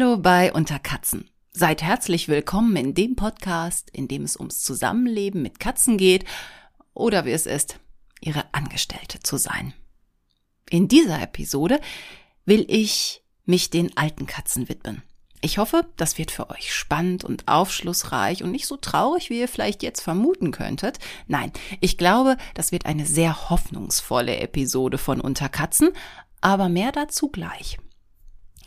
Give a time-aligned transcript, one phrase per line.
[0.00, 1.28] Hallo bei Unter Katzen.
[1.52, 6.24] Seid herzlich willkommen in dem Podcast, in dem es ums Zusammenleben mit Katzen geht
[6.94, 7.78] oder wie es ist,
[8.22, 9.74] ihre Angestellte zu sein.
[10.70, 11.82] In dieser Episode
[12.46, 15.02] will ich mich den alten Katzen widmen.
[15.42, 19.48] Ich hoffe, das wird für euch spannend und aufschlussreich und nicht so traurig, wie ihr
[19.48, 20.98] vielleicht jetzt vermuten könntet.
[21.26, 25.90] Nein, ich glaube, das wird eine sehr hoffnungsvolle Episode von Unter Katzen,
[26.40, 27.76] aber mehr dazu gleich.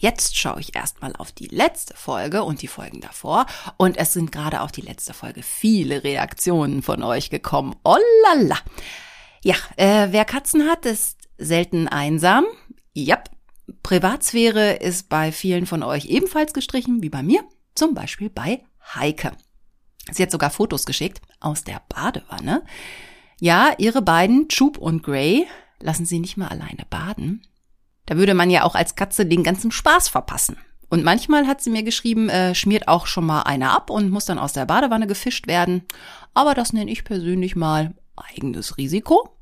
[0.03, 3.45] Jetzt schaue ich erstmal auf die letzte Folge und die Folgen davor
[3.77, 7.73] und es sind gerade auf die letzte Folge viele Reaktionen von euch gekommen.
[7.85, 8.57] Oh lala.
[9.45, 12.43] Ja, äh, wer Katzen hat, ist selten einsam.
[12.97, 13.29] Yep,
[13.81, 17.41] Privatsphäre ist bei vielen von euch ebenfalls gestrichen, wie bei mir,
[17.73, 18.61] zum Beispiel bei
[18.95, 19.31] Heike.
[20.11, 22.65] Sie hat sogar Fotos geschickt aus der Badewanne.
[23.39, 25.47] Ja, ihre beiden, Troop und Gray,
[25.79, 27.47] lassen sie nicht mal alleine baden.
[28.05, 30.57] Da würde man ja auch als Katze den ganzen Spaß verpassen.
[30.89, 34.25] Und manchmal hat sie mir geschrieben, äh, schmiert auch schon mal einer ab und muss
[34.25, 35.83] dann aus der Badewanne gefischt werden.
[36.33, 39.37] Aber das nenne ich persönlich mal eigenes Risiko.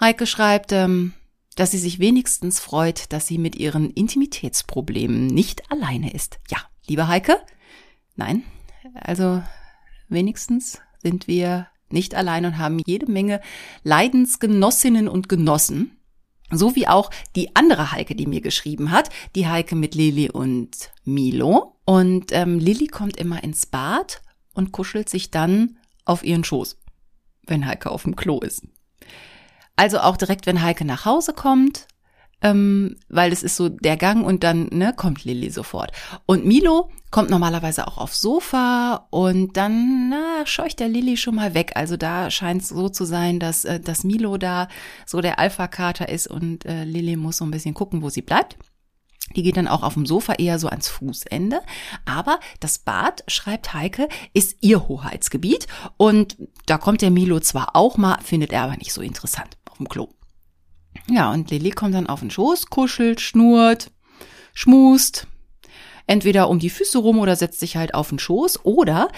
[0.00, 1.12] Heike schreibt, ähm,
[1.54, 6.40] dass sie sich wenigstens freut, dass sie mit ihren Intimitätsproblemen nicht alleine ist.
[6.50, 7.40] Ja, liebe Heike,
[8.16, 8.42] nein,
[8.94, 9.42] also
[10.08, 13.40] wenigstens sind wir nicht allein und haben jede Menge
[13.84, 15.96] Leidensgenossinnen und Genossen.
[16.50, 20.90] So wie auch die andere Heike, die mir geschrieben hat, die Heike mit Lilly und
[21.04, 21.76] Milo.
[21.84, 24.22] Und ähm, Lilly kommt immer ins Bad
[24.54, 26.78] und kuschelt sich dann auf ihren Schoß,
[27.46, 28.62] wenn Heike auf dem Klo ist.
[29.76, 31.88] Also auch direkt, wenn Heike nach Hause kommt,
[32.44, 35.90] ähm, weil es ist so der Gang und dann ne, kommt Lilly sofort.
[36.26, 41.54] Und Milo kommt normalerweise auch aufs Sofa und dann na, scheucht der Lilly schon mal
[41.54, 41.72] weg.
[41.74, 44.68] Also da scheint es so zu sein, dass, äh, dass Milo da
[45.06, 48.58] so der Alpha-Kater ist und äh, Lilly muss so ein bisschen gucken, wo sie bleibt.
[49.34, 51.62] Die geht dann auch auf dem Sofa eher so ans Fußende.
[52.04, 55.66] Aber das Bad, schreibt Heike, ist ihr Hoheitsgebiet.
[55.96, 56.36] Und
[56.66, 59.88] da kommt der Milo zwar auch mal, findet er aber nicht so interessant auf dem
[59.88, 60.10] Klo.
[61.08, 63.90] Ja, und Lilly kommt dann auf den Schoß, kuschelt, schnurrt,
[64.54, 65.26] schmust,
[66.06, 69.08] entweder um die Füße rum oder setzt sich halt auf den Schoß oder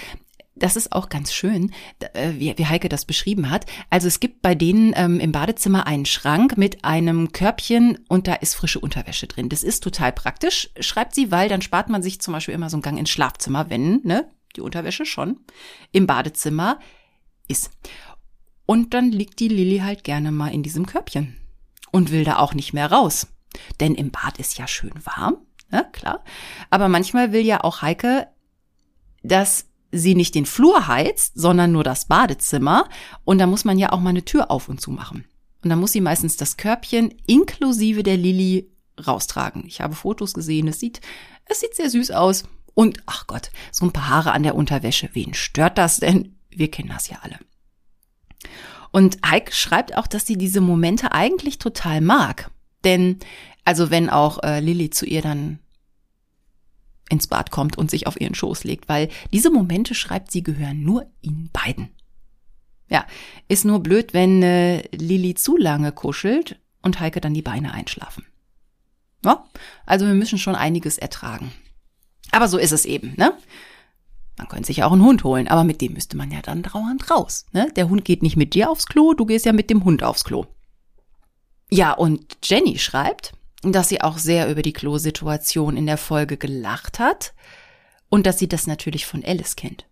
[0.59, 1.73] das ist auch ganz schön,
[2.15, 3.67] äh, wie, Heike das beschrieben hat.
[3.91, 8.35] Also es gibt bei denen ähm, im Badezimmer einen Schrank mit einem Körbchen und da
[8.35, 9.51] ist frische Unterwäsche drin.
[9.51, 12.77] Das ist total praktisch, schreibt sie, weil dann spart man sich zum Beispiel immer so
[12.77, 15.41] einen Gang ins Schlafzimmer, wenn ne, die Unterwäsche schon
[15.93, 16.81] im Badezimmer
[17.49, 17.71] ist.
[18.65, 21.37] Und dann liegt die Lilly halt gerne mal in diesem Körbchen
[21.97, 23.27] und will da auch nicht mehr raus.
[23.81, 25.39] Denn im Bad ist ja schön warm,
[25.71, 26.23] ne, klar.
[26.69, 28.29] Aber manchmal will ja auch Heike,
[29.23, 32.87] dass sie nicht den Flur heizt, sondern nur das Badezimmer.
[33.25, 35.25] Und da muss man ja auch mal eine Tür auf und zu machen.
[35.65, 38.71] Und dann muss sie meistens das Körbchen inklusive der Lilly
[39.07, 39.65] raustragen.
[39.67, 41.01] Ich habe Fotos gesehen, es sieht,
[41.47, 42.45] es sieht sehr süß aus.
[42.75, 45.09] Und, ach Gott, so ein paar Haare an der Unterwäsche.
[45.15, 46.37] Wen stört das denn?
[46.51, 47.39] Wir kennen das ja alle.
[48.97, 52.51] Und Heike schreibt auch, dass sie diese Momente eigentlich total mag.
[52.83, 53.19] Denn,
[53.63, 55.59] also wenn auch äh, Lilly zu ihr dann
[57.11, 60.83] ins Bad kommt und sich auf ihren Schoß legt, weil diese Momente, schreibt sie, gehören
[60.83, 61.91] nur ihnen beiden.
[62.89, 63.05] Ja,
[63.49, 68.25] ist nur blöd, wenn äh, Lilly zu lange kuschelt und Heike dann die Beine einschlafen.
[69.23, 69.45] Ja,
[69.85, 71.53] also wir müssen schon einiges ertragen.
[72.31, 73.37] Aber so ist es eben, ne?
[74.37, 77.11] Man könnte sich auch einen Hund holen, aber mit dem müsste man ja dann dauernd
[77.11, 77.47] raus.
[77.53, 77.71] Ne?
[77.77, 80.25] Der Hund geht nicht mit dir aufs Klo, du gehst ja mit dem Hund aufs
[80.25, 80.47] Klo.
[81.71, 83.33] Ja, und Jenny schreibt,
[83.63, 87.35] dass sie auch sehr über die Klosituation in der Folge gelacht hat
[88.09, 89.87] und dass sie das natürlich von Alice kennt.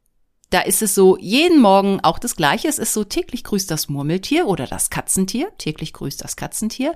[0.50, 2.69] Da ist es so, jeden Morgen auch das Gleiche.
[2.69, 5.50] Es ist so, täglich grüßt das Murmeltier oder das Katzentier.
[5.59, 6.94] Täglich grüßt das Katzentier.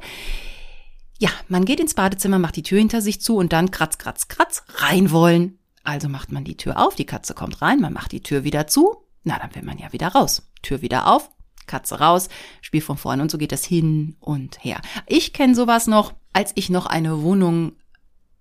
[1.18, 4.28] Ja, man geht ins Badezimmer, macht die Tür hinter sich zu und dann kratz, kratz,
[4.28, 5.57] kratz, rein wollen.
[5.88, 8.66] Also macht man die Tür auf, die Katze kommt rein, man macht die Tür wieder
[8.66, 9.06] zu.
[9.24, 10.42] Na, dann will man ja wieder raus.
[10.60, 11.30] Tür wieder auf,
[11.66, 12.28] Katze raus,
[12.60, 14.82] Spiel von vorne und so geht das hin und her.
[15.06, 17.72] Ich kenne sowas noch, als ich noch eine Wohnung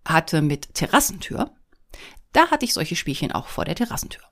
[0.04, 1.52] hatte mit Terrassentür.
[2.34, 4.24] Da hatte ich solche Spielchen auch vor der Terrassentür.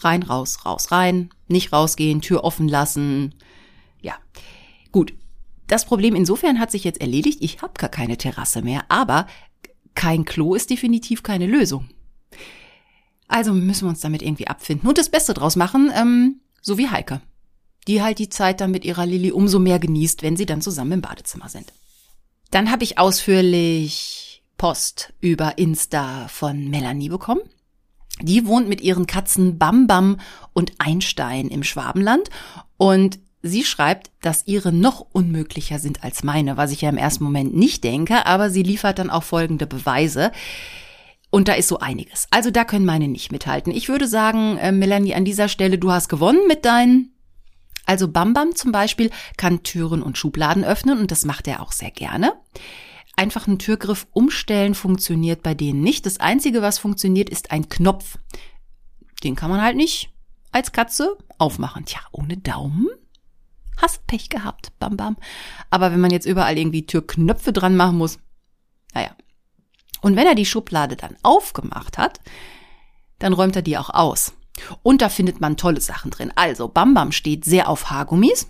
[0.00, 3.34] Rein, raus, raus, rein, nicht rausgehen, Tür offen lassen.
[4.02, 4.16] Ja,
[4.92, 5.14] gut.
[5.66, 7.38] Das Problem insofern hat sich jetzt erledigt.
[7.42, 9.26] Ich habe gar keine Terrasse mehr, aber
[9.98, 11.88] kein Klo ist definitiv keine Lösung.
[13.26, 15.90] Also müssen wir uns damit irgendwie abfinden und das Beste draus machen.
[15.92, 17.20] Ähm, so wie Heike,
[17.88, 20.92] die halt die Zeit dann mit ihrer Lilly umso mehr genießt, wenn sie dann zusammen
[20.92, 21.72] im Badezimmer sind.
[22.52, 27.42] Dann habe ich ausführlich Post über Insta von Melanie bekommen.
[28.22, 30.20] Die wohnt mit ihren Katzen Bam Bam
[30.52, 32.30] und Einstein im Schwabenland
[32.76, 37.24] und sie schreibt, dass ihre noch unmöglicher sind als meine, was ich ja im ersten
[37.24, 40.32] Moment nicht denke, aber sie liefert dann auch folgende Beweise.
[41.30, 42.26] Und da ist so einiges.
[42.30, 43.72] Also da können meine nicht mithalten.
[43.72, 47.12] Ich würde sagen, äh, Melanie, an dieser Stelle, du hast gewonnen mit deinen.
[47.84, 51.90] Also Bambam zum Beispiel kann Türen und Schubladen öffnen und das macht er auch sehr
[51.90, 52.32] gerne.
[53.16, 56.06] Einfach einen Türgriff umstellen funktioniert bei denen nicht.
[56.06, 58.18] Das Einzige, was funktioniert, ist ein Knopf.
[59.24, 60.10] Den kann man halt nicht
[60.52, 61.84] als Katze aufmachen.
[61.84, 62.88] Tja, ohne Daumen?
[63.78, 65.16] Hast Pech gehabt, bam bam.
[65.70, 68.18] Aber wenn man jetzt überall irgendwie Türknöpfe dran machen muss,
[68.94, 69.10] naja.
[70.00, 72.20] Und wenn er die Schublade dann aufgemacht hat,
[73.18, 74.32] dann räumt er die auch aus.
[74.82, 76.32] Und da findet man tolle Sachen drin.
[76.34, 78.48] Also Bam Bam steht sehr auf Haargummis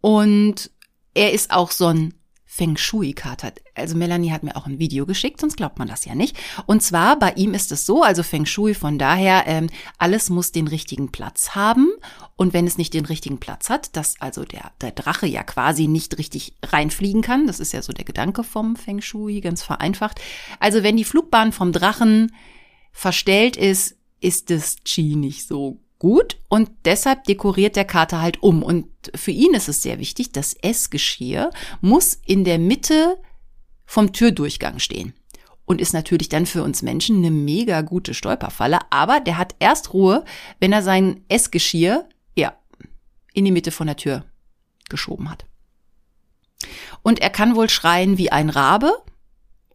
[0.00, 0.70] und
[1.14, 2.14] er ist auch so ein
[2.54, 3.54] Feng Shui-Kater.
[3.74, 6.36] Also Melanie hat mir auch ein Video geschickt, sonst glaubt man das ja nicht.
[6.66, 10.52] Und zwar bei ihm ist es so, also Feng Shui von daher, ähm, alles muss
[10.52, 11.88] den richtigen Platz haben.
[12.36, 15.86] Und wenn es nicht den richtigen Platz hat, dass also der, der Drache ja quasi
[15.88, 20.20] nicht richtig reinfliegen kann, das ist ja so der Gedanke vom Feng Shui, ganz vereinfacht.
[20.60, 22.32] Also wenn die Flugbahn vom Drachen
[22.92, 28.64] verstellt ist, ist das Qi nicht so gut und deshalb dekoriert der Kater halt um.
[28.64, 31.50] Und für ihn ist es sehr wichtig, das Essgeschirr
[31.80, 33.18] muss in der Mitte
[33.86, 35.14] vom Türdurchgang stehen.
[35.64, 38.80] Und ist natürlich dann für uns Menschen eine mega gute Stolperfalle.
[38.90, 40.24] Aber der hat erst Ruhe,
[40.58, 42.56] wenn er sein Essgeschirr, ja,
[43.32, 44.24] in die Mitte von der Tür
[44.88, 45.46] geschoben hat.
[47.02, 48.92] Und er kann wohl schreien wie ein Rabe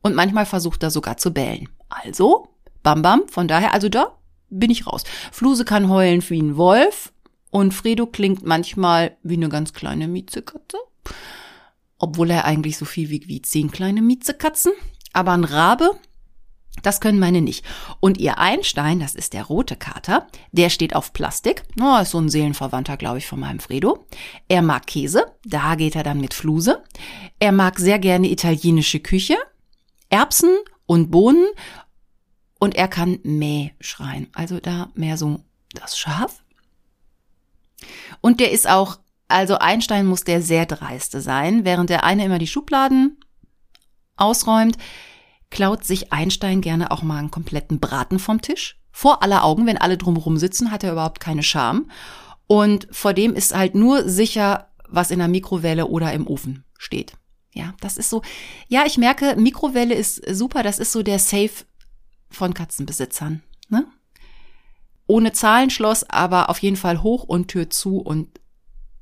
[0.01, 1.69] und manchmal versucht er sogar zu bellen.
[1.87, 2.49] Also,
[2.83, 4.17] Bam Bam, von daher, also da
[4.49, 5.03] bin ich raus.
[5.31, 7.13] Fluse kann heulen wie ein Wolf
[7.49, 10.77] und Fredo klingt manchmal wie eine ganz kleine Miezekatze.
[11.99, 14.73] Obwohl er eigentlich so viel wiegt wie zehn kleine Miezekatzen.
[15.13, 15.97] Aber ein Rabe,
[16.83, 17.65] das können meine nicht.
[17.99, 21.63] Und ihr Einstein, das ist der rote Kater, der steht auf Plastik.
[21.81, 24.05] Oh, ist so ein Seelenverwandter, glaube ich, von meinem Fredo.
[24.47, 26.83] Er mag Käse, da geht er dann mit Fluse.
[27.39, 29.37] Er mag sehr gerne italienische Küche,
[30.09, 30.55] Erbsen
[30.85, 31.47] und Bohnen
[32.59, 34.27] und er kann Mäh schreien.
[34.33, 35.39] Also da mehr so
[35.73, 36.43] das Schaf.
[38.21, 41.65] Und der ist auch, also Einstein muss der sehr dreiste sein.
[41.65, 43.17] Während der eine immer die Schubladen
[44.15, 44.77] ausräumt,
[45.49, 48.79] klaut sich Einstein gerne auch mal einen kompletten Braten vom Tisch.
[48.91, 51.91] Vor aller Augen, wenn alle drumherum sitzen, hat er überhaupt keine Scham.
[52.47, 57.13] Und vor dem ist halt nur sicher, was in der Mikrowelle oder im Ofen steht.
[57.53, 58.21] Ja, das ist so.
[58.67, 60.63] Ja, ich merke, Mikrowelle ist super.
[60.63, 61.51] Das ist so der Safe
[62.29, 63.41] von Katzenbesitzern.
[63.69, 63.85] Ne?
[65.07, 68.39] Ohne Zahlenschloss, aber auf jeden Fall hoch und Tür zu und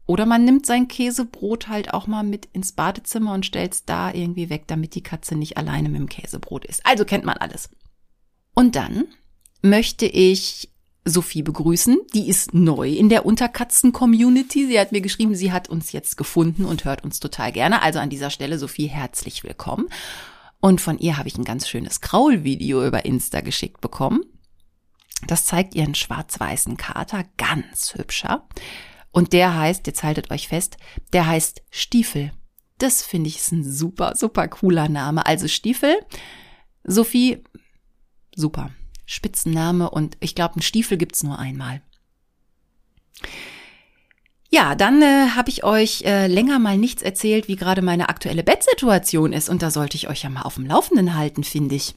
[0.07, 4.13] oder man nimmt sein Käsebrot halt auch mal mit ins Badezimmer und stellt es da
[4.13, 6.85] irgendwie weg, damit die Katze nicht alleine mit dem Käsebrot ist.
[6.85, 7.69] Also kennt man alles.
[8.53, 9.05] Und dann
[9.63, 10.69] möchte ich
[11.05, 11.97] Sophie begrüßen.
[12.13, 14.67] Die ist neu in der Unterkatzen-Community.
[14.67, 17.81] Sie hat mir geschrieben, sie hat uns jetzt gefunden und hört uns total gerne.
[17.81, 19.87] Also an dieser Stelle, Sophie, herzlich willkommen.
[20.65, 24.23] Und von ihr habe ich ein ganz schönes Kraulvideo über Insta geschickt bekommen.
[25.27, 28.47] Das zeigt ihren schwarz-weißen Kater, ganz hübscher.
[29.11, 30.77] Und der heißt, jetzt haltet euch fest,
[31.13, 32.31] der heißt Stiefel.
[32.79, 35.27] Das finde ich ist ein super, super cooler Name.
[35.27, 35.97] Also Stiefel,
[36.83, 37.43] Sophie,
[38.35, 38.71] super.
[39.05, 41.83] Spitzenname und ich glaube, einen Stiefel gibt's nur einmal.
[44.51, 48.43] Ja, dann äh, habe ich euch äh, länger mal nichts erzählt, wie gerade meine aktuelle
[48.43, 49.49] Bettsituation ist.
[49.49, 51.95] Und da sollte ich euch ja mal auf dem Laufenden halten, finde ich.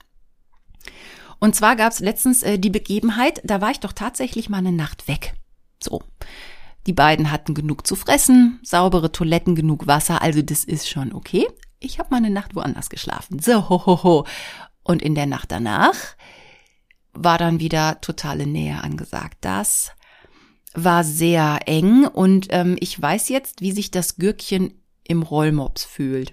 [1.40, 4.72] Und zwar gab es letztens äh, die Begebenheit, da war ich doch tatsächlich mal eine
[4.72, 5.34] Nacht weg.
[5.82, 6.02] So.
[6.86, 11.46] Die beiden hatten genug zu fressen, saubere Toiletten, genug Wasser, also das ist schon okay.
[11.80, 13.38] Ich habe mal eine Nacht woanders geschlafen.
[13.40, 14.26] So, ho, ho, ho.
[14.82, 15.94] Und in der Nacht danach
[17.12, 19.38] war dann wieder totale Nähe angesagt.
[19.42, 19.92] Das
[20.85, 26.32] war sehr eng und ähm, ich weiß jetzt, wie sich das Gürkchen im Rollmops fühlt.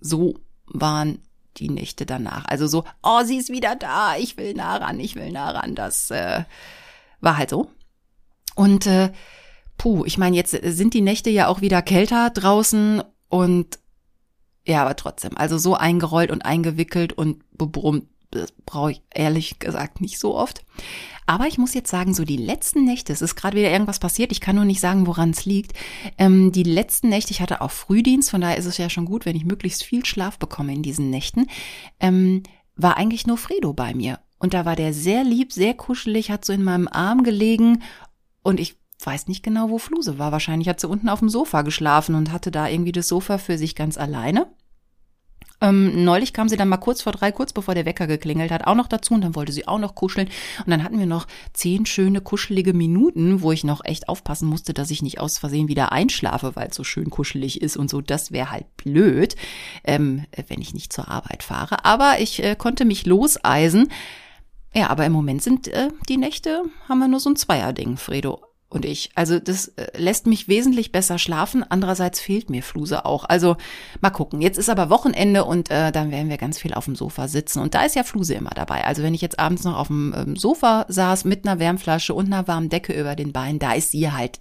[0.00, 1.18] So waren
[1.56, 2.44] die Nächte danach.
[2.46, 5.74] Also so, oh, sie ist wieder da, ich will nah ran, ich will nah ran.
[5.74, 6.44] Das äh,
[7.20, 7.70] war halt so.
[8.54, 9.12] Und äh,
[9.78, 13.78] puh, ich meine, jetzt sind die Nächte ja auch wieder kälter draußen und
[14.66, 20.00] ja, aber trotzdem, also so eingerollt und eingewickelt und bebrummt, das brauche ich ehrlich gesagt
[20.00, 20.64] nicht so oft.
[21.26, 24.30] Aber ich muss jetzt sagen, so die letzten Nächte, es ist gerade wieder irgendwas passiert,
[24.30, 25.72] ich kann nur nicht sagen, woran es liegt.
[26.18, 29.24] Ähm, die letzten Nächte, ich hatte auch Frühdienst, von daher ist es ja schon gut,
[29.24, 31.46] wenn ich möglichst viel Schlaf bekomme in diesen Nächten,
[32.00, 32.42] ähm,
[32.76, 34.18] war eigentlich nur Fredo bei mir.
[34.38, 37.82] Und da war der sehr lieb, sehr kuschelig, hat so in meinem Arm gelegen
[38.42, 40.32] und ich weiß nicht genau, wo Fluse war.
[40.32, 43.58] Wahrscheinlich hat sie unten auf dem Sofa geschlafen und hatte da irgendwie das Sofa für
[43.58, 44.46] sich ganz alleine.
[45.60, 48.66] Ähm, neulich kam sie dann mal kurz vor drei, kurz bevor der Wecker geklingelt hat,
[48.66, 50.28] auch noch dazu und dann wollte sie auch noch kuscheln.
[50.58, 54.74] Und dann hatten wir noch zehn schöne, kuschelige Minuten, wo ich noch echt aufpassen musste,
[54.74, 58.00] dass ich nicht aus Versehen wieder einschlafe, weil es so schön kuschelig ist und so.
[58.00, 59.36] Das wäre halt blöd,
[59.84, 61.84] ähm, wenn ich nicht zur Arbeit fahre.
[61.84, 63.88] Aber ich äh, konnte mich loseisen.
[64.74, 68.53] Ja, aber im Moment sind äh, die Nächte, haben wir nur so ein Zweierding, Fredo
[68.74, 69.10] und ich.
[69.14, 71.64] Also das äh, lässt mich wesentlich besser schlafen.
[71.68, 73.24] Andererseits fehlt mir Fluse auch.
[73.24, 73.56] Also
[74.00, 74.40] mal gucken.
[74.40, 77.60] Jetzt ist aber Wochenende und äh, dann werden wir ganz viel auf dem Sofa sitzen.
[77.60, 78.84] Und da ist ja Fluse immer dabei.
[78.84, 82.26] Also wenn ich jetzt abends noch auf dem ähm, Sofa saß mit einer Wärmflasche und
[82.26, 84.40] einer warmen Decke über den Beinen, da ist sie halt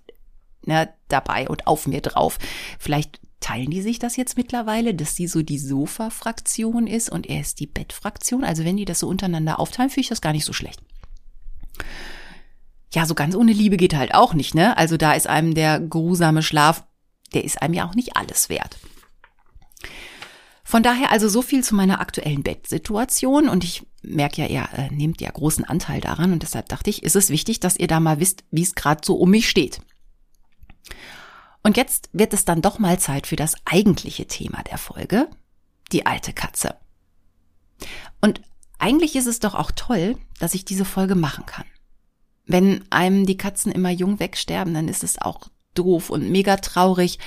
[0.65, 2.39] ne, dabei und auf mir drauf.
[2.79, 7.41] Vielleicht teilen die sich das jetzt mittlerweile, dass sie so die Sofa-Fraktion ist und er
[7.41, 8.43] ist die Bett-Fraktion.
[8.43, 10.81] Also wenn die das so untereinander aufteilen, finde ich das gar nicht so schlecht
[12.93, 14.77] ja, so ganz ohne Liebe geht halt auch nicht, ne?
[14.77, 16.83] Also da ist einem der geruhsame Schlaf,
[17.33, 18.77] der ist einem ja auch nicht alles wert.
[20.63, 24.93] Von daher also so viel zu meiner aktuellen Bettsituation und ich merke ja, ihr äh,
[24.93, 27.99] nehmt ja großen Anteil daran und deshalb dachte ich, ist es wichtig, dass ihr da
[27.99, 29.81] mal wisst, wie es gerade so um mich steht.
[31.63, 35.29] Und jetzt wird es dann doch mal Zeit für das eigentliche Thema der Folge,
[35.91, 36.75] die alte Katze.
[38.21, 38.41] Und
[38.77, 41.65] eigentlich ist es doch auch toll, dass ich diese Folge machen kann.
[42.45, 47.19] Wenn einem die Katzen immer jung wegsterben, dann ist es auch doof und mega traurig.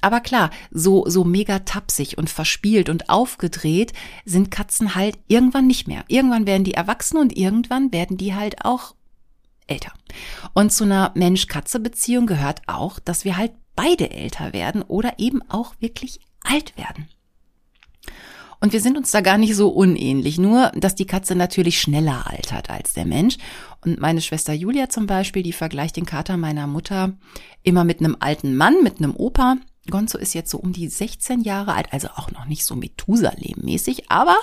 [0.00, 3.92] Aber klar, so, so mega tapsig und verspielt und aufgedreht
[4.24, 6.04] sind Katzen halt irgendwann nicht mehr.
[6.08, 8.94] Irgendwann werden die erwachsen und irgendwann werden die halt auch
[9.66, 9.92] älter.
[10.54, 15.74] Und zu einer Mensch-Katze-Beziehung gehört auch, dass wir halt beide älter werden oder eben auch
[15.80, 17.08] wirklich alt werden.
[18.60, 22.26] Und wir sind uns da gar nicht so unähnlich, nur dass die Katze natürlich schneller
[22.26, 23.38] altert als der Mensch.
[23.82, 27.14] Und meine Schwester Julia zum Beispiel, die vergleicht den Kater meiner Mutter
[27.62, 29.56] immer mit einem alten Mann, mit einem Opa.
[29.90, 34.04] Gonzo ist jetzt so um die 16 Jahre alt, also auch noch nicht so Methusalem-mäßig,
[34.10, 34.36] aber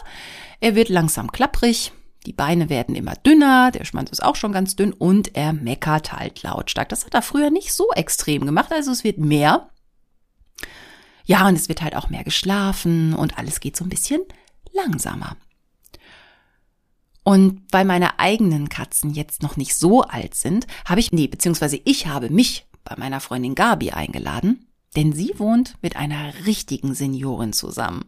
[0.60, 1.92] er wird langsam klapprig,
[2.26, 6.12] die Beine werden immer dünner, der Schwanz ist auch schon ganz dünn und er meckert
[6.12, 6.90] halt lautstark.
[6.90, 9.70] Das hat er früher nicht so extrem gemacht, also es wird mehr.
[11.24, 14.22] Ja, und es wird halt auch mehr geschlafen und alles geht so ein bisschen
[14.74, 15.38] langsamer.
[17.28, 21.78] Und weil meine eigenen Katzen jetzt noch nicht so alt sind, habe ich, nee, beziehungsweise
[21.84, 24.66] ich habe mich bei meiner Freundin Gabi eingeladen,
[24.96, 28.06] denn sie wohnt mit einer richtigen Seniorin zusammen.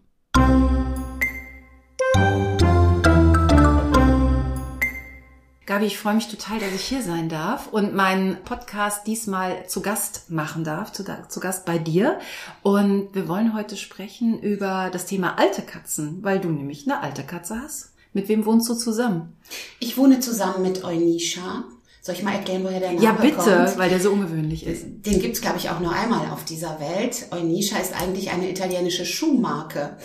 [5.66, 9.82] Gabi, ich freue mich total, dass ich hier sein darf und meinen Podcast diesmal zu
[9.82, 12.20] Gast machen darf, zu, zu, Gast bei dir.
[12.64, 17.24] Und wir wollen heute sprechen über das Thema alte Katzen, weil du nämlich eine alte
[17.26, 17.89] Katze hast.
[18.14, 19.38] Mit wem wohnst du zusammen?
[19.80, 21.66] Ich wohne zusammen mit Eunisha.
[22.02, 23.20] Soll ich mal erklären, woher der Name kommt?
[23.20, 23.78] Ja, bitte, kommt?
[23.78, 24.86] weil der so ungewöhnlich ist.
[25.06, 27.28] Den gibt's, glaube ich, auch nur einmal auf dieser Welt.
[27.32, 29.98] Eunisha ist eigentlich eine italienische Schuhmarke.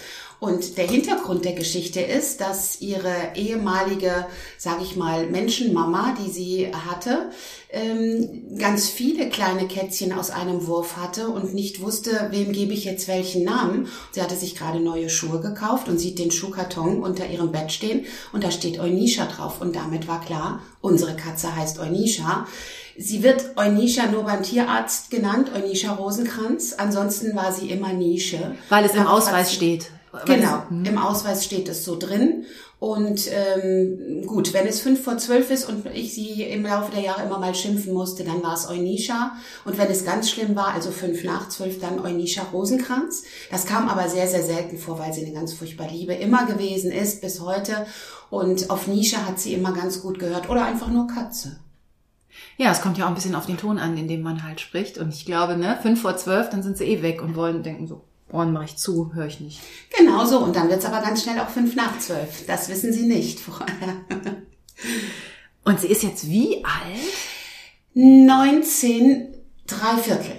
[0.44, 4.26] Und der Hintergrund der Geschichte ist, dass ihre ehemalige,
[4.58, 7.30] sage ich mal, Menschenmama, die sie hatte,
[7.70, 12.84] ähm, ganz viele kleine Kätzchen aus einem Wurf hatte und nicht wusste, wem gebe ich
[12.84, 13.88] jetzt welchen Namen.
[14.12, 18.04] Sie hatte sich gerade neue Schuhe gekauft und sieht den Schuhkarton unter ihrem Bett stehen
[18.34, 19.62] und da steht Eunisha drauf.
[19.62, 22.46] Und damit war klar, unsere Katze heißt Eunisha.
[22.98, 26.74] Sie wird Eunisha nur beim Tierarzt genannt, Eunisha Rosenkranz.
[26.74, 28.56] Ansonsten war sie immer Nische.
[28.68, 29.86] Weil es im Ausweis steht.
[30.26, 30.84] Genau, hm.
[30.84, 32.44] im Ausweis steht es so drin.
[32.80, 37.00] Und ähm, gut, wenn es fünf vor zwölf ist und ich sie im Laufe der
[37.00, 39.32] Jahre immer mal schimpfen musste, dann war es Eunisha.
[39.64, 43.22] Und wenn es ganz schlimm war, also fünf nach zwölf, dann Eunisha Rosenkranz.
[43.50, 46.92] Das kam aber sehr, sehr selten vor, weil sie eine ganz furchtbar Liebe immer gewesen
[46.92, 47.86] ist bis heute.
[48.28, 50.50] Und auf Nisha hat sie immer ganz gut gehört.
[50.50, 51.56] Oder einfach nur Katze.
[52.58, 54.60] Ja, es kommt ja auch ein bisschen auf den Ton an, in dem man halt
[54.60, 54.98] spricht.
[54.98, 57.86] Und ich glaube, ne, fünf vor zwölf, dann sind sie eh weg und wollen denken
[57.86, 59.60] so, Ohren mache ich zu, höre ich nicht.
[59.96, 60.38] Genau so.
[60.38, 62.46] Und dann wird's aber ganz schnell auch fünf nach zwölf.
[62.46, 63.96] Das wissen Sie nicht vorher.
[65.64, 67.14] Und sie ist jetzt wie alt?
[67.94, 69.34] 19,
[69.66, 70.36] drei Viertel.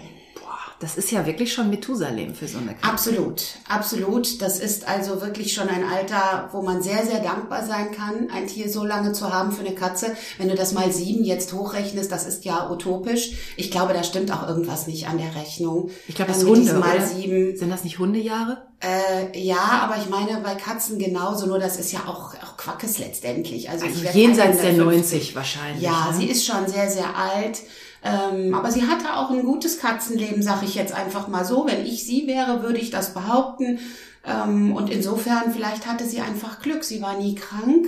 [0.80, 2.86] Das ist ja wirklich schon Methusalem für so eine Katze.
[2.86, 4.42] Absolut, absolut.
[4.42, 8.48] Das ist also wirklich schon ein Alter, wo man sehr, sehr dankbar sein kann, ein
[8.48, 10.18] Tier so lange zu haben für eine Katze.
[10.38, 13.32] Wenn du das mal sieben jetzt hochrechnest, das ist ja utopisch.
[13.56, 15.92] Ich glaube, da stimmt auch irgendwas nicht an der Rechnung.
[16.08, 17.06] Ich glaube, das ist Hunde, mal oder?
[17.06, 17.56] sieben.
[17.56, 18.64] Sind das nicht Hundejahre?
[18.82, 23.00] Äh, ja, aber ich meine bei Katzen genauso, nur das ist ja auch, auch Quackes
[23.00, 23.70] letztendlich.
[23.70, 25.82] Also, also jenseits der 90 wahrscheinlich.
[25.82, 26.18] Ja, ne?
[26.18, 27.62] sie ist schon sehr, sehr alt.
[28.06, 31.66] Ähm, aber sie hatte auch ein gutes Katzenleben, sage ich jetzt einfach mal so.
[31.66, 33.80] Wenn ich sie wäre, würde ich das behaupten.
[34.24, 36.84] Ähm, und insofern, vielleicht hatte sie einfach Glück.
[36.84, 37.88] Sie war nie krank.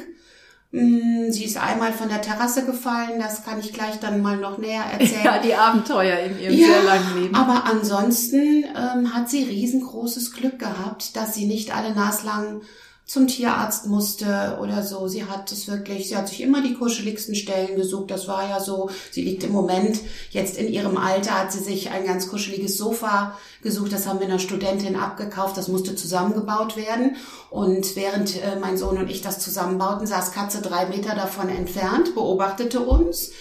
[0.72, 4.58] Mm, Sie ist einmal von der Terrasse gefallen, das kann ich gleich dann mal noch
[4.58, 5.24] näher erzählen.
[5.24, 7.36] Ja, die Abenteuer in ihrem sehr langen Leben.
[7.36, 12.62] Aber ansonsten ähm, hat sie riesengroßes Glück gehabt, dass sie nicht alle naslang
[13.08, 15.08] zum Tierarzt musste oder so.
[15.08, 18.12] Sie hat es wirklich, sie hat sich immer die kuscheligsten Stellen gesucht.
[18.12, 18.90] Das war ja so.
[19.12, 23.38] Sie liegt im Moment, jetzt in ihrem Alter, hat sie sich ein ganz kuscheliges Sofa
[23.64, 23.94] gesucht.
[23.94, 25.56] Das haben wir einer Studentin abgekauft.
[25.56, 27.16] Das musste zusammengebaut werden.
[27.50, 32.14] Und während äh, mein Sohn und ich das zusammenbauten, saß Katze drei Meter davon entfernt,
[32.14, 33.32] beobachtete uns,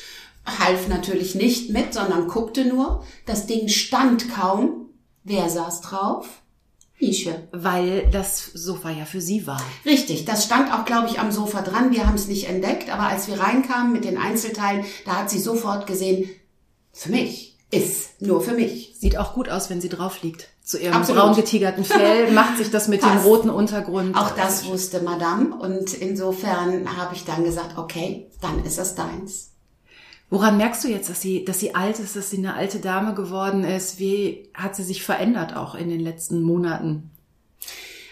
[0.46, 3.02] half natürlich nicht mit, sondern guckte nur.
[3.26, 4.90] Das Ding stand kaum.
[5.24, 6.28] Wer saß drauf?
[6.98, 7.48] Nische.
[7.52, 9.60] Weil das Sofa ja für sie war.
[9.84, 11.92] Richtig, das stand auch, glaube ich, am Sofa dran.
[11.92, 15.38] Wir haben es nicht entdeckt, aber als wir reinkamen mit den Einzelteilen, da hat sie
[15.38, 16.28] sofort gesehen,
[16.92, 18.94] für mich, ist nur für mich.
[18.98, 20.48] Sieht auch gut aus, wenn sie drauf liegt.
[20.62, 21.22] Zu ihrem Absolut.
[21.22, 24.16] braun getigerten Fell macht sich das mit dem roten Untergrund.
[24.16, 29.52] Auch das wusste Madame und insofern habe ich dann gesagt, okay, dann ist es deins.
[30.28, 33.14] Woran merkst du jetzt, dass sie, dass sie alt ist, dass sie eine alte Dame
[33.14, 34.00] geworden ist?
[34.00, 37.10] Wie hat sie sich verändert auch in den letzten Monaten?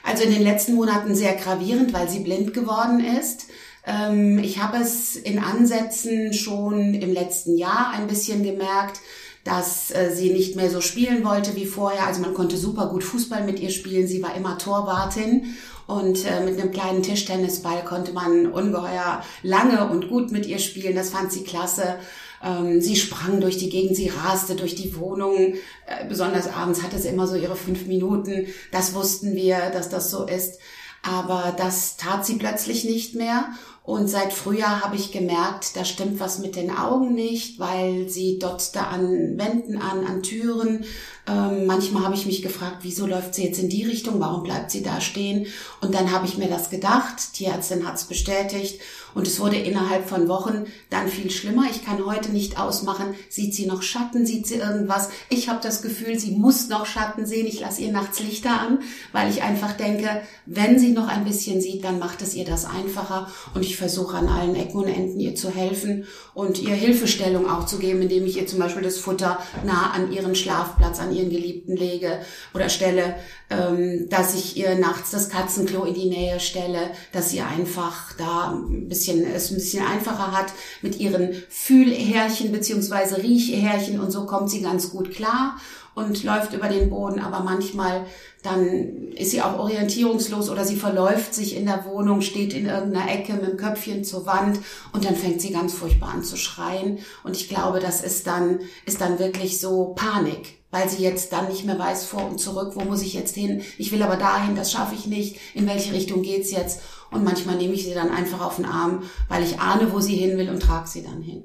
[0.04, 3.46] Also in den letzten Monaten sehr gravierend, weil sie blind geworden ist.
[3.84, 9.00] Ähm, ich habe es in Ansätzen schon im letzten Jahr ein bisschen gemerkt,
[9.42, 12.06] dass äh, sie nicht mehr so spielen wollte wie vorher.
[12.06, 14.06] Also man konnte super gut Fußball mit ihr spielen.
[14.06, 15.54] Sie war immer Torwartin
[15.86, 20.96] und äh, mit einem kleinen Tischtennisball konnte man ungeheuer lange und gut mit ihr spielen.
[20.96, 21.96] Das fand sie klasse.
[22.42, 25.54] Ähm, sie sprang durch die Gegend, sie raste durch die Wohnung.
[25.86, 28.46] Äh, besonders abends hatte sie immer so ihre fünf Minuten.
[28.72, 30.58] Das wussten wir, dass das so ist.
[31.02, 33.48] Aber das tat sie plötzlich nicht mehr.
[33.82, 38.38] Und seit Frühjahr habe ich gemerkt, da stimmt was mit den Augen nicht, weil sie
[38.38, 40.86] da an Wänden an, an Türen.
[41.26, 44.70] Ähm, manchmal habe ich mich gefragt, wieso läuft sie jetzt in die Richtung, warum bleibt
[44.70, 45.46] sie da stehen?
[45.80, 48.80] Und dann habe ich mir das gedacht, Tierärztin hat es bestätigt
[49.14, 51.64] und es wurde innerhalb von Wochen dann viel schlimmer.
[51.70, 55.08] Ich kann heute nicht ausmachen, sieht sie noch Schatten, sieht sie irgendwas.
[55.30, 57.46] Ich habe das Gefühl, sie muss noch Schatten sehen.
[57.46, 58.80] Ich lasse ihr nachts Lichter an,
[59.12, 62.66] weil ich einfach denke, wenn sie noch ein bisschen sieht, dann macht es ihr das
[62.66, 63.30] einfacher.
[63.54, 67.66] Und ich versuche an allen Ecken und Enden ihr zu helfen und ihr Hilfestellung auch
[67.66, 71.30] zu geben, indem ich ihr zum Beispiel das Futter nah an ihren Schlafplatz, an ihren
[71.30, 72.20] Geliebten lege
[72.54, 73.14] oder stelle,
[73.50, 78.52] ähm, dass ich ihr nachts das Katzenklo in die Nähe stelle, dass sie einfach da
[78.52, 84.50] ein bisschen, es ein bisschen einfacher hat mit ihren Fühlhärchen beziehungsweise Riechhärchen und so kommt
[84.50, 85.56] sie ganz gut klar
[85.94, 88.06] und läuft über den Boden, aber manchmal
[88.42, 93.10] dann ist sie auch orientierungslos oder sie verläuft sich in der Wohnung, steht in irgendeiner
[93.10, 94.58] Ecke mit dem Köpfchen zur Wand
[94.92, 96.98] und dann fängt sie ganz furchtbar an zu schreien.
[97.22, 101.46] Und ich glaube, das ist dann ist dann wirklich so Panik, weil sie jetzt dann
[101.48, 103.62] nicht mehr weiß vor und zurück, wo muss ich jetzt hin?
[103.78, 105.36] Ich will aber dahin, das schaffe ich nicht.
[105.54, 106.80] In welche Richtung geht's jetzt?
[107.12, 110.16] Und manchmal nehme ich sie dann einfach auf den Arm, weil ich ahne, wo sie
[110.16, 111.44] hin will und trage sie dann hin.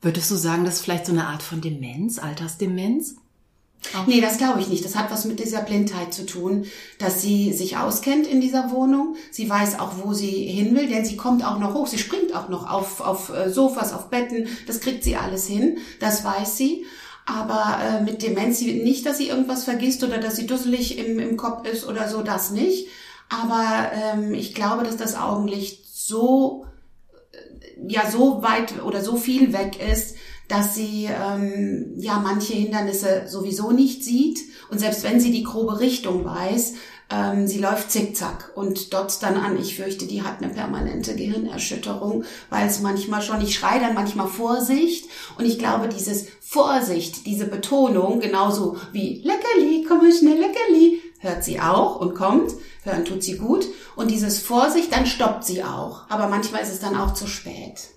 [0.00, 3.16] Würdest du sagen, das ist vielleicht so eine Art von Demenz, Altersdemenz?
[3.94, 4.06] Auch.
[4.06, 4.86] Nee, das glaube ich nicht.
[4.86, 6.64] Das hat was mit dieser Blindheit zu tun,
[6.98, 9.16] dass sie sich auskennt in dieser Wohnung.
[9.30, 11.88] Sie weiß auch, wo sie hin will, denn sie kommt auch noch hoch.
[11.88, 14.48] Sie springt auch noch auf, auf äh, Sofas, auf Betten.
[14.66, 15.76] Das kriegt sie alles hin.
[16.00, 16.86] Das weiß sie.
[17.26, 21.36] Aber äh, mit Demenz nicht, dass sie irgendwas vergisst oder dass sie dusselig im, im
[21.36, 22.88] Kopf ist oder so, das nicht.
[23.28, 26.64] Aber ähm, ich glaube, dass das Augenlicht so,
[27.32, 30.16] äh, ja, so weit oder so viel weg ist,
[30.48, 34.38] dass sie ähm, ja manche Hindernisse sowieso nicht sieht
[34.70, 36.74] und selbst wenn sie die grobe Richtung weiß,
[37.08, 39.58] ähm, sie läuft zickzack und dort dann an.
[39.58, 44.26] Ich fürchte, die hat eine permanente Gehirnerschütterung, weil es manchmal schon, ich schreie dann manchmal
[44.26, 51.00] Vorsicht und ich glaube, dieses Vorsicht, diese Betonung, genauso wie Leckerli, komm mal schnell, Leckerli,
[51.20, 55.62] hört sie auch und kommt, hören tut sie gut und dieses Vorsicht, dann stoppt sie
[55.62, 56.10] auch.
[56.10, 57.90] Aber manchmal ist es dann auch zu spät.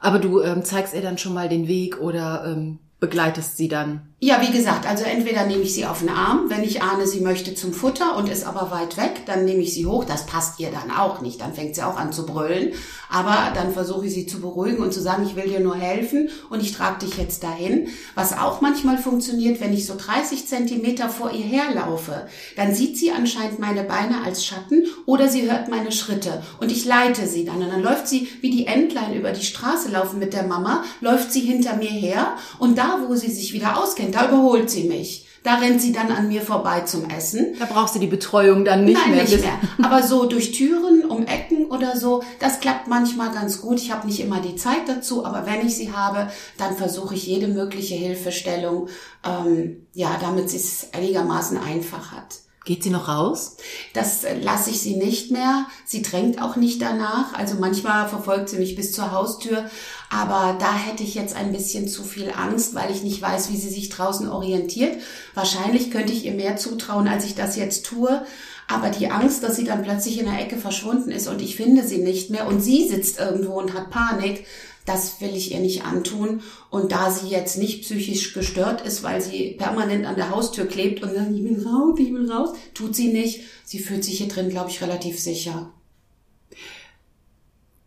[0.00, 4.02] Aber du ähm, zeigst ihr dann schon mal den Weg oder ähm, begleitest sie dann?
[4.20, 7.20] Ja, wie gesagt, also entweder nehme ich sie auf den Arm, wenn ich ahne, sie
[7.20, 10.04] möchte zum Futter und ist aber weit weg, dann nehme ich sie hoch.
[10.04, 11.40] Das passt ihr dann auch nicht.
[11.40, 12.72] Dann fängt sie auch an zu brüllen.
[13.08, 16.30] Aber dann versuche ich sie zu beruhigen und zu sagen, ich will dir nur helfen
[16.50, 17.88] und ich trage dich jetzt dahin.
[18.16, 23.12] Was auch manchmal funktioniert, wenn ich so 30 Zentimeter vor ihr herlaufe, dann sieht sie
[23.12, 27.62] anscheinend meine Beine als Schatten oder sie hört meine Schritte und ich leite sie dann.
[27.62, 31.32] Und dann läuft sie, wie die Entlein über die Straße laufen mit der Mama, läuft
[31.32, 35.26] sie hinter mir her und da, wo sie sich wieder auskennt, da überholt sie mich.
[35.44, 37.54] Da rennt sie dann an mir vorbei zum Essen.
[37.58, 39.22] Da brauchst du die Betreuung dann nicht Nein, mehr.
[39.22, 39.58] nicht mehr.
[39.82, 43.78] Aber so durch Türen, um Ecken oder so, das klappt manchmal ganz gut.
[43.78, 47.26] Ich habe nicht immer die Zeit dazu, aber wenn ich sie habe, dann versuche ich
[47.26, 48.88] jede mögliche Hilfestellung,
[49.24, 52.40] ähm, ja, damit sie es einigermaßen einfach hat.
[52.68, 53.56] Geht sie noch raus?
[53.94, 55.64] Das äh, lasse ich sie nicht mehr.
[55.86, 57.32] Sie drängt auch nicht danach.
[57.32, 59.70] Also manchmal verfolgt sie mich bis zur Haustür.
[60.10, 63.56] Aber da hätte ich jetzt ein bisschen zu viel Angst, weil ich nicht weiß, wie
[63.56, 64.96] sie sich draußen orientiert.
[65.34, 68.22] Wahrscheinlich könnte ich ihr mehr zutrauen, als ich das jetzt tue.
[68.68, 71.86] Aber die Angst, dass sie dann plötzlich in der Ecke verschwunden ist und ich finde
[71.86, 74.44] sie nicht mehr und sie sitzt irgendwo und hat Panik,
[74.84, 76.42] das will ich ihr nicht antun.
[76.70, 81.02] Und da sie jetzt nicht psychisch gestört ist, weil sie permanent an der Haustür klebt
[81.02, 83.42] und sagt, ich will raus, ich will raus, tut sie nicht.
[83.64, 85.70] Sie fühlt sich hier drin, glaube ich, relativ sicher.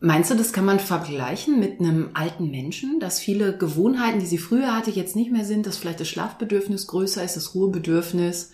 [0.03, 4.39] Meinst du, das kann man vergleichen mit einem alten Menschen, dass viele Gewohnheiten, die sie
[4.39, 8.49] früher hatte, jetzt nicht mehr sind, dass vielleicht das Schlafbedürfnis größer ist, das Ruhebedürfnis?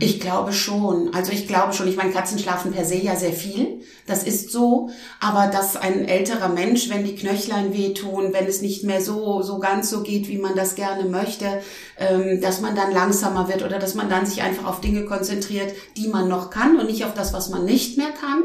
[0.00, 1.14] Ich glaube schon.
[1.14, 1.88] Also ich glaube schon.
[1.88, 3.80] Ich meine, Katzen schlafen per se ja sehr viel.
[4.06, 4.90] Das ist so.
[5.20, 9.58] Aber dass ein älterer Mensch, wenn die Knöchlein wehtun, wenn es nicht mehr so, so
[9.58, 11.62] ganz so geht, wie man das gerne möchte,
[11.98, 15.74] ähm, dass man dann langsamer wird oder dass man dann sich einfach auf Dinge konzentriert,
[15.96, 18.44] die man noch kann und nicht auf das, was man nicht mehr kann.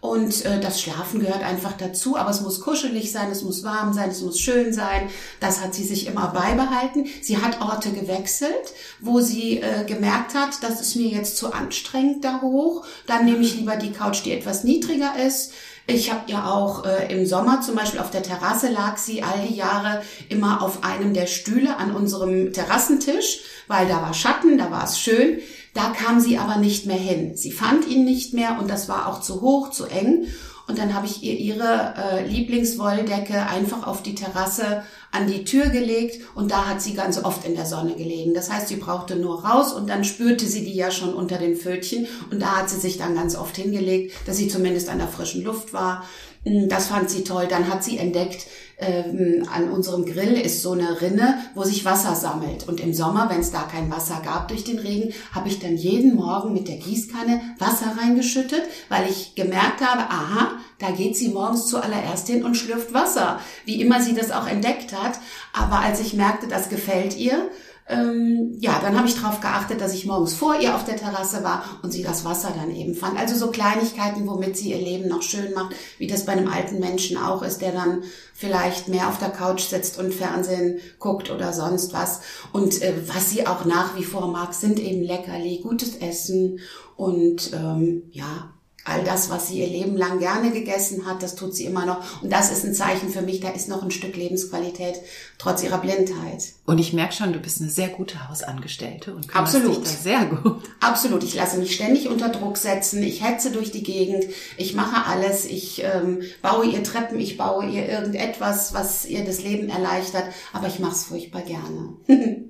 [0.00, 3.92] Und äh, das Schlafen gehört einfach dazu, aber es muss kuschelig sein, es muss warm
[3.92, 5.08] sein, es muss schön sein.
[5.40, 7.06] Das hat sie sich immer beibehalten.
[7.20, 12.24] Sie hat Orte gewechselt, wo sie äh, gemerkt hat, das ist mir jetzt zu anstrengend
[12.24, 12.86] da hoch.
[13.06, 15.52] Dann nehme ich lieber die Couch, die etwas niedriger ist.
[15.90, 19.48] Ich habe ja auch äh, im Sommer zum Beispiel auf der Terrasse lag sie all
[19.48, 24.70] die Jahre immer auf einem der Stühle an unserem Terrassentisch, weil da war Schatten, da
[24.70, 25.38] war es schön.
[25.74, 27.36] Da kam sie aber nicht mehr hin.
[27.36, 30.26] Sie fand ihn nicht mehr und das war auch zu hoch, zu eng.
[30.68, 35.70] Und dann habe ich ihr ihre äh, Lieblingswolldecke einfach auf die Terrasse an die Tür
[35.70, 38.34] gelegt und da hat sie ganz oft in der Sonne gelegen.
[38.34, 41.56] Das heißt, sie brauchte nur raus und dann spürte sie die ja schon unter den
[41.56, 45.08] Pfötchen und da hat sie sich dann ganz oft hingelegt, dass sie zumindest an der
[45.08, 46.04] frischen Luft war.
[46.44, 47.46] Hm, das fand sie toll.
[47.48, 48.46] Dann hat sie entdeckt,
[48.78, 52.68] ähm, an unserem Grill ist so eine Rinne, wo sich Wasser sammelt.
[52.68, 55.76] Und im Sommer, wenn es da kein Wasser gab durch den Regen, habe ich dann
[55.76, 61.28] jeden Morgen mit der Gießkanne Wasser reingeschüttet, weil ich gemerkt habe, aha, da geht sie
[61.28, 63.40] morgens zuallererst hin und schlürft Wasser.
[63.64, 65.18] Wie immer sie das auch entdeckt hat.
[65.52, 67.50] Aber als ich merkte, das gefällt ihr,
[67.88, 71.42] ähm, ja, dann habe ich darauf geachtet, dass ich morgens vor ihr auf der Terrasse
[71.42, 73.18] war und sie das Wasser dann eben fand.
[73.18, 76.80] Also so Kleinigkeiten, womit sie ihr Leben noch schön macht, wie das bei einem alten
[76.80, 78.02] Menschen auch ist, der dann
[78.34, 82.20] vielleicht mehr auf der Couch sitzt und Fernsehen guckt oder sonst was.
[82.52, 86.60] Und äh, was sie auch nach wie vor mag, sind eben Leckerli, gutes Essen
[86.96, 88.52] und ähm, ja,
[88.88, 92.22] all das, was sie ihr Leben lang gerne gegessen hat, das tut sie immer noch.
[92.22, 95.00] Und das ist ein Zeichen für mich, da ist noch ein Stück Lebensqualität,
[95.38, 96.44] trotz ihrer Blindheit.
[96.64, 99.78] Und ich merke schon, du bist eine sehr gute Hausangestellte und Absolut.
[99.78, 100.62] dich da sehr gut.
[100.80, 101.22] Absolut.
[101.24, 103.02] Ich lasse mich ständig unter Druck setzen.
[103.02, 104.24] Ich hetze durch die Gegend.
[104.56, 105.44] Ich mache alles.
[105.44, 107.18] Ich ähm, baue ihr Treppen.
[107.20, 110.24] Ich baue ihr irgendetwas, was ihr das Leben erleichtert.
[110.52, 111.96] Aber ich mache es furchtbar gerne.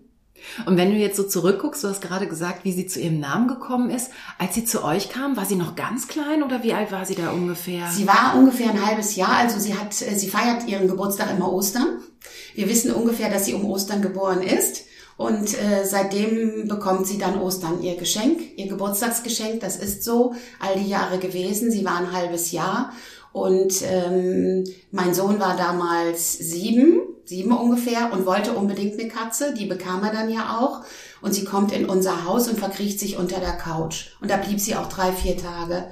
[0.66, 3.48] Und wenn du jetzt so zurückguckst, du hast gerade gesagt, wie sie zu ihrem Namen
[3.48, 4.10] gekommen ist.
[4.38, 7.14] Als sie zu euch kam, war sie noch ganz klein oder wie alt war sie
[7.14, 7.88] da ungefähr?
[7.90, 9.36] Sie war ungefähr ein halbes Jahr.
[9.36, 11.98] Also sie hat, äh, sie feiert ihren Geburtstag immer Ostern.
[12.54, 14.84] Wir wissen ungefähr, dass sie um Ostern geboren ist.
[15.16, 19.60] Und äh, seitdem bekommt sie dann Ostern ihr Geschenk, ihr Geburtstagsgeschenk.
[19.60, 21.72] Das ist so all die Jahre gewesen.
[21.72, 22.92] Sie war ein halbes Jahr.
[23.32, 29.52] Und ähm, mein Sohn war damals sieben sieben ungefähr und wollte unbedingt eine Katze.
[29.54, 30.80] Die bekam er dann ja auch.
[31.20, 34.06] Und sie kommt in unser Haus und verkriecht sich unter der Couch.
[34.20, 35.84] Und da blieb sie auch drei, vier Tage.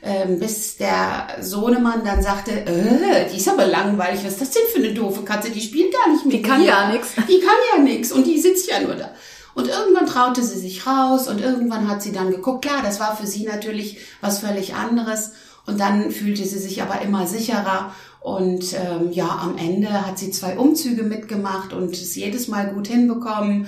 [0.00, 4.62] Ähm, bis der Sohnemann dann sagte, äh, die ist aber langweilig, was ist das denn
[4.72, 6.68] für eine doofe Katze, die spielt gar nicht mit Die kann mir.
[6.68, 7.14] ja nichts.
[7.16, 9.10] Die kann ja nichts und die sitzt ja nur da.
[9.56, 12.64] Und irgendwann traute sie sich raus und irgendwann hat sie dann geguckt.
[12.64, 15.32] Klar, das war für sie natürlich was völlig anderes.
[15.68, 20.30] Und dann fühlte sie sich aber immer sicherer und ähm, ja, am Ende hat sie
[20.30, 23.66] zwei Umzüge mitgemacht und es jedes Mal gut hinbekommen.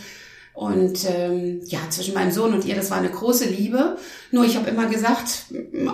[0.54, 3.98] Und ähm, ja, zwischen meinem Sohn und ihr, das war eine große Liebe.
[4.30, 5.44] Nur ich habe immer gesagt,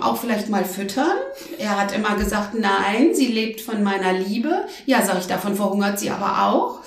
[0.01, 1.11] auch vielleicht mal füttern.
[1.59, 4.65] Er hat immer gesagt, nein, sie lebt von meiner Liebe.
[4.85, 6.79] Ja, sag ich, davon verhungert sie aber auch.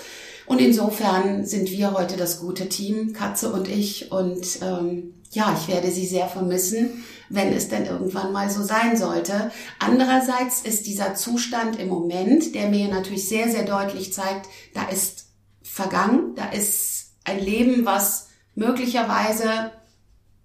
[0.46, 4.11] Und insofern sind wir heute das gute Team, Katze und ich.
[4.11, 8.97] Und ähm, ja, ich werde sie sehr vermissen wenn es denn irgendwann mal so sein
[8.97, 9.51] sollte.
[9.79, 15.27] Andererseits ist dieser Zustand im Moment, der mir natürlich sehr, sehr deutlich zeigt, da ist
[15.62, 19.71] vergangen, da ist ein Leben, was möglicherweise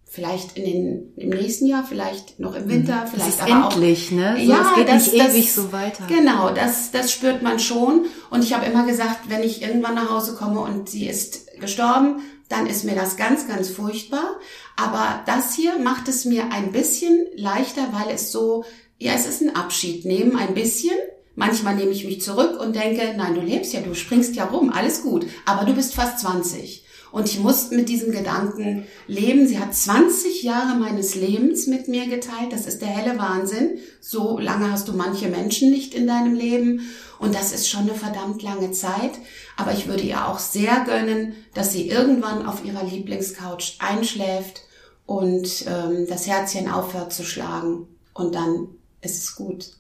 [0.06, 3.08] vielleicht in den, im nächsten Jahr, vielleicht noch im Winter, mhm.
[3.08, 4.36] vielleicht das ist aber endlich, auch, ne?
[4.38, 6.06] So, ja, es geht das, nicht das, ewig so weiter.
[6.08, 8.06] Genau, das, das spürt man schon.
[8.30, 12.22] Und ich habe immer gesagt, wenn ich irgendwann nach Hause komme und sie ist gestorben,
[12.50, 14.40] dann ist mir das ganz, ganz furchtbar.
[14.76, 18.66] Aber das hier macht es mir ein bisschen leichter, weil es so,
[18.98, 20.96] ja, es ist ein Abschied nehmen, ein bisschen.
[21.36, 24.70] Manchmal nehme ich mich zurück und denke, nein, du lebst ja, du springst ja rum,
[24.70, 25.26] alles gut.
[25.46, 26.86] Aber du bist fast 20.
[27.16, 29.48] Und ich muss mit diesem Gedanken leben.
[29.48, 32.52] Sie hat 20 Jahre meines Lebens mit mir geteilt.
[32.52, 33.80] Das ist der helle Wahnsinn.
[34.02, 36.82] So lange hast du manche Menschen nicht in deinem Leben.
[37.20, 39.12] Und das ist schon eine verdammt lange Zeit.
[39.58, 44.62] Aber ich würde ihr auch sehr gönnen, dass sie irgendwann auf ihrer Lieblingscouch einschläft
[45.06, 47.88] und ähm, das Herzchen aufhört zu schlagen.
[48.14, 48.68] Und dann
[49.02, 49.72] ist es gut.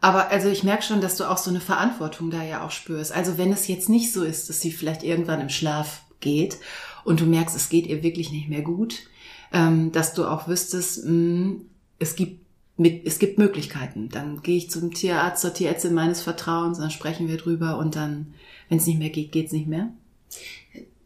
[0.00, 3.12] Aber also ich merke schon, dass du auch so eine Verantwortung da ja auch spürst.
[3.12, 6.58] Also wenn es jetzt nicht so ist, dass sie vielleicht irgendwann im Schlaf geht
[7.04, 9.04] und du merkst, es geht ihr wirklich nicht mehr gut,
[9.52, 11.66] ähm, dass du auch wüsstest, mh, mm,
[11.98, 12.43] es gibt
[12.76, 14.08] mit, es gibt Möglichkeiten.
[14.08, 18.34] Dann gehe ich zum Tierarzt, zur Tierärztin meines Vertrauens, dann sprechen wir drüber und dann,
[18.68, 19.90] wenn es nicht mehr geht, geht es nicht mehr.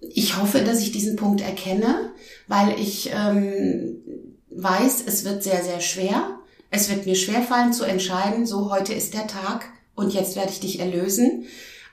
[0.00, 2.12] Ich hoffe, dass ich diesen Punkt erkenne,
[2.46, 3.96] weil ich ähm,
[4.50, 6.38] weiß, es wird sehr, sehr schwer.
[6.70, 10.60] Es wird mir schwerfallen zu entscheiden, so heute ist der Tag und jetzt werde ich
[10.60, 11.44] dich erlösen.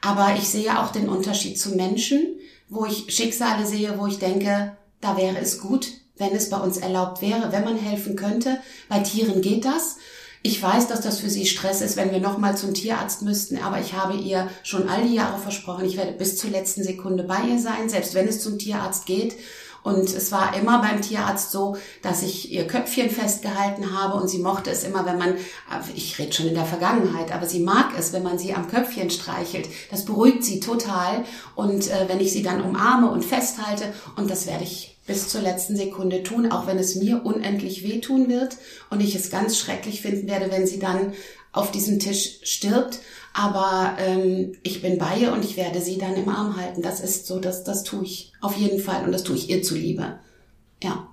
[0.02, 2.38] Aber ich sehe auch den Unterschied zu Menschen,
[2.70, 6.78] wo ich Schicksale sehe, wo ich denke, da wäre es gut, wenn es bei uns
[6.78, 8.60] erlaubt wäre, wenn man helfen könnte.
[8.90, 9.98] Bei Tieren geht das.
[10.42, 13.80] Ich weiß, dass das für sie Stress ist, wenn wir nochmal zum Tierarzt müssten, aber
[13.80, 17.40] ich habe ihr schon all die Jahre versprochen, ich werde bis zur letzten Sekunde bei
[17.50, 19.36] ihr sein, selbst wenn es zum Tierarzt geht.
[19.82, 24.40] Und es war immer beim Tierarzt so, dass ich ihr Köpfchen festgehalten habe und sie
[24.40, 25.36] mochte es immer, wenn man,
[25.96, 29.12] ich rede schon in der Vergangenheit, aber sie mag es, wenn man sie am Köpfchen
[29.12, 29.68] streichelt.
[29.92, 31.24] Das beruhigt sie total.
[31.56, 35.42] Und äh, wenn ich sie dann umarme und festhalte, und das werde ich bis zur
[35.42, 38.58] letzten Sekunde tun, auch wenn es mir unendlich wehtun wird
[38.90, 41.14] und ich es ganz schrecklich finden werde, wenn sie dann
[41.52, 43.00] auf diesem Tisch stirbt.
[43.34, 46.82] Aber ähm, ich bin bei ihr und ich werde sie dann im Arm halten.
[46.82, 49.62] Das ist so, das, das tue ich auf jeden Fall und das tue ich ihr
[49.62, 50.20] zuliebe.
[50.82, 51.08] Ja.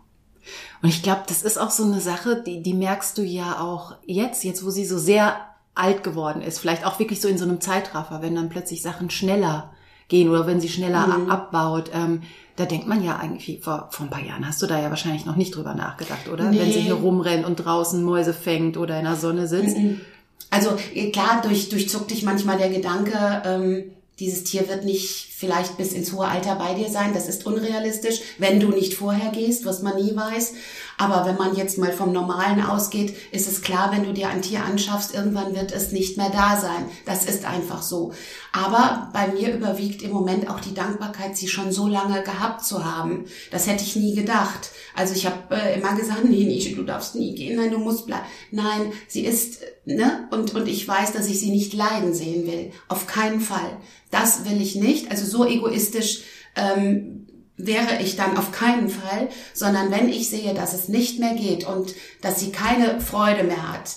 [0.82, 3.96] Und ich glaube, das ist auch so eine Sache, die, die merkst du ja auch
[4.04, 5.36] jetzt, jetzt wo sie so sehr
[5.74, 9.10] alt geworden ist, vielleicht auch wirklich so in so einem Zeitraffer, wenn dann plötzlich Sachen
[9.10, 9.72] schneller
[10.12, 11.30] gehen oder wenn sie schneller mhm.
[11.30, 11.90] abbaut.
[11.92, 12.22] Ähm,
[12.56, 15.24] da denkt man ja eigentlich, vor, vor ein paar Jahren hast du da ja wahrscheinlich
[15.24, 16.50] noch nicht drüber nachgedacht, oder?
[16.50, 16.60] Nee.
[16.60, 19.78] Wenn sie hier rumrennt und draußen Mäuse fängt oder in der Sonne sitzt.
[19.78, 20.02] Mhm.
[20.50, 23.84] Also eh, klar, durch, durchzuckt dich manchmal der Gedanke, ähm,
[24.20, 27.14] dieses Tier wird nicht vielleicht bis ins hohe Alter bei dir sein.
[27.14, 30.54] Das ist unrealistisch, wenn du nicht vorher gehst, was man nie weiß.
[30.98, 34.40] Aber wenn man jetzt mal vom Normalen ausgeht, ist es klar, wenn du dir ein
[34.40, 36.84] Tier anschaffst, irgendwann wird es nicht mehr da sein.
[37.06, 38.12] Das ist einfach so.
[38.52, 42.84] Aber bei mir überwiegt im Moment auch die Dankbarkeit, sie schon so lange gehabt zu
[42.84, 43.24] haben.
[43.50, 44.70] Das hätte ich nie gedacht.
[44.94, 48.06] Also ich habe äh, immer gesagt, nee, Nische, du darfst nie gehen, nein, du musst
[48.06, 48.26] bleiben.
[48.52, 50.28] Nein, sie ist, ne?
[50.30, 52.70] Und, und ich weiß, dass ich sie nicht leiden sehen will.
[52.86, 53.78] Auf keinen Fall.
[54.12, 55.10] Das will ich nicht.
[55.10, 56.20] Also so egoistisch
[56.54, 61.34] ähm, wäre ich dann auf keinen Fall, sondern wenn ich sehe, dass es nicht mehr
[61.34, 63.96] geht und dass sie keine Freude mehr hat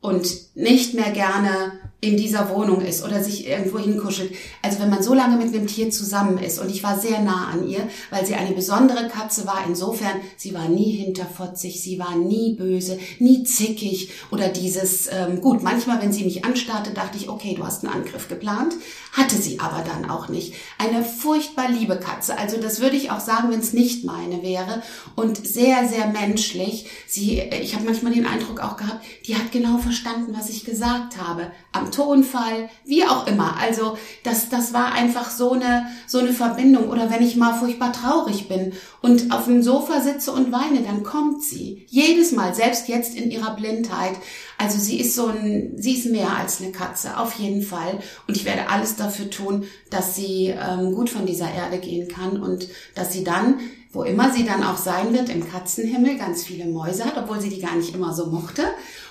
[0.00, 4.32] und nicht mehr gerne in dieser Wohnung ist oder sich irgendwo hinkuschelt.
[4.62, 7.48] Also wenn man so lange mit einem Tier zusammen ist und ich war sehr nah
[7.48, 12.14] an ihr, weil sie eine besondere Katze war, insofern, sie war nie hinterfotzig, sie war
[12.14, 17.28] nie böse, nie zickig oder dieses, ähm, gut, manchmal, wenn sie mich anstarrte, dachte ich,
[17.28, 18.74] okay, du hast einen Angriff geplant,
[19.12, 20.54] hatte sie aber dann auch nicht.
[20.78, 24.82] Eine furchtbar liebe Katze, also das würde ich auch sagen, wenn es nicht meine wäre
[25.16, 26.86] und sehr, sehr menschlich.
[27.06, 31.18] Sie, ich habe manchmal den Eindruck auch gehabt, die hat genau verstanden, was ich gesagt
[31.18, 33.56] habe, am Tonfall, wie auch immer.
[33.58, 36.88] Also das, das war einfach so eine, so eine Verbindung.
[36.90, 41.02] Oder wenn ich mal furchtbar traurig bin und auf dem Sofa sitze und weine, dann
[41.02, 41.86] kommt sie.
[41.88, 44.16] Jedes Mal, selbst jetzt in ihrer Blindheit.
[44.56, 48.00] Also sie ist so ein, sie ist mehr als eine Katze, auf jeden Fall.
[48.26, 52.42] Und ich werde alles dafür tun, dass sie ähm, gut von dieser Erde gehen kann
[52.42, 56.66] und dass sie dann wo immer sie dann auch sein wird, im Katzenhimmel ganz viele
[56.66, 58.62] Mäuse hat, obwohl sie die gar nicht immer so mochte.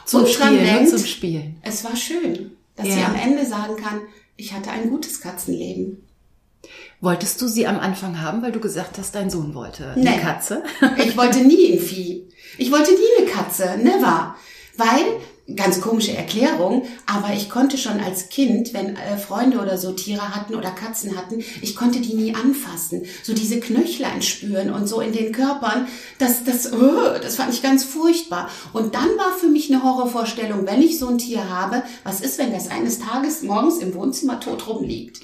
[0.05, 1.55] Zum und Spielen, denkt, zum Spielen.
[1.63, 2.93] Es war schön dass ja.
[2.93, 4.01] sie am Ende sagen kann,
[4.37, 6.06] ich hatte ein gutes Katzenleben.
[6.99, 10.17] Wolltest du sie am Anfang haben, weil du gesagt hast, dein Sohn wollte eine nee.
[10.19, 10.63] Katze?
[10.97, 12.27] ich wollte nie ein Vieh.
[12.57, 14.35] Ich wollte nie eine Katze, never.
[14.77, 15.05] Weil
[15.55, 20.35] ganz komische Erklärung, aber ich konnte schon als Kind, wenn äh, Freunde oder so Tiere
[20.35, 23.03] hatten oder Katzen hatten, ich konnte die nie anfassen.
[23.23, 27.63] So diese Knöchlein spüren und so in den Körpern, das, das, uh, das fand ich
[27.63, 28.49] ganz furchtbar.
[28.73, 32.39] Und dann war für mich eine Horrorvorstellung, wenn ich so ein Tier habe, was ist,
[32.39, 35.21] wenn das eines Tages morgens im Wohnzimmer tot rumliegt?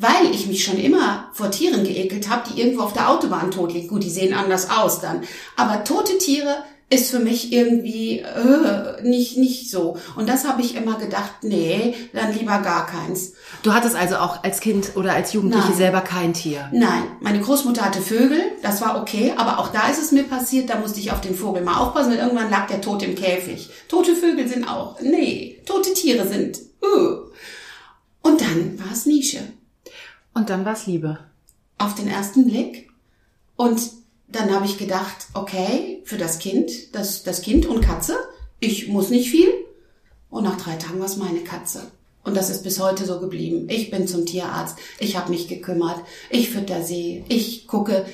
[0.00, 3.74] Weil ich mich schon immer vor Tieren geekelt habe, die irgendwo auf der Autobahn tot
[3.74, 3.88] liegen.
[3.88, 5.20] Gut, die sehen anders aus dann.
[5.56, 9.98] Aber tote Tiere ist für mich irgendwie äh, nicht nicht so.
[10.16, 13.34] Und das habe ich immer gedacht, nee, dann lieber gar keins.
[13.62, 15.76] Du hattest also auch als Kind oder als Jugendliche Nein.
[15.76, 16.68] selber kein Tier?
[16.72, 20.68] Nein, meine Großmutter hatte Vögel, das war okay, aber auch da ist es mir passiert,
[20.68, 23.70] da musste ich auf den Vogel mal aufpassen, weil irgendwann lag der tot im Käfig.
[23.86, 26.58] Tote Vögel sind auch, nee, tote Tiere sind.
[26.82, 27.30] Uh.
[28.22, 29.40] Und dann war es Nische.
[30.34, 31.18] Und dann war es Liebe.
[31.78, 32.90] Auf den ersten Blick
[33.56, 33.80] Und
[34.28, 38.16] dann habe ich gedacht, okay, für das Kind, das, das Kind und Katze,
[38.60, 39.48] ich muss nicht viel.
[40.30, 41.82] Und nach drei Tagen war es meine Katze.
[42.22, 43.66] Und das ist bis heute so geblieben.
[43.68, 48.06] Ich bin zum Tierarzt, ich habe mich gekümmert, ich fütter sie, ich gucke,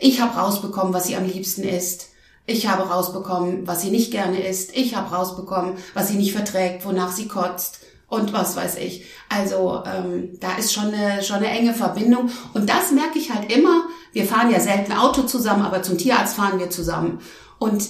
[0.00, 2.08] ich habe rausbekommen, was sie am liebsten isst.
[2.46, 4.74] Ich habe rausbekommen, was sie nicht gerne isst.
[4.74, 9.04] Ich habe rausbekommen, was sie nicht verträgt, wonach sie kotzt und was weiß ich.
[9.28, 12.30] Also ähm, da ist schon eine, schon eine enge Verbindung.
[12.54, 13.82] Und das merke ich halt immer.
[14.12, 17.20] Wir fahren ja selten Auto zusammen, aber zum Tierarzt fahren wir zusammen.
[17.58, 17.88] Und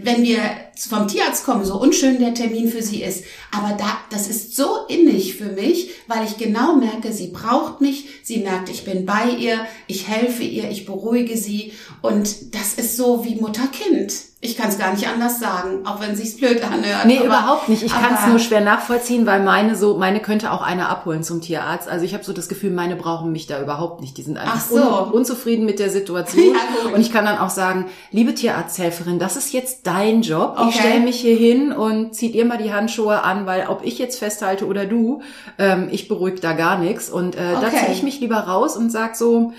[0.00, 0.40] wenn wir
[0.76, 4.86] vom Tierarzt kommen, so unschön der Termin für sie ist, aber da, das ist so
[4.88, 9.30] innig für mich, weil ich genau merke, sie braucht mich, sie merkt, ich bin bei
[9.30, 14.12] ihr, ich helfe ihr, ich beruhige sie und das ist so wie Mutter-Kind.
[14.42, 17.06] Ich kann es gar nicht anders sagen, auch wenn sich's blöd anhört.
[17.06, 17.82] Nee, aber, überhaupt nicht.
[17.82, 21.40] Ich kann es nur schwer nachvollziehen, weil meine so, meine könnte auch einer abholen zum
[21.40, 21.88] Tierarzt.
[21.88, 24.16] Also ich habe so das Gefühl, meine brauchen mich da überhaupt nicht.
[24.18, 24.76] Die sind einfach so.
[24.76, 26.54] un unzufrieden mit der Situation.
[26.86, 30.56] Ja, und ich kann dann auch sagen, liebe Tierarzthelferin, das ist jetzt dein Job.
[30.66, 30.74] Okay.
[30.74, 33.98] Ich stelle mich hier hin und zieht ihr mal die Handschuhe an, weil ob ich
[33.98, 35.22] jetzt festhalte oder du,
[35.58, 37.08] ähm, ich beruhige da gar nichts.
[37.10, 37.58] Und äh, okay.
[37.60, 39.52] da ziehe ich mich lieber raus und sag so,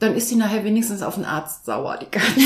[0.00, 2.40] dann ist sie nachher wenigstens auf den Arzt sauer, die ganze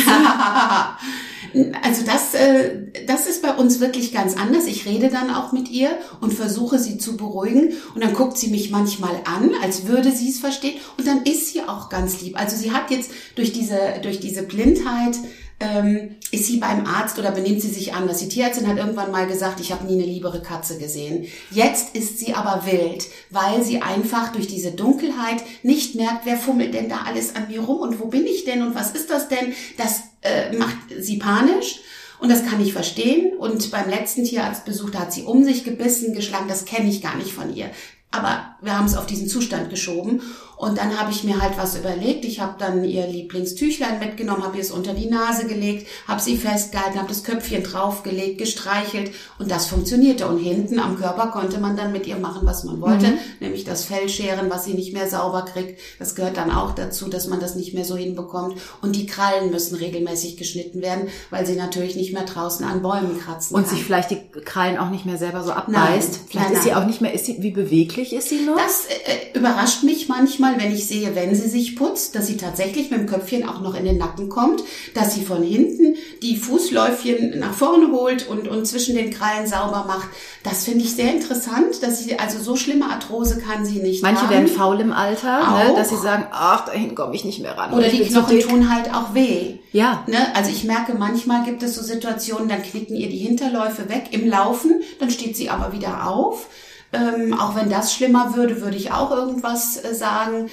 [1.83, 4.67] Also das, äh, das ist bei uns wirklich ganz anders.
[4.67, 8.49] Ich rede dann auch mit ihr und versuche sie zu beruhigen und dann guckt sie
[8.49, 12.39] mich manchmal an, als würde sie es verstehen und dann ist sie auch ganz lieb.
[12.39, 15.17] Also sie hat jetzt durch diese, durch diese Blindheit
[15.61, 18.19] ähm, ist sie beim Arzt oder benimmt sie sich anders?
[18.19, 21.27] Die Tierärztin hat irgendwann mal gesagt, ich habe nie eine liebere Katze gesehen.
[21.51, 26.75] Jetzt ist sie aber wild, weil sie einfach durch diese Dunkelheit nicht merkt, wer fummelt
[26.75, 29.29] denn da alles an mir rum und wo bin ich denn und was ist das
[29.29, 29.53] denn?
[29.77, 31.81] Das äh, macht sie panisch.
[32.21, 33.37] Und das kann ich verstehen.
[33.39, 36.49] Und beim letzten Tierarztbesuch, da hat sie um sich gebissen, geschlagen.
[36.49, 37.71] Das kenne ich gar nicht von ihr.
[38.11, 40.21] Aber wir haben es auf diesen Zustand geschoben.
[40.59, 42.25] Und dann habe ich mir halt was überlegt.
[42.25, 46.37] Ich habe dann ihr Lieblingstüchlein mitgenommen, habe ihr es unter die Nase gelegt, habe sie
[46.37, 50.27] festgehalten, habe das Köpfchen draufgelegt, gestreichelt und das funktionierte.
[50.27, 53.19] Und hinten am Körper konnte man dann mit ihr machen, was man wollte, mhm.
[53.39, 55.81] nämlich das Fell scheren, was sie nicht mehr sauber kriegt.
[56.01, 58.59] Das gehört dann auch dazu, dass man das nicht mehr so hinbekommt.
[58.83, 63.21] Und die Krallen müssen regelmäßig geschnitten werden, weil sie natürlich nicht mehr draußen an Bäumen
[63.21, 63.55] kratzen.
[63.55, 63.71] Und kann.
[63.77, 65.69] sich vielleicht die Krallen auch nicht mehr selber so abbeißt.
[65.73, 68.57] Nein, vielleicht nein, ist sie auch nicht mehr, ist sie, wie beweglich ist sie noch?
[68.57, 72.37] Das äh, überrascht mich manchmal manchmal, wenn ich sehe, wenn sie sich putzt, dass sie
[72.37, 74.63] tatsächlich mit dem Köpfchen auch noch in den Nacken kommt,
[74.95, 79.85] dass sie von hinten die Fußläufchen nach vorne holt und, und zwischen den Krallen sauber
[79.87, 80.09] macht.
[80.43, 84.23] Das finde ich sehr interessant, dass sie, also so schlimme Arthrose kann sie nicht Manche
[84.23, 84.31] haben.
[84.31, 87.73] werden faul im Alter, ne, dass sie sagen, ach, dahin komme ich nicht mehr ran.
[87.73, 89.57] Oder die Knochen tun halt auch weh.
[89.73, 90.05] Ja.
[90.07, 90.35] Ne?
[90.35, 94.29] Also ich merke, manchmal gibt es so Situationen, dann knicken ihr die Hinterläufe weg im
[94.29, 96.47] Laufen, dann steht sie aber wieder auf.
[96.93, 100.49] Ähm, auch wenn das schlimmer würde, würde ich auch irgendwas äh, sagen.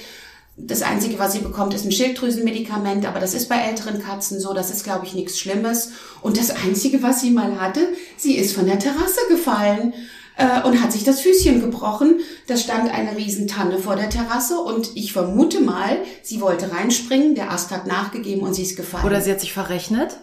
[0.58, 4.54] Das Einzige, was sie bekommt, ist ein Schilddrüsenmedikament, aber das ist bei älteren Katzen so,
[4.54, 5.92] das ist, glaube ich, nichts Schlimmes.
[6.22, 9.92] Und das Einzige, was sie mal hatte, sie ist von der Terrasse gefallen
[10.36, 12.20] äh, und hat sich das Füßchen gebrochen.
[12.46, 17.50] Da stand eine Riesentanne vor der Terrasse und ich vermute mal, sie wollte reinspringen, der
[17.50, 19.06] Ast hat nachgegeben und sie ist gefallen.
[19.06, 20.16] Oder sie hat sich verrechnet?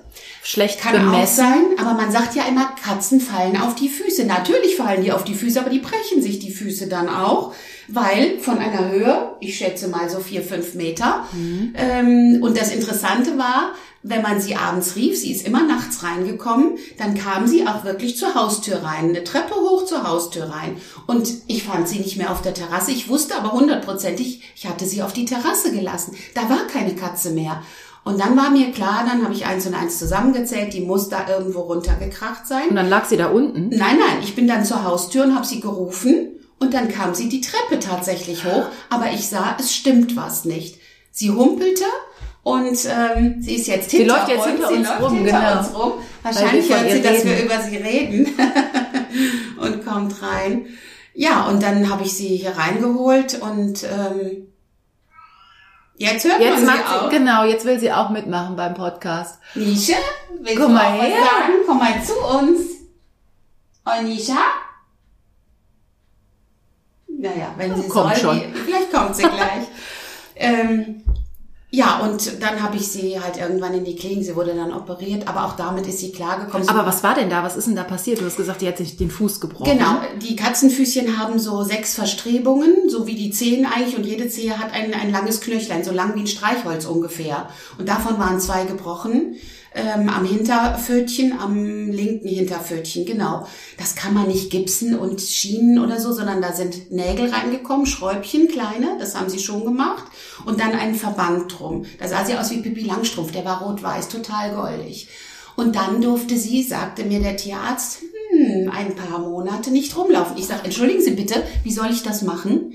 [0.44, 1.46] Schlecht Kann bemessen.
[1.46, 4.26] auch sein, aber man sagt ja immer, Katzen fallen auf die Füße.
[4.26, 7.54] Natürlich fallen die auf die Füße, aber die brechen sich die Füße dann auch,
[7.88, 11.26] weil von einer Höhe, ich schätze mal so vier, fünf Meter.
[11.32, 11.74] Mhm.
[11.76, 13.74] Ähm, und das Interessante war,
[14.04, 18.18] wenn man sie abends rief, sie ist immer nachts reingekommen, dann kam sie auch wirklich
[18.18, 20.78] zur Haustür rein, eine Treppe hoch zur Haustür rein.
[21.08, 22.92] Und ich fand sie nicht mehr auf der Terrasse.
[22.92, 26.16] Ich wusste aber hundertprozentig, ich hatte sie auf die Terrasse gelassen.
[26.36, 27.64] Da war keine Katze mehr.
[28.04, 31.26] Und dann war mir klar, dann habe ich eins und eins zusammengezählt, die muss da
[31.30, 32.70] irgendwo runtergekracht sein.
[32.70, 33.70] Und dann lag sie da unten?
[33.70, 37.30] Nein, nein, ich bin dann zur Haustür und habe sie gerufen und dann kam sie
[37.30, 40.80] die Treppe tatsächlich hoch, aber ich sah, es stimmt was nicht.
[41.12, 41.86] Sie humpelte
[42.44, 44.26] und ähm, sie ist jetzt hinter uns.
[44.26, 45.60] Sie läuft jetzt hinter, uns, rum, hinter genau.
[45.60, 45.94] uns rum.
[46.24, 48.36] Wahrscheinlich hört sie, dass wir über sie reden
[49.60, 50.66] und kommt rein.
[51.14, 54.48] Ja, und dann habe ich sie hier reingeholt und ähm,
[55.96, 57.10] jetzt hört jetzt man sie auch.
[57.10, 59.40] Sie, genau, jetzt will sie auch mitmachen beim Podcast.
[59.56, 59.96] Nisha,
[60.42, 61.12] willst Komm du mal her.
[61.12, 61.54] sagen?
[61.66, 62.62] Komm mal zu uns.
[63.86, 64.40] Und Nisha?
[67.08, 68.54] Naja, wenn sie kommt soll, schon.
[68.66, 69.68] Vielleicht kommt sie gleich.
[70.36, 71.04] ähm,
[71.76, 75.28] ja, und dann habe ich sie halt irgendwann in die Klinik, sie wurde dann operiert,
[75.28, 76.70] aber auch damit ist sie klargekommen.
[76.70, 77.42] Aber was war denn da?
[77.42, 78.22] Was ist denn da passiert?
[78.22, 79.76] Du hast gesagt, die hat sich den Fuß gebrochen.
[79.76, 84.60] Genau, die Katzenfüßchen haben so sechs Verstrebungen, so wie die Zehen eigentlich, und jede Zehe
[84.60, 87.50] hat ein, ein langes Knöchlein, so lang wie ein Streichholz ungefähr.
[87.80, 89.38] Und davon waren zwei gebrochen.
[89.76, 93.48] Ähm, am Hinterpfötchen, am linken Hinterpfötchen, genau.
[93.78, 98.48] Das kann man nicht gipsen und schienen oder so, sondern da sind Nägel reingekommen, Schräubchen,
[98.48, 100.04] kleine, das haben sie schon gemacht.
[100.46, 101.86] Und dann ein Verband drum.
[102.00, 105.08] Da sah sie aus wie Pippi Langstrumpf, der war rot-weiß, total goldig.
[105.56, 108.00] Und dann durfte sie, sagte mir der Tierarzt,
[108.32, 110.38] hm, ein paar Monate nicht rumlaufen.
[110.38, 112.74] Ich sage, entschuldigen Sie bitte, wie soll ich das machen?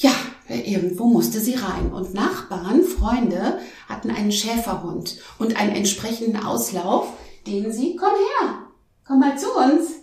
[0.00, 0.12] Ja,
[0.48, 1.92] irgendwo musste sie rein.
[1.92, 7.14] Und Nachbarn, Freunde hatten einen Schäferhund und einen entsprechenden Auslauf,
[7.48, 8.62] den sie, komm her,
[9.04, 9.94] komm mal zu uns.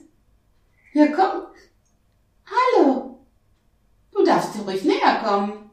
[0.93, 1.43] Ja, komm.
[2.45, 3.19] Hallo.
[4.11, 5.69] Du darfst dir ruhig näher kommen.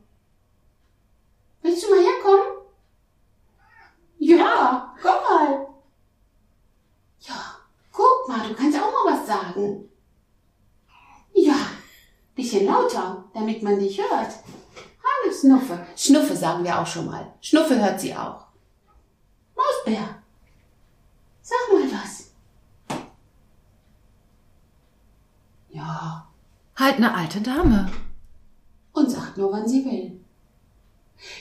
[1.63, 2.47] Willst du mal herkommen?
[4.19, 5.67] Ja, komm mal.
[7.21, 7.57] Ja,
[7.91, 9.89] guck mal, du kannst auch mal was sagen.
[11.35, 11.57] Ja,
[12.43, 14.33] bisschen lauter, damit man dich hört.
[15.05, 15.87] Hallo Schnuffe.
[15.97, 17.33] Schnuffe sagen wir auch schon mal.
[17.41, 18.47] Schnuffe hört sie auch.
[19.57, 20.17] Mausbär,
[21.41, 22.33] sag mal was.
[25.71, 26.27] Ja,
[26.77, 27.91] Halt eine alte Dame.
[28.93, 30.19] und sagt nur, wann sie will.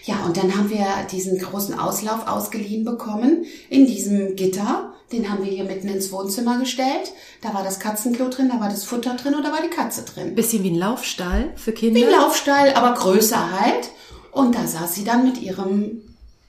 [0.04, 4.93] Ja, und dann haben wir diesen großen Auslauf ausgeliehen bekommen in diesem Gitter.
[5.12, 7.12] Den haben wir hier mitten ins Wohnzimmer gestellt.
[7.41, 10.03] Da war das Katzenklo drin, da war das Futter drin und da war die Katze
[10.03, 10.36] drin.
[10.36, 11.99] Bisschen wie ein Laufstall für Kinder.
[11.99, 13.89] Wie ein Laufstall, aber größer halt.
[14.32, 16.01] Und da saß sie dann mit ihrem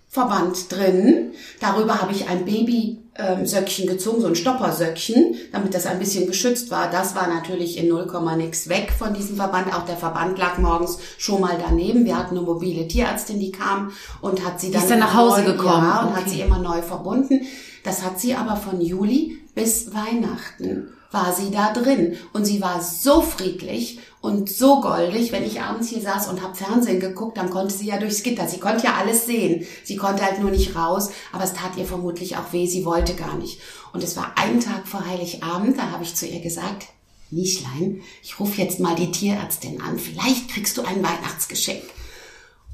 [0.09, 1.33] Verband drin.
[1.59, 6.91] Darüber habe ich ein Babysöckchen gezogen, so ein Stoppersöckchen, damit das ein bisschen geschützt war.
[6.91, 8.07] Das war natürlich in 0,
[8.37, 9.75] nix weg von diesem Verband.
[9.75, 12.05] Auch der Verband lag morgens schon mal daneben.
[12.05, 13.91] Wir hatten eine mobile Tierärztin, die kam
[14.21, 15.89] und hat sie dann, ist dann nach Hause neu, gekommen.
[15.89, 16.21] Ja, und Okay.
[16.21, 17.41] hat sie immer neu verbunden.
[17.85, 22.83] Das hat sie aber von Juli bis Weihnachten war sie da drin und sie war
[22.83, 27.51] so friedlich und so goldig, wenn ich abends hier saß und hab Fernsehen geguckt, dann
[27.51, 28.49] konnte sie ja durchs Gitter.
[28.49, 29.67] Sie konnte ja alles sehen.
[29.85, 33.15] Sie konnte halt nur nicht raus, aber es tat ihr vermutlich auch weh, sie wollte
[33.15, 33.61] gar nicht.
[33.93, 36.87] Und es war ein Tag vor Heiligabend, da habe ich zu ihr gesagt,
[37.31, 41.83] Nischlein, ich rufe jetzt mal die Tierärztin an, vielleicht kriegst du ein Weihnachtsgeschenk.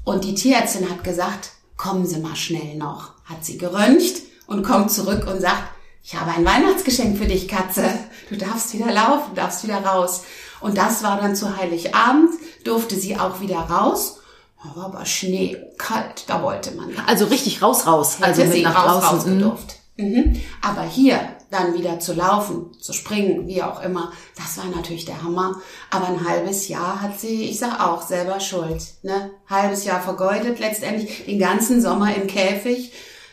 [0.05, 3.13] Und die Tierärztin hat gesagt, kommen Sie mal schnell noch.
[3.25, 5.63] Hat sie geröntgt und kommt zurück und sagt,
[6.03, 7.83] ich habe ein Weihnachtsgeschenk für dich, Katze.
[8.29, 10.23] Du darfst wieder laufen, du darfst wieder raus.
[10.59, 12.31] Und das war dann zu Heiligabend,
[12.63, 14.19] durfte sie auch wieder raus.
[14.63, 18.17] War aber Schnee, kalt, da wollte man gar Also richtig raus, raus.
[18.17, 19.17] Hätte Also mit sie nach raus, draußen.
[19.17, 19.75] raus gedurft.
[19.97, 20.41] Mhm.
[20.61, 21.19] Aber hier
[21.51, 25.55] dann wieder zu laufen, zu springen, wie auch immer, das war natürlich der Hammer.
[25.89, 28.83] Aber ein halbes Jahr hat sie, ich sag auch, selber Schuld.
[29.01, 29.31] Ne?
[29.49, 32.91] Halbes Jahr vergeudet, letztendlich den ganzen Sommer im Käfig.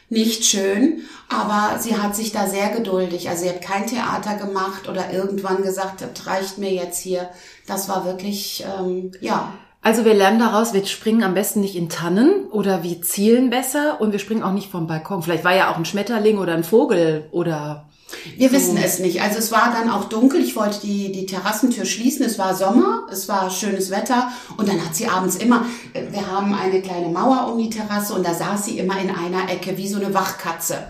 [0.09, 3.29] Nicht schön, aber sie hat sich da sehr geduldig.
[3.29, 7.29] Also sie hat kein Theater gemacht oder irgendwann gesagt, das reicht mir jetzt hier.
[7.67, 9.53] Das war wirklich, ähm, ja,
[9.83, 14.01] Also wir lernen daraus, wir springen am besten nicht in Tannen oder wir zielen besser
[14.01, 15.23] und wir springen auch nicht vom Balkon.
[15.23, 17.89] Vielleicht war ja auch ein Schmetterling oder ein Vogel oder
[18.37, 19.21] Wir wissen es nicht.
[19.21, 20.41] Also es war dann auch dunkel.
[20.41, 22.25] Ich wollte die, die Terrassentür schließen.
[22.25, 24.31] Es war Sommer, es war schönes Wetter.
[24.57, 28.15] Und dann hat sie abends immer, äh, wir haben eine kleine Mauer um die Terrasse
[28.15, 30.89] und da saß sie immer in einer Ecke wie so eine Wachkatze.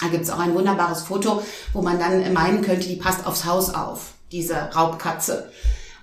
[0.00, 1.42] Da gibt's auch ein wunderbares Foto,
[1.72, 5.50] wo man dann meinen könnte, die passt aufs Haus auf, diese Raubkatze.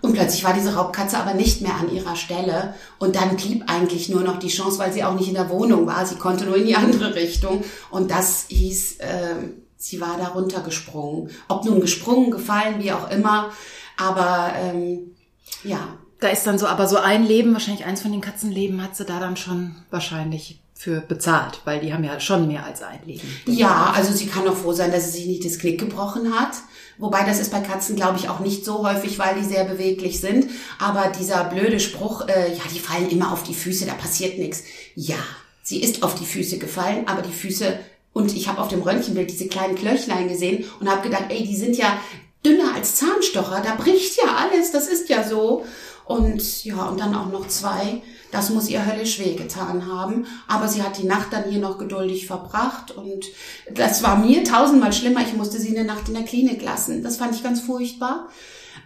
[0.01, 2.75] Und plötzlich war diese Raubkatze aber nicht mehr an ihrer Stelle.
[2.99, 5.87] Und dann blieb eigentlich nur noch die Chance, weil sie auch nicht in der Wohnung
[5.87, 6.05] war.
[6.05, 7.63] Sie konnte nur in die andere Richtung.
[7.89, 9.35] Und das hieß, äh,
[9.77, 11.29] sie war da runtergesprungen.
[11.47, 13.51] Ob nun gesprungen, gefallen, wie auch immer.
[13.97, 15.15] Aber ähm,
[15.63, 18.95] ja, da ist dann so, aber so ein Leben, wahrscheinlich eins von den Katzenleben hat
[18.95, 22.99] sie da dann schon wahrscheinlich für bezahlt, weil die haben ja schon mehr als ein
[23.05, 23.27] Leben.
[23.47, 26.53] Ja, also sie kann doch froh sein, dass sie sich nicht das Knick gebrochen hat.
[26.99, 30.19] Wobei das ist bei Katzen, glaube ich, auch nicht so häufig, weil die sehr beweglich
[30.19, 30.49] sind.
[30.79, 34.63] Aber dieser blöde Spruch, äh, ja, die fallen immer auf die Füße, da passiert nichts.
[34.95, 35.17] Ja,
[35.63, 37.79] sie ist auf die Füße gefallen, aber die Füße,
[38.17, 41.55] und ich habe auf dem Röntgenbild diese kleinen Klöchlein gesehen und habe gedacht, ey, die
[41.55, 41.99] sind ja
[42.43, 45.63] dünner als Zahnstocher, da bricht ja alles, das ist ja so.
[46.03, 48.01] Und ja, und dann auch noch zwei.
[48.31, 50.25] Das muss ihr höllisch wehgetan haben.
[50.47, 52.91] Aber sie hat die Nacht dann hier noch geduldig verbracht.
[52.91, 53.25] Und
[53.71, 55.21] das war mir tausendmal schlimmer.
[55.21, 57.03] Ich musste sie eine Nacht in der Klinik lassen.
[57.03, 58.29] Das fand ich ganz furchtbar.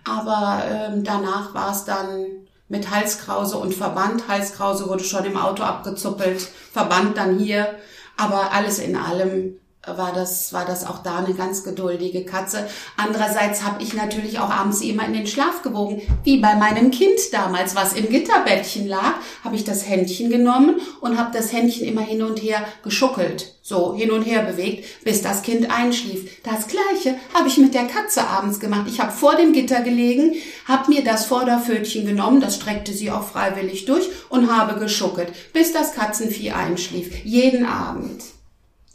[0.04, 2.26] Aber ähm, danach war es dann
[2.70, 4.28] mit Halskrause und Verband.
[4.28, 6.42] Halskrause wurde schon im Auto abgezuppelt.
[6.74, 7.78] Verband dann hier.
[8.22, 9.58] Aber alles in allem
[9.88, 12.68] war das, war das auch da eine ganz geduldige Katze.
[12.98, 16.02] Andererseits habe ich natürlich auch abends immer in den Schlaf gewogen.
[16.24, 21.18] Wie bei meinem Kind damals, was im Gitterbettchen lag, habe ich das Händchen genommen und
[21.18, 25.42] habe das Händchen immer hin und her geschuckelt, so hin und her bewegt, bis das
[25.42, 26.44] Kind einschlief.
[26.44, 28.86] Das gleiche habe ich mit der Katze abends gemacht.
[28.88, 30.36] Ich habe vor dem Gitter gelegen,
[30.68, 35.74] habe mir das Vorderpfötchen genommen, das streckte sie auch freiwillig durch und habe geschuckelt, bis
[35.74, 37.26] das Katzenvieh einschlief.
[37.26, 38.22] Jeden Abend.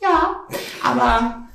[0.01, 0.43] Ja,
[0.83, 1.47] aber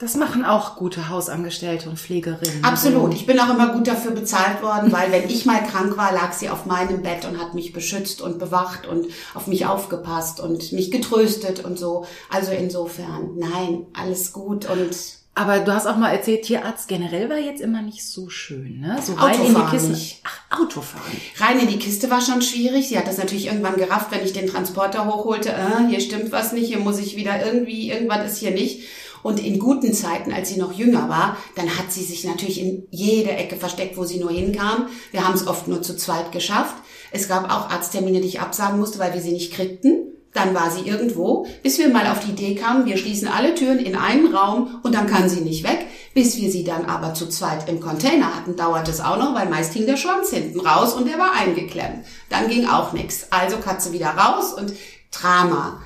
[0.00, 2.62] das machen auch gute Hausangestellte und Pflegerinnen.
[2.62, 3.14] Absolut.
[3.14, 6.32] Ich bin auch immer gut dafür bezahlt worden, weil wenn ich mal krank war, lag
[6.32, 10.70] sie auf meinem Bett und hat mich beschützt und bewacht und auf mich aufgepasst und
[10.70, 12.06] mich getröstet und so.
[12.30, 17.38] Also insofern, nein, alles gut und aber du hast auch mal erzählt, Tierarzt generell war
[17.38, 18.98] jetzt immer nicht so schön, ne?
[19.00, 19.90] So rein Autofahren in die Kiste.
[19.90, 20.22] nicht.
[20.24, 21.16] Ach, Autofahren.
[21.36, 22.88] Rein in die Kiste war schon schwierig.
[22.88, 25.50] Sie hat das natürlich irgendwann gerafft, wenn ich den Transporter hochholte.
[25.50, 28.82] Äh, hier stimmt was nicht, hier muss ich wieder irgendwie, irgendwas ist hier nicht.
[29.22, 32.88] Und in guten Zeiten, als sie noch jünger war, dann hat sie sich natürlich in
[32.90, 34.88] jede Ecke versteckt, wo sie nur hinkam.
[35.12, 36.74] Wir haben es oft nur zu zweit geschafft.
[37.12, 40.17] Es gab auch Arzttermine, die ich absagen musste, weil wir sie nicht kriegten.
[40.34, 43.78] Dann war sie irgendwo, bis wir mal auf die Idee kamen, wir schließen alle Türen
[43.78, 45.86] in einen Raum und dann kann sie nicht weg.
[46.14, 49.48] Bis wir sie dann aber zu zweit im Container hatten, dauert es auch noch, weil
[49.48, 52.04] meist hing der Schwanz hinten raus und der war eingeklemmt.
[52.28, 53.28] Dann ging auch nichts.
[53.30, 54.72] Also Katze wieder raus und
[55.10, 55.80] Drama.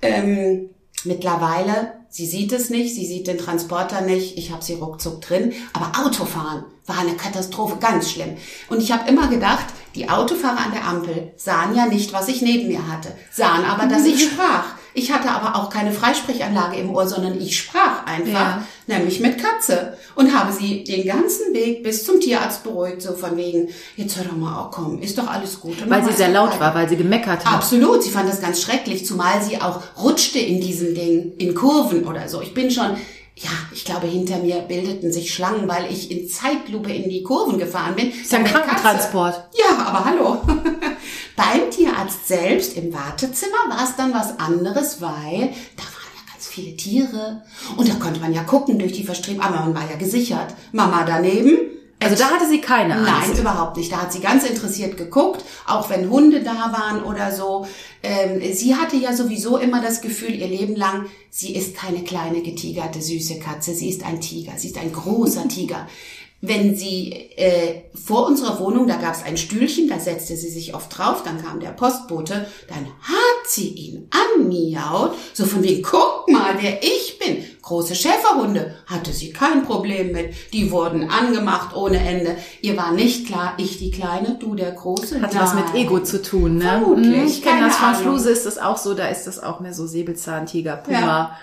[0.00, 0.70] Ähm,
[1.04, 5.52] mittlerweile, sie sieht es nicht, sie sieht den Transporter nicht, ich habe sie ruckzuck drin,
[5.72, 8.36] aber Autofahren war eine Katastrophe, ganz schlimm.
[8.68, 12.42] Und ich habe immer gedacht, die Autofahrer an der Ampel sahen ja nicht, was ich
[12.42, 14.64] neben mir hatte, sahen aber, dass ich sprach.
[14.94, 18.62] Ich hatte aber auch keine Freisprechanlage im Ohr, sondern ich sprach einfach, Ja.
[18.86, 19.96] nämlich mit Katze.
[20.14, 24.24] Und habe sie den ganzen Weg bis zum Tierarzt beruhigt, so von wegen, jetzt hör
[24.24, 25.80] doch mal, oh komm, ist doch alles gut.
[25.80, 27.54] Und Weil sie sehr laut war, weil sie gemeckert hat.
[27.54, 32.04] Absolut, sie fand das ganz schrecklich, zumal sie auch rutschte in diesem Ding, in Kurven
[32.04, 32.42] oder so.
[32.42, 32.94] Ich bin schon,
[33.36, 37.58] ja, ich glaube, hinter mir bildeten sich Schlangen, weil ich in Zeitlupe in die Kurven
[37.58, 38.10] gefahren bin.
[38.10, 38.44] Ist ein.
[38.44, 39.48] Krankentransport.
[39.58, 40.42] Ja, aber hallo.
[41.36, 46.46] Beim Tierarzt selbst im Wartezimmer war es dann was anderes, weil da waren ja ganz
[46.46, 47.42] viele Tiere
[47.76, 50.54] und da konnte man ja gucken durch die Verstrebung, aber man war ja gesichert.
[50.72, 51.71] Mama daneben.
[52.04, 53.28] Also da hatte sie keine Angst.
[53.30, 53.92] Nein, überhaupt nicht.
[53.92, 57.66] Da hat sie ganz interessiert geguckt, auch wenn Hunde da waren oder so.
[58.02, 62.42] Ähm, sie hatte ja sowieso immer das Gefühl, ihr Leben lang, sie ist keine kleine,
[62.42, 63.74] getigerte, süße Katze.
[63.74, 64.52] Sie ist ein Tiger.
[64.56, 65.86] Sie ist ein großer Tiger.
[66.44, 70.74] Wenn sie äh, vor unserer Wohnung, da gab es ein Stühlchen, da setzte sie sich
[70.74, 76.28] oft drauf, dann kam der Postbote, dann hat sie ihn anmiaut, so von wegen, guck
[76.28, 77.44] mal, wer ich bin.
[77.62, 80.34] Große Schäferhunde hatte sie kein Problem mit.
[80.52, 82.36] Die wurden angemacht ohne Ende.
[82.60, 85.20] Ihr war nicht klar, ich die Kleine, du der Große.
[85.22, 85.76] Hat was mit Nein.
[85.76, 86.64] Ego zu tun, ne?
[86.82, 87.94] Vermutlich, Mhm, Ich kenne das von.
[87.94, 90.98] Fluse, ist das auch so, da ist das auch mehr so Säbelzahntiger, Puma.
[91.00, 91.36] Ja,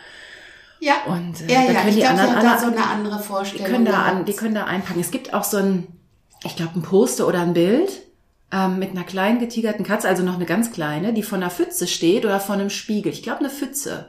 [1.08, 2.86] Und, äh, ja, da ja, können ich die glaube, sie anderen hat da so eine
[2.86, 3.68] andere Die Vorstellung.
[3.68, 5.00] können da an, die können da einpacken.
[5.00, 5.88] Es gibt auch so ein,
[6.44, 7.90] ich glaube, ein Poster oder ein Bild
[8.52, 11.88] ähm, mit einer kleinen getigerten Katze, also noch eine ganz kleine, die vor einer Pfütze
[11.88, 13.12] steht oder vor einem Spiegel.
[13.12, 14.08] Ich glaube, eine Pfütze.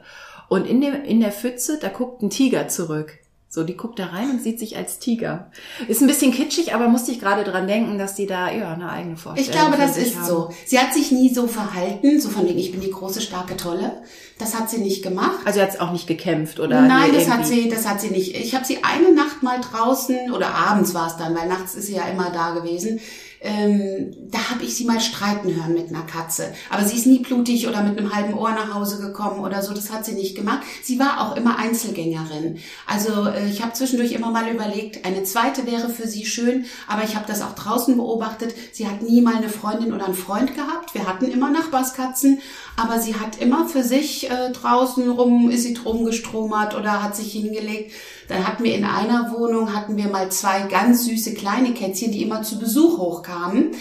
[0.49, 3.13] Und in dem, in der Pfütze, da guckt ein Tiger zurück.
[3.53, 5.51] So, die guckt da rein und sieht sich als Tiger.
[5.89, 8.89] Ist ein bisschen kitschig, aber musste ich gerade dran denken, dass die da ja eine
[8.89, 10.25] eigene Vorstellung Ich glaube, von das ist haben.
[10.25, 10.49] so.
[10.65, 14.03] Sie hat sich nie so verhalten, so von wegen, ich bin die große, starke, tolle.
[14.41, 15.37] Das hat sie nicht gemacht.
[15.45, 18.35] Also hat auch nicht gekämpft oder Nein, das hat irgendwie- sie, das hat sie nicht.
[18.35, 21.85] Ich habe sie eine Nacht mal draußen oder abends war es dann, weil nachts ist
[21.85, 22.99] sie ja immer da gewesen.
[23.43, 26.53] Ähm, da habe ich sie mal streiten hören mit einer Katze.
[26.69, 29.73] Aber sie ist nie blutig oder mit einem halben Ohr nach Hause gekommen oder so.
[29.73, 30.61] Das hat sie nicht gemacht.
[30.83, 32.59] Sie war auch immer Einzelgängerin.
[32.85, 37.03] Also äh, ich habe zwischendurch immer mal überlegt, eine zweite wäre für sie schön, aber
[37.03, 38.53] ich habe das auch draußen beobachtet.
[38.73, 40.93] Sie hat nie mal eine Freundin oder einen Freund gehabt.
[40.93, 42.41] Wir hatten immer Nachbarskatzen,
[42.77, 47.15] aber sie hat immer für sich äh, draußen rum, ist sie drum gestromert oder hat
[47.15, 47.91] sich hingelegt.
[48.31, 52.23] Dann hatten wir in einer Wohnung, hatten wir mal zwei ganz süße kleine Kätzchen, die
[52.23, 53.71] immer zu Besuch hochkamen.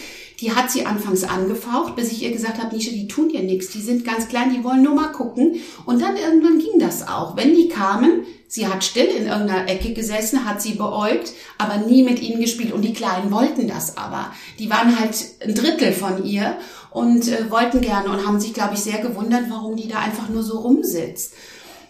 [0.41, 3.69] Die hat sie anfangs angefaucht, bis ich ihr gesagt habe, Nische, die tun dir nichts,
[3.69, 5.57] die sind ganz klein, die wollen nur mal gucken.
[5.87, 7.37] Und dann irgendwann ging das auch.
[7.37, 12.03] Wenn die kamen, sie hat still in irgendeiner Ecke gesessen, hat sie beäugt, aber nie
[12.03, 12.73] mit ihnen gespielt.
[12.73, 14.33] Und die Kleinen wollten das aber.
[14.59, 16.57] Die waren halt ein Drittel von ihr
[16.91, 20.29] und äh, wollten gerne und haben sich, glaube ich, sehr gewundert, warum die da einfach
[20.29, 21.35] nur so rumsitzt.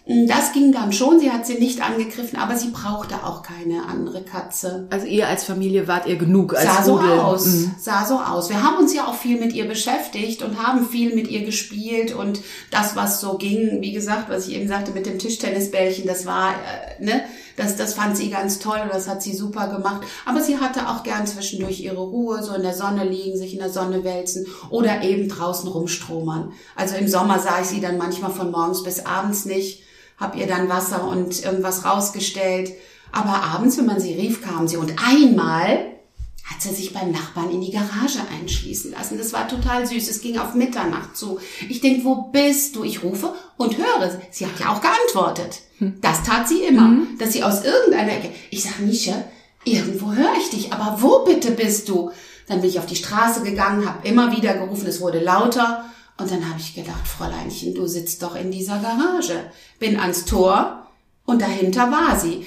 [0.07, 4.23] Das ging dann schon, sie hat sie nicht angegriffen, aber sie brauchte auch keine andere
[4.23, 4.87] Katze.
[4.91, 7.19] Also ihr als Familie wart ihr genug als Sah so Rudel.
[7.21, 7.75] aus, Mhm.
[7.79, 8.49] sah so aus.
[8.51, 12.13] Wir haben uns ja auch viel mit ihr beschäftigt und haben viel mit ihr gespielt
[12.15, 12.41] und
[12.71, 16.55] das, was so ging, wie gesagt, was ich eben sagte mit dem Tischtennisbällchen, das war,
[16.99, 17.23] äh, ne,
[17.57, 20.03] das, das fand sie ganz toll das hat sie super gemacht.
[20.25, 23.59] Aber sie hatte auch gern zwischendurch ihre Ruhe, so in der Sonne liegen, sich in
[23.59, 26.53] der Sonne wälzen oder eben draußen rumstromern.
[26.77, 29.83] Also im Sommer sah ich sie dann manchmal von morgens bis abends nicht,
[30.19, 32.73] hab ihr dann Wasser und irgendwas rausgestellt.
[33.13, 34.77] Aber abends, wenn man sie rief, kam sie.
[34.77, 36.00] Und einmal
[36.51, 39.19] hat sie sich beim Nachbarn in die Garage einschließen lassen.
[39.19, 40.09] Das war total süß.
[40.09, 41.39] Es ging auf Mitternacht zu.
[41.69, 42.83] Ich denk, wo bist du?
[42.83, 44.21] Ich rufe und höre.
[44.31, 45.61] Sie hat ja auch geantwortet.
[46.01, 48.31] Das tat sie immer, dass sie aus irgendeiner Ecke.
[48.51, 49.25] Ich sag, Nische,
[49.65, 52.11] irgendwo höre ich dich, aber wo bitte bist du?
[52.49, 55.85] Dann bin ich auf die Straße gegangen, habe immer wieder gerufen, es wurde lauter.
[56.19, 59.51] Und dann habe ich gedacht, Fräuleinchen, du sitzt doch in dieser Garage.
[59.79, 60.87] Bin ans Tor
[61.25, 62.45] und dahinter war sie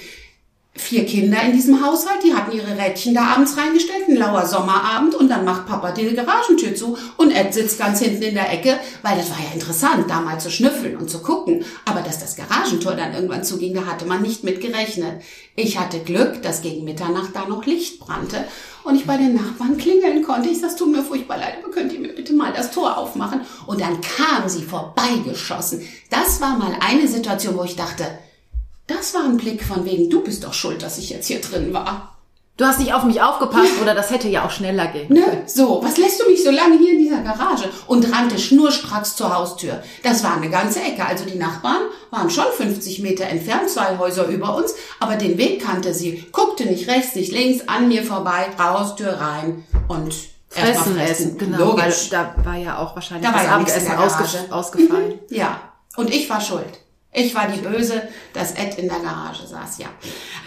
[0.76, 5.14] vier Kinder in diesem Haushalt, die hatten ihre Rädchen da abends reingestellt, ein lauer Sommerabend
[5.14, 8.78] und dann macht Papa die Garagentür zu und Ed sitzt ganz hinten in der Ecke,
[9.02, 11.64] weil das war ja interessant, da mal zu schnüffeln und zu gucken.
[11.84, 15.22] Aber dass das Garagentor dann irgendwann zuging, da hatte man nicht mit gerechnet.
[15.54, 18.44] Ich hatte Glück, dass gegen Mitternacht da noch Licht brannte
[18.82, 20.48] und ich bei den Nachbarn klingeln konnte.
[20.48, 23.42] Ich sag, tut mir furchtbar leid, aber könnt ihr mir bitte mal das Tor aufmachen?
[23.66, 25.86] Und dann kam sie vorbeigeschossen.
[26.10, 28.06] Das war mal eine Situation, wo ich dachte,
[28.86, 31.72] das war ein Blick von wegen, du bist doch schuld, dass ich jetzt hier drin
[31.72, 32.14] war.
[32.56, 35.42] Du hast nicht auf mich aufgepasst oder das hätte ja auch schneller gehen Ne?
[35.46, 37.68] So, was lässt du mich so lange hier in dieser Garage?
[37.88, 39.82] Und rannte schnurstracks zur Haustür.
[40.04, 41.04] Das war eine ganze Ecke.
[41.04, 41.82] Also die Nachbarn
[42.12, 46.26] waren schon 50 Meter entfernt, zwei Häuser über uns, aber den Weg kannte sie.
[46.30, 50.14] Guckte nicht rechts, nicht links, an mir vorbei, Haustür rein und
[50.48, 51.58] Fressen, mal essen, genau.
[51.58, 52.10] Weil Logisch.
[52.10, 55.18] da war ja auch wahrscheinlich Da das ja Abendessen ausge ausgefallen.
[55.28, 55.60] Ja,
[55.96, 56.83] und ich war schuld.
[57.14, 58.02] Ich war die Böse,
[58.32, 59.86] dass Ed in der Garage saß, ja.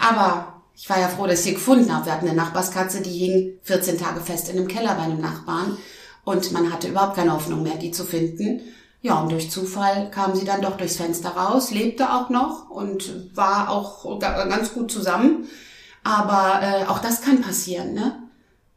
[0.00, 2.06] Aber ich war ja froh, dass ich sie gefunden habe.
[2.06, 5.76] Wir hatten eine Nachbarskatze, die hing 14 Tage fest in einem Keller bei einem Nachbarn.
[6.24, 8.60] Und man hatte überhaupt keine Hoffnung mehr, die zu finden.
[9.00, 13.34] Ja, und durch Zufall kam sie dann doch durchs Fenster raus, lebte auch noch und
[13.36, 15.46] war auch ga- ganz gut zusammen.
[16.04, 18.22] Aber äh, auch das kann passieren, ne?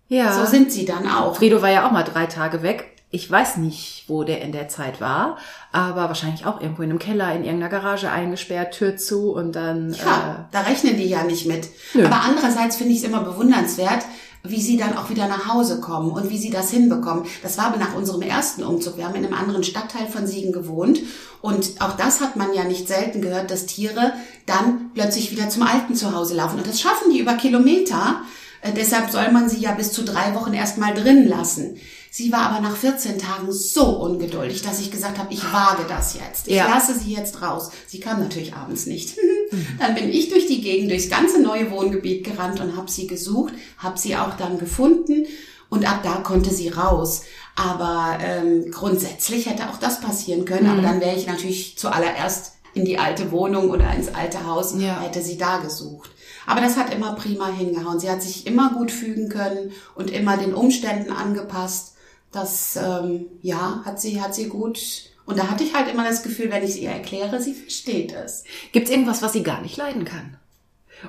[0.07, 0.33] Ja.
[0.33, 1.35] So sind sie dann auch.
[1.35, 2.90] Fredo war ja auch mal drei Tage weg.
[3.13, 5.37] Ich weiß nicht, wo der in der Zeit war,
[5.73, 9.93] aber wahrscheinlich auch irgendwo in einem Keller, in irgendeiner Garage eingesperrt, Tür zu und dann.
[9.93, 11.67] Ja, da rechnen die ja nicht mit.
[11.93, 12.05] Nö.
[12.05, 14.05] Aber andererseits finde ich es immer bewundernswert,
[14.43, 17.25] wie sie dann auch wieder nach Hause kommen und wie sie das hinbekommen.
[17.43, 18.97] Das war nach unserem ersten Umzug.
[18.97, 21.01] Wir haben in einem anderen Stadtteil von Siegen gewohnt
[21.41, 24.13] und auch das hat man ja nicht selten gehört, dass Tiere
[24.45, 26.59] dann plötzlich wieder zum alten Zuhause laufen.
[26.59, 28.21] Und das schaffen die über Kilometer.
[28.61, 31.77] Äh, deshalb soll man sie ja bis zu drei Wochen erstmal drin lassen.
[32.13, 36.13] Sie war aber nach 14 Tagen so ungeduldig, dass ich gesagt habe, ich wage das
[36.13, 36.49] jetzt.
[36.49, 36.67] Ich Ja.
[36.67, 37.71] lasse sie jetzt raus.
[37.87, 39.15] Sie kam natürlich abends nicht.
[39.79, 43.53] dann bin ich durch die Gegend, durchs ganze neue Wohngebiet gerannt und habe sie gesucht,
[43.77, 45.25] habe sie auch dann gefunden
[45.69, 47.21] und ab da konnte sie raus.
[47.55, 50.65] Aber ähm, grundsätzlich hätte auch das passieren können.
[50.65, 50.71] Mhm.
[50.71, 54.99] Aber dann wäre ich natürlich zuallererst in die alte Wohnung oder ins alte Haus, Ja.
[54.99, 56.09] hätte sie da gesucht.
[56.45, 58.01] Aber das hat immer prima hingehauen.
[58.01, 61.93] Sie hat sich immer gut fügen können und immer den Umständen angepasst.
[62.31, 64.79] Das ähm, ja hat sie hat sie gut.
[65.25, 68.13] Und da hatte ich halt immer das Gefühl, wenn ich es ihr erkläre, sie versteht
[68.13, 68.43] es.
[68.71, 70.37] Gibt's irgendwas, was sie gar nicht leiden kann?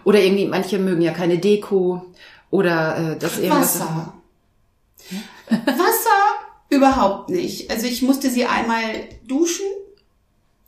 [0.04, 2.02] Oder irgendwie, manche mögen ja keine Deko
[2.50, 3.80] oder äh, das irgendwas.
[3.80, 4.14] Wasser.
[5.48, 7.70] Wasser überhaupt nicht.
[7.70, 8.82] Also ich musste sie einmal
[9.26, 9.66] duschen.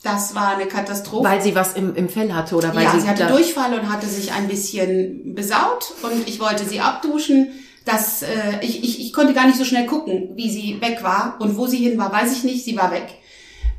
[0.03, 1.27] Das war eine Katastrophe.
[1.27, 3.91] Weil sie was im, im Fell hatte oder weil ja, sie, sie hatte Durchfall und
[3.91, 7.49] hatte sich ein bisschen besaut und ich wollte sie abduschen.
[7.85, 11.37] Das, äh, ich, ich, ich konnte gar nicht so schnell gucken, wie sie weg war
[11.39, 12.65] und wo sie hin war, weiß ich nicht.
[12.65, 13.07] Sie war weg.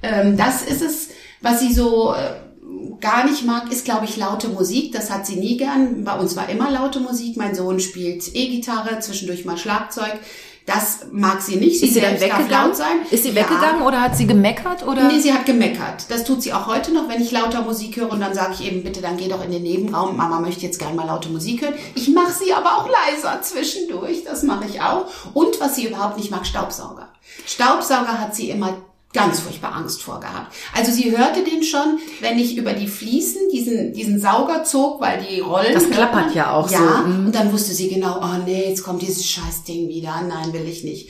[0.03, 1.09] Ähm, das ist es,
[1.41, 4.93] was sie so äh, gar nicht mag, ist, glaube ich, laute Musik.
[4.93, 6.05] Das hat sie nie gern.
[6.05, 7.37] Bei uns war immer laute Musik.
[7.37, 10.19] Mein Sohn spielt E-Gitarre, zwischendurch mal Schlagzeug.
[10.67, 11.81] Das mag sie nicht.
[11.81, 12.75] ist sie dann weggegangen?
[12.75, 12.97] sein.
[13.09, 13.37] Ist sie Ja.
[13.37, 15.05] weggegangen oder hat sie gemeckert oder?
[15.07, 16.07] Nee, sie hat gemeckert.
[16.09, 18.67] Das tut sie auch heute noch, wenn ich lauter Musik höre und dann sage ich
[18.67, 20.17] eben, bitte, dann geh doch in den Nebenraum.
[20.17, 21.75] Mama möchte jetzt gerne mal laute Musik hören.
[21.95, 24.25] Ich mache sie aber auch leiser zwischendurch.
[24.25, 25.07] Das mache ich auch.
[25.35, 27.09] Und was sie überhaupt nicht mag, Staubsauger.
[27.47, 28.77] Staubsauger hat sie immer
[29.13, 30.55] ganz furchtbar Angst vor gehabt.
[30.75, 35.25] Also sie hörte den schon, wenn ich über die Fliesen diesen, diesen Sauger zog, weil
[35.25, 35.73] die rollen.
[35.73, 37.27] Das klappert ja auch ja, so, mhm.
[37.27, 40.21] Und dann wusste sie genau, oh nee, jetzt kommt dieses Scheißding wieder.
[40.23, 41.09] Nein, will ich nicht.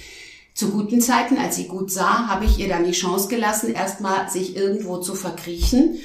[0.55, 4.31] Zu guten Zeiten, als sie gut sah, habe ich ihr dann die Chance gelassen, erstmal
[4.31, 5.99] sich irgendwo zu verkriechen.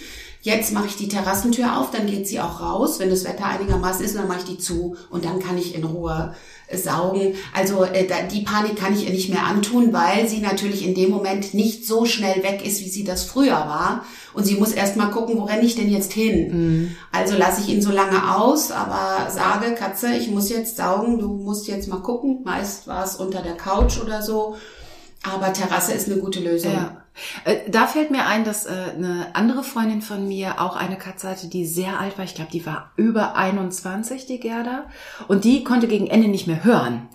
[0.44, 4.04] Jetzt mache ich die Terrassentür auf, dann geht sie auch raus, wenn das Wetter einigermaßen
[4.04, 6.34] ist, dann mache ich die zu und dann kann ich in Ruhe
[6.68, 7.36] äh, saugen.
[7.54, 11.12] Also äh, die Panik kann ich ihr nicht mehr antun, weil sie natürlich in dem
[11.12, 14.04] Moment nicht so schnell weg ist, wie sie das früher war.
[14.34, 16.96] Und sie muss erst mal gucken, wo renne ich denn jetzt hin?
[17.12, 21.28] Also lasse ich ihn so lange aus, aber sage, Katze, ich muss jetzt saugen, du
[21.28, 22.40] musst jetzt mal gucken.
[22.44, 24.56] Meist war es unter der Couch oder so.
[25.22, 26.74] Aber Terrasse ist eine gute Lösung.
[26.74, 27.01] Ja.
[27.46, 31.30] Äh, Da fällt mir ein, dass äh, eine andere Freundin von mir auch eine Katze
[31.30, 32.26] hatte, die sehr alt war.
[32.26, 34.86] Ich glaube, die war über 21, die Gerda.
[35.28, 37.10] Und die konnte gegen Ende nicht mehr hören.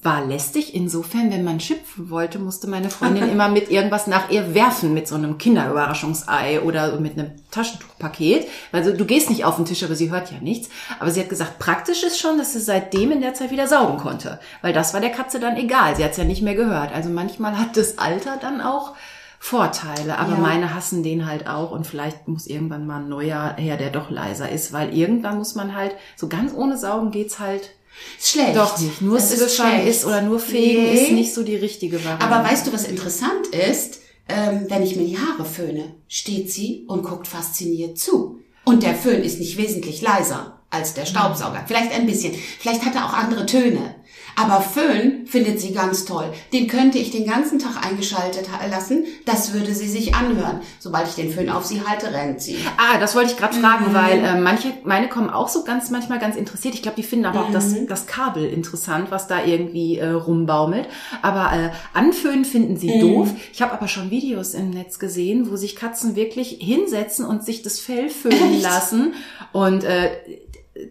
[0.00, 4.54] War lästig insofern, wenn man schimpfen wollte, musste meine Freundin immer mit irgendwas nach ihr
[4.54, 8.46] werfen, mit so einem Kinderüberraschungsei oder mit einem Taschentuchpaket.
[8.70, 10.68] Also du gehst nicht auf den Tisch, aber sie hört ja nichts.
[11.00, 13.98] Aber sie hat gesagt, praktisch ist schon, dass sie seitdem in der Zeit wieder saugen
[13.98, 14.38] konnte.
[14.62, 15.96] Weil das war der Katze dann egal.
[15.96, 16.94] Sie hat es ja nicht mehr gehört.
[16.94, 18.94] Also manchmal hat das Alter dann auch
[19.40, 20.18] Vorteile.
[20.18, 20.38] Aber Ja.
[20.38, 21.72] meine hassen den halt auch.
[21.72, 24.72] Und vielleicht muss irgendwann mal ein neuer her, der doch leiser ist.
[24.72, 27.70] Weil irgendwann muss man halt, so ganz ohne Saugen geht's halt
[28.18, 28.56] Ist schlecht.
[28.56, 29.00] Doch nicht.
[29.00, 29.88] Nur Zwischern schlecht.
[29.88, 30.94] ist oder nur Fegen Nee.
[31.04, 32.24] ist nicht so die richtige Variante.
[32.26, 34.00] Aber weißt du, was interessant ist?
[34.28, 38.40] Ähm, wenn ich mir die Haare föhne, steht sie und guckt fasziniert zu.
[38.64, 41.64] Und der Föhn ist nicht wesentlich leiser als der Staubsauger.
[41.66, 42.34] Vielleicht ein bisschen.
[42.58, 43.94] Vielleicht hat er auch andere Töne.
[44.40, 46.32] Aber Föhn findet sie ganz toll.
[46.52, 49.04] Den könnte ich den ganzen Tag eingeschaltet ha- lassen.
[49.26, 50.60] Das würde sie sich anhören.
[50.78, 52.56] Sobald ich den Föhn auf sie halte, rennt sie.
[52.76, 53.94] Ah, das wollte ich gerade fragen, Mhm.
[53.94, 56.74] weil äh, manche, meine kommen auch so ganz manchmal ganz interessiert.
[56.74, 57.86] Ich glaube, die finden aber auch das, Mhm.
[57.88, 60.88] das Kabel interessant, was da irgendwie äh, rumbaumelt.
[61.22, 63.00] Aber äh, anföhnen finden sie Mhm.
[63.00, 63.28] doof.
[63.52, 67.62] Ich habe aber schon Videos im Netz gesehen, wo sich Katzen wirklich hinsetzen und sich
[67.62, 68.62] das Fell föhnen Echt?
[68.62, 69.14] lassen.
[69.52, 70.10] Und äh,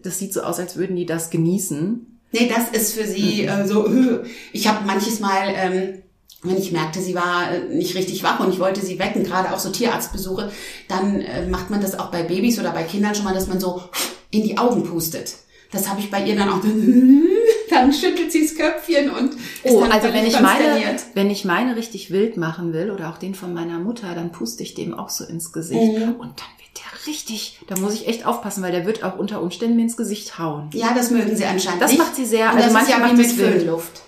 [0.02, 2.17] das sieht so aus, als würden die das genießen.
[2.32, 3.86] Nee, das ist für sie äh, so.
[3.86, 4.24] äh.
[4.52, 6.02] Ich habe manches Mal, ähm,
[6.42, 9.52] wenn ich merkte, sie war äh, nicht richtig wach und ich wollte sie wecken, gerade
[9.52, 10.52] auch so Tierarztbesuche,
[10.88, 13.58] dann äh, macht man das auch bei Babys oder bei Kindern schon mal, dass man
[13.60, 13.82] so
[14.30, 15.34] in die Augen pustet.
[15.72, 16.60] Das habe ich bei ihr dann auch.
[17.70, 21.44] Dann schüttelt sie das Köpfchen und ist Oh, dann also wenn ich meine, wenn ich
[21.44, 24.94] meine richtig wild machen will oder auch den von meiner Mutter, dann puste ich dem
[24.94, 26.14] auch so ins Gesicht Mhm.
[26.14, 26.48] und dann
[26.78, 29.96] der richtig, da muss ich echt aufpassen, weil der wird auch unter Umständen mir ins
[29.96, 30.70] Gesicht hauen.
[30.72, 31.98] Ja, das mögen sie anscheinend Das nicht.
[31.98, 33.30] macht sie sehr- Und also das ist manche ja wie macht mit.
[33.32, 34.02] Föhnluft.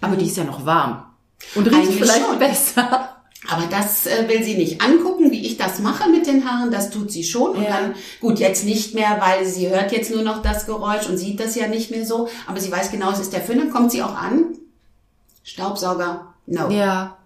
[0.00, 1.04] Aber die ist ja noch warm.
[1.54, 2.38] Und riecht Eigentlich vielleicht schon.
[2.38, 3.10] besser.
[3.48, 6.70] Aber das äh, will sie nicht angucken, wie ich das mache mit den Haaren.
[6.70, 7.50] Das tut sie schon.
[7.56, 7.70] Und Ja.
[7.80, 11.40] dann, gut, jetzt nicht mehr, weil sie hört jetzt nur noch das Geräusch und sieht
[11.40, 12.28] das ja nicht mehr so.
[12.46, 13.58] Aber sie weiß genau, es ist der Föhn.
[13.58, 14.56] Dann kommt sie auch an.
[15.42, 16.70] Staubsauger, no.
[16.70, 17.18] Ja.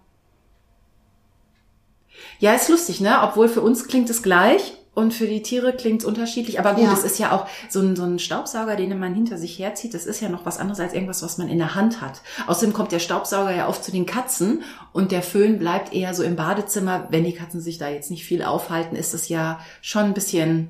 [2.39, 3.19] Ja, ist lustig, ne?
[3.23, 6.59] Obwohl für uns klingt es gleich und für die Tiere klingt es unterschiedlich.
[6.59, 6.93] Aber gut, Ja.
[6.93, 9.95] es ist ja auch so ein, so ein Staubsauger, den man hinter sich herzieht.
[9.95, 12.21] Das ist ja noch was anderes als irgendwas, was man in der Hand hat.
[12.47, 14.63] Außerdem kommt der Staubsauger ja oft zu den Katzen
[14.93, 17.07] und der Föhn bleibt eher so im Badezimmer.
[17.11, 20.69] Wenn die Katzen sich da jetzt nicht viel aufhalten, ist es ja schon ein bisschen,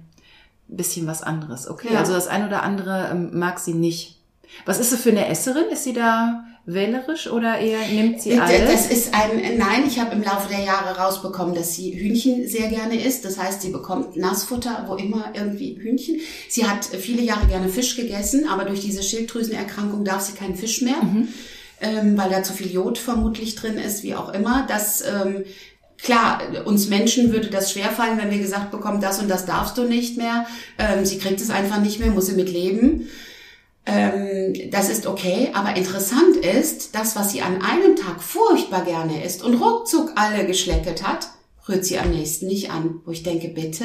[0.68, 1.68] bisschen was anderes.
[1.68, 2.00] Okay, Ja.
[2.00, 4.16] also das ein oder andere ähm, mag sie nicht.
[4.66, 5.64] Was ist sie für eine Esserin?
[5.70, 8.70] Ist sie da wählerisch oder eher nimmt sie D- alles?
[8.70, 12.68] Das ist ein, nein, ich habe im Laufe der Jahre rausbekommen, dass sie Hühnchen sehr
[12.68, 13.24] gerne isst.
[13.24, 16.20] Das heißt, sie bekommt Nassfutter, wo immer irgendwie Hühnchen.
[16.48, 20.82] Sie hat viele Jahre gerne Fisch gegessen, aber durch diese Schilddrüsenerkrankung darf sie keinen Fisch
[20.82, 20.96] mehr,
[21.80, 24.64] ähm, weil da zu viel Jod vermutlich drin ist, wie auch immer.
[24.68, 25.44] Das, ähm,
[26.00, 29.82] Klar, uns Menschen würde das schwerfallen, wenn wir gesagt bekommen, das und das darfst du
[29.82, 30.46] nicht mehr.
[30.78, 33.08] Ähm, sie kriegt es einfach nicht mehr, muss sie mit leben.
[33.88, 39.24] Ähm, das ist okay, aber interessant ist, das, was sie an einem Tag furchtbar gerne
[39.24, 41.28] isst und ruckzuck alle geschlecket hat,
[41.68, 43.00] rührt sie am nächsten nicht an.
[43.04, 43.84] Wo ich denke, bitte,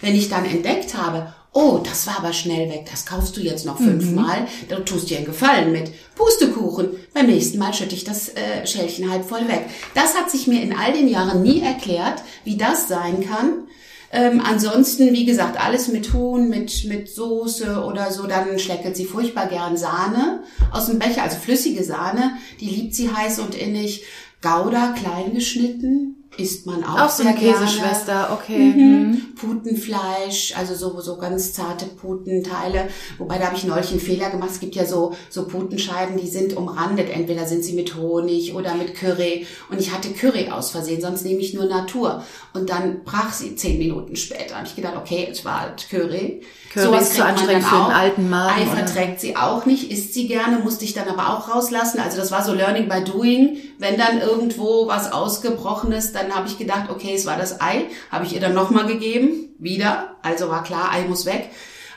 [0.00, 3.66] wenn ich dann entdeckt habe, oh, das war aber schnell weg, das kaufst du jetzt
[3.66, 5.92] noch fünfmal, dann tust dir einen Gefallen mit.
[6.14, 9.66] Pustekuchen, beim nächsten Mal schütte ich das äh, Schälchen halb voll weg.
[9.94, 13.68] Das hat sich mir in all den Jahren nie erklärt, wie das sein kann.
[14.14, 19.06] Ähm, ansonsten, wie gesagt, alles mit Huhn, mit, mit Soße oder so, dann schleckert sie
[19.06, 24.04] furchtbar gern Sahne aus dem Becher, also flüssige Sahne, die liebt sie heiß und innig.
[24.42, 27.66] Gouda, klein geschnitten, isst man auch, Auch so eine sehr gerne.
[27.66, 28.58] Käseschwester, okay.
[28.58, 29.34] Mhm.
[29.34, 32.88] Putenfleisch, also so, so ganz zarte Putenteile.
[33.18, 34.50] Wobei da habe ich neulich einen Fehler gemacht.
[34.52, 37.10] Es gibt ja so, so Putenscheiben, die sind umrandet.
[37.10, 39.46] Entweder sind sie mit Honig oder mit Curry.
[39.70, 42.24] Und ich hatte Curry aus Versehen, sonst nehme ich nur Natur.
[42.54, 44.58] Und dann brach sie zehn Minuten später.
[44.58, 46.42] Und ich gedacht, okay, es war halt Curry.
[46.72, 50.14] Curry Sowas ist zu anstrengend für den alten Magen, Ei verträgt sie auch nicht, isst
[50.14, 52.00] sie gerne, musste ich dann aber auch rauslassen.
[52.00, 53.58] Also das war so Learning by Doing.
[53.78, 57.86] Wenn dann irgendwo was ausgebrochen ist, dann habe ich gedacht, okay, es war das Ei,
[58.10, 60.16] habe ich ihr dann nochmal gegeben, wieder.
[60.22, 61.50] Also war klar, Ei muss weg.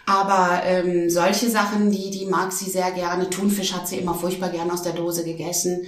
[0.06, 3.30] Aber ähm, solche Sachen, die, die mag sie sehr gerne.
[3.30, 5.82] Thunfisch hat sie immer furchtbar gerne aus der Dose gegessen.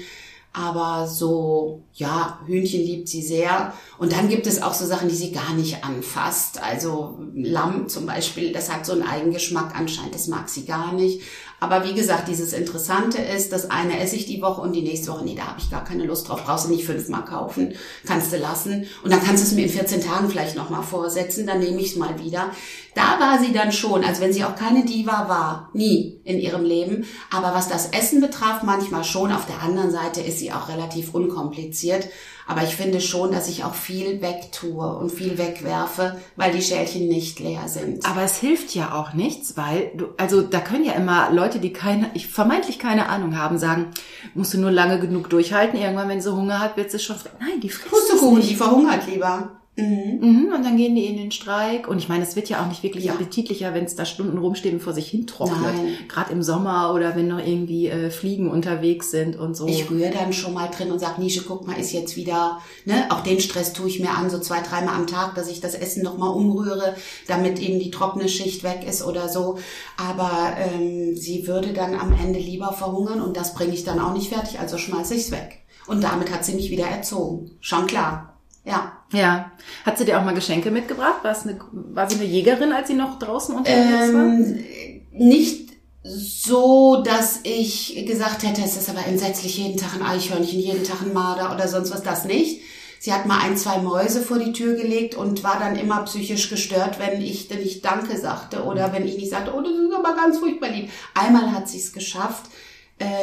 [0.53, 3.73] Aber so, ja, Hühnchen liebt sie sehr.
[3.99, 6.63] Und dann gibt es auch so Sachen, die sie gar nicht anfasst.
[6.63, 11.21] Also Lamm zum Beispiel, das hat so einen Eigengeschmack anscheinend, das mag sie gar nicht.
[11.59, 15.11] Aber wie gesagt, dieses Interessante ist, das eine esse ich die Woche und die nächste
[15.11, 17.73] Woche, nee, da habe ich gar keine Lust drauf, brauchst du nicht fünfmal kaufen,
[18.05, 18.85] kannst du lassen.
[19.03, 21.91] Und dann kannst du es mir in 14 Tagen vielleicht nochmal vorsetzen, dann nehme ich
[21.91, 22.51] es mal wieder.
[22.97, 26.65] Da war sie dann schon, also wenn sie auch keine Diva war, nie in ihrem
[26.65, 27.05] Leben.
[27.31, 29.31] Aber was das Essen betraf, manchmal schon.
[29.31, 32.07] Auf der anderen Seite ist sie auch relativ unkompliziert.
[32.47, 37.07] Aber ich finde schon, dass ich auch viel wegtue und viel wegwerfe, weil die Schälchen
[37.07, 38.03] nicht leer sind.
[38.03, 41.73] Aber es hilft ja auch nichts, weil du, also da können ja immer Leute, die
[41.73, 43.91] keine, ich vermeintlich keine Ahnung haben, sagen,
[44.33, 45.79] musst du nur lange genug durchhalten.
[45.79, 47.17] Irgendwann, wenn sie Hunger hat, wird sie schon.
[47.39, 49.51] Nein, die frisst Pustekuchen, die verhungert lieber.
[49.77, 50.17] Mhm.
[50.21, 51.87] Mhm, und dann gehen die in den Streik.
[51.87, 53.13] Und ich meine, es wird ja auch nicht wirklich ja.
[53.13, 55.75] appetitlicher, wenn es da Stunden rumsteht und vor sich hin trocknet.
[56.09, 59.67] Gerade im Sommer oder wenn noch irgendwie äh, Fliegen unterwegs sind und so.
[59.67, 63.05] Ich rühre dann schon mal drin und sag, Nische, guck mal, ist jetzt wieder, ne,
[63.09, 65.75] auch den Stress tue ich mir an, so zwei, dreimal am Tag, dass ich das
[65.75, 66.95] Essen nochmal umrühre,
[67.27, 69.59] damit eben die trockene Schicht weg ist oder so.
[69.95, 74.13] Aber ähm, sie würde dann am Ende lieber verhungern und das bringe ich dann auch
[74.13, 75.59] nicht fertig, also schmeiße ich's weg.
[75.85, 77.51] Und damit hat sie mich wieder erzogen.
[77.61, 78.36] Schon klar.
[78.67, 78.91] Ja.
[79.13, 79.51] Ja.
[79.85, 81.23] Hat sie dir auch mal Geschenke mitgebracht?
[81.23, 85.19] War, es eine, war sie eine Jägerin, als sie noch draußen unterwegs ähm, war?
[85.19, 85.71] Nicht
[86.03, 91.01] so, dass ich gesagt hätte, es ist aber entsetzlich, jeden Tag ein Eichhörnchen, jeden Tag
[91.01, 92.61] ein Marder oder sonst was, das nicht.
[92.99, 96.49] Sie hat mal ein, zwei Mäuse vor die Tür gelegt und war dann immer psychisch
[96.49, 100.15] gestört, wenn ich nicht Danke sagte oder wenn ich nicht sagte, oh, das ist aber
[100.15, 100.89] ganz furchtbar lieb.
[101.13, 102.43] Einmal hat sie es geschafft,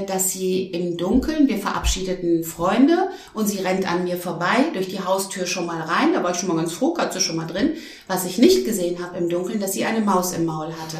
[0.07, 5.01] dass sie im Dunkeln, wir verabschiedeten Freunde und sie rennt an mir vorbei, durch die
[5.01, 7.72] Haustür schon mal rein, da war ich schon mal ganz froh, Katze schon mal drin.
[8.07, 10.99] Was ich nicht gesehen habe im Dunkeln, dass sie eine Maus im Maul hatte.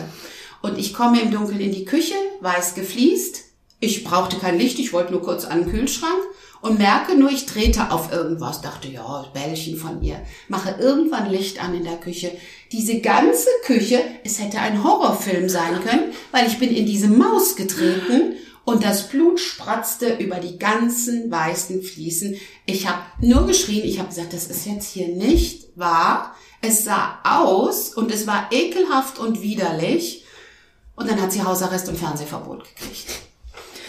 [0.61, 3.43] Und ich komme im Dunkeln in die Küche, weiß gefliest,
[3.79, 6.23] ich brauchte kein Licht, ich wollte nur kurz an den Kühlschrank
[6.63, 10.17] und merke nur, ich trete auf irgendwas, dachte, ja, Bällchen von ihr,
[10.49, 12.33] mache irgendwann Licht an in der Küche.
[12.73, 17.55] Diese ganze Küche, es hätte ein Horrorfilm sein können, weil ich bin in diese Maus
[17.55, 22.37] getreten und das Blut spratzte über die ganzen weißen Fliesen.
[22.67, 26.35] Ich habe nur geschrien, ich habe gesagt, das ist jetzt hier nicht wahr.
[26.63, 30.25] Es sah aus und es war ekelhaft und widerlich.
[30.97, 33.23] Und dann hat sie Hausarrest und Fernsehverbot gekriegt.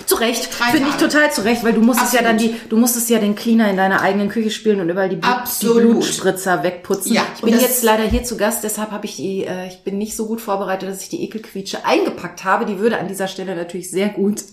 [0.05, 2.25] Zu Recht, finde ich total zu Recht, weil du musstest Absolut.
[2.25, 5.09] ja dann die, du musstest ja den Cleaner in deiner eigenen Küche spielen und überall
[5.09, 7.13] die, Blut, die Blutspritzer wegputzen.
[7.13, 9.97] Ja, ich bin jetzt leider hier zu Gast, deshalb habe ich die, äh, ich bin
[9.97, 12.65] nicht so gut vorbereitet, dass ich die Ekelquietsche eingepackt habe.
[12.65, 14.43] Die würde an dieser Stelle natürlich sehr gut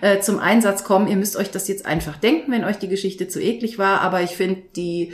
[0.00, 1.08] äh, zum Einsatz kommen.
[1.08, 4.22] Ihr müsst euch das jetzt einfach denken, wenn euch die Geschichte zu eklig war, aber
[4.22, 5.12] ich finde die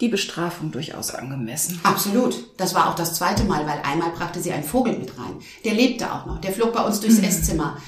[0.00, 1.80] die Bestrafung durchaus angemessen.
[1.82, 2.56] Absolut.
[2.56, 5.40] Das war auch das zweite Mal, weil einmal brachte sie einen Vogel mit rein.
[5.64, 6.40] Der lebte auch noch.
[6.40, 7.24] Der flog bei uns durchs mhm.
[7.24, 7.78] Esszimmer.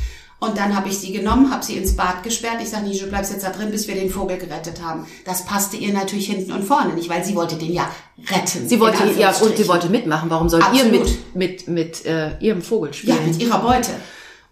[0.40, 2.56] Und dann habe ich sie genommen, habe sie ins Bad gesperrt.
[2.62, 5.06] Ich sage, nie, du bleibst jetzt da drin, bis wir den Vogel gerettet haben.
[5.26, 7.90] Das passte ihr natürlich hinten und vorne nicht, weil sie wollte den ja
[8.30, 8.66] retten.
[8.66, 10.30] Sie wollte ja und sie wollte mitmachen.
[10.30, 10.86] Warum soll Absolut.
[10.86, 13.18] ihr mit mit mit äh, ihrem Vogel spielen?
[13.18, 13.90] Ja, mit ihrer Beute.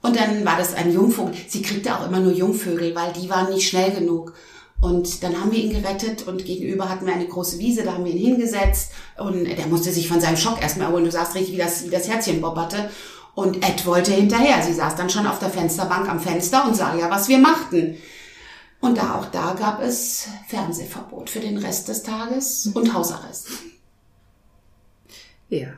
[0.03, 1.35] Und dann war das ein Jungvogel.
[1.49, 4.35] Sie kriegte auch immer nur Jungvögel, weil die waren nicht schnell genug.
[4.81, 8.05] Und dann haben wir ihn gerettet und gegenüber hatten wir eine große Wiese, da haben
[8.05, 11.05] wir ihn hingesetzt und der musste sich von seinem Schock erstmal erholen.
[11.05, 12.89] Du sahst richtig, wie das, wie das Herzchen bobberte.
[13.39, 14.65] Und Ed wollte hinterher.
[14.65, 17.97] Sie saß dann schon auf der Fensterbank am Fenster und sah ja, was wir machten.
[18.81, 23.47] Und da auch da gab es Fernsehverbot für den Rest des Tages und Hausarrest.
[25.51, 25.69] Ja.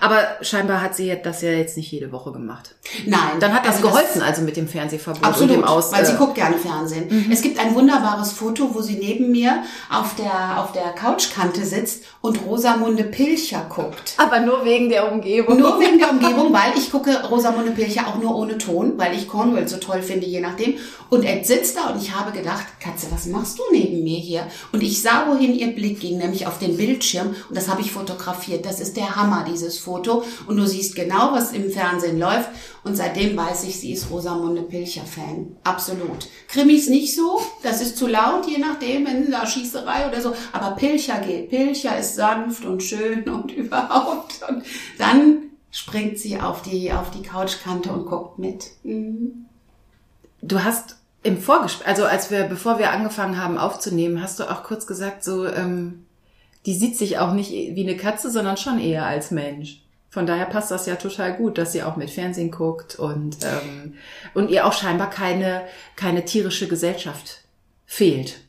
[0.00, 2.74] Aber scheinbar hat sie das ja jetzt nicht jede Woche gemacht.
[3.06, 3.20] Nein.
[3.40, 5.92] Dann hat das also geholfen, das also mit dem Fernsehverbot absolut, und dem Aus.
[5.92, 7.06] Weil sie äh, guckt gerne Fernsehen.
[7.08, 7.32] Mhm.
[7.32, 12.04] Es gibt ein wunderbares Foto, wo sie neben mir auf der auf der Couchkante sitzt
[12.20, 14.14] und Rosamunde Pilcher guckt.
[14.18, 15.58] Aber nur wegen der Umgebung.
[15.58, 19.28] Nur wegen der Umgebung, weil ich gucke Rosamunde Pilcher auch nur ohne Ton, weil ich
[19.28, 20.74] Cornwall so toll finde, je nachdem.
[21.08, 24.46] Und Ed sitzt da und ich habe gedacht, Katze, was machst du neben mir hier?
[24.72, 27.90] Und ich sah, wohin ihr Blick ging, nämlich auf den Bildschirm und das habe ich
[27.90, 28.64] fotografiert.
[28.64, 30.24] Das ist der Hammer, dieses Foto.
[30.46, 32.48] Und du siehst genau, was im Fernsehen läuft.
[32.82, 35.56] Und seitdem weiß ich, sie ist Rosamunde Pilcher-Fan.
[35.64, 36.28] Absolut.
[36.48, 37.40] Krimis nicht so.
[37.62, 40.34] Das ist zu laut, je nachdem, wenn da Schießerei oder so.
[40.52, 41.50] Aber Pilcher geht.
[41.50, 44.40] Pilcher ist sanft und schön und überhaupt.
[44.48, 44.64] Und
[44.98, 48.70] dann springt sie auf die, auf die Couchkante und guckt mit.
[48.82, 49.46] Mhm.
[50.42, 54.62] Du hast im Vorgespräch, also als wir, bevor wir angefangen haben aufzunehmen, hast du auch
[54.62, 56.06] kurz gesagt, so, ähm,
[56.66, 59.82] die sieht sich auch nicht wie eine Katze, sondern schon eher als Mensch.
[60.10, 63.94] Von daher passt das ja total gut, dass sie auch mit Fernsehen guckt und, ähm,
[64.34, 65.62] und ihr auch scheinbar keine,
[65.94, 67.42] keine tierische Gesellschaft
[67.86, 68.40] fehlt.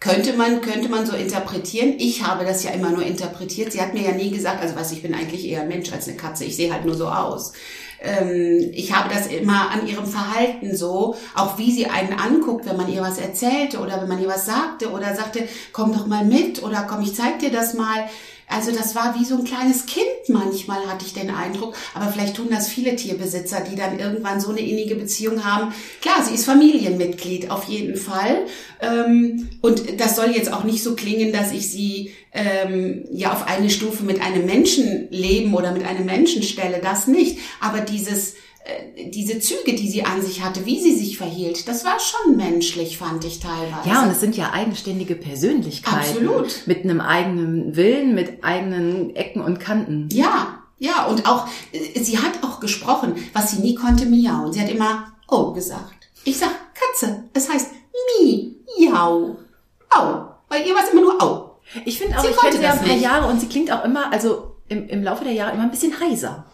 [0.00, 1.94] Könnte man, könnte man so interpretieren.
[1.98, 3.72] Ich habe das ja immer nur interpretiert.
[3.72, 6.16] Sie hat mir ja nie gesagt, also was, ich bin eigentlich eher Mensch als eine
[6.16, 6.44] Katze.
[6.44, 7.52] Ich sehe halt nur so aus.
[8.00, 12.76] Ähm, ich habe das immer an ihrem Verhalten so, auch wie sie einen anguckt, wenn
[12.76, 16.24] man ihr was erzählte oder wenn man ihr was sagte oder sagte, komm doch mal
[16.24, 18.08] mit oder komm, ich zeig dir das mal
[18.48, 21.76] also das war wie so ein kleines Kind manchmal, hatte ich den Eindruck.
[21.94, 25.74] Aber vielleicht tun das viele Tierbesitzer, die dann irgendwann so eine innige Beziehung haben.
[26.00, 28.46] Klar, sie ist Familienmitglied, auf jeden Fall.
[28.80, 33.46] Ähm, und das soll jetzt auch nicht so klingen, dass ich sie ähm, ja auf
[33.46, 36.80] eine Stufe mit einem Menschen leben oder mit einem Menschen stelle.
[36.82, 37.38] Das nicht.
[37.60, 38.34] Aber dieses
[39.12, 42.98] diese Züge, die sie an sich hatte, wie sie sich verhielt, das war schon menschlich,
[42.98, 43.88] fand ich teilweise.
[43.88, 45.98] Ja, und es sind ja eigenständige Persönlichkeiten.
[45.98, 46.66] Absolut.
[46.66, 50.08] Mit einem eigenen Willen, mit eigenen Ecken und Kanten.
[50.12, 54.52] Ja, ja, und auch, äh, sie hat auch gesprochen, was sie nie konnte, miauen.
[54.52, 56.08] Sie hat immer Oh gesagt.
[56.24, 57.70] Ich sag Katze, es heißt
[58.20, 59.36] mi, jau,
[59.90, 60.28] au.
[60.48, 61.60] Bei ihr war es immer nur Au.
[61.84, 62.96] Ich finde auch, sie ich kenne sie ja ein paar.
[62.96, 65.98] Jahre und sie klingt auch immer, also im, im Laufe der Jahre immer ein bisschen
[66.00, 66.46] heiser.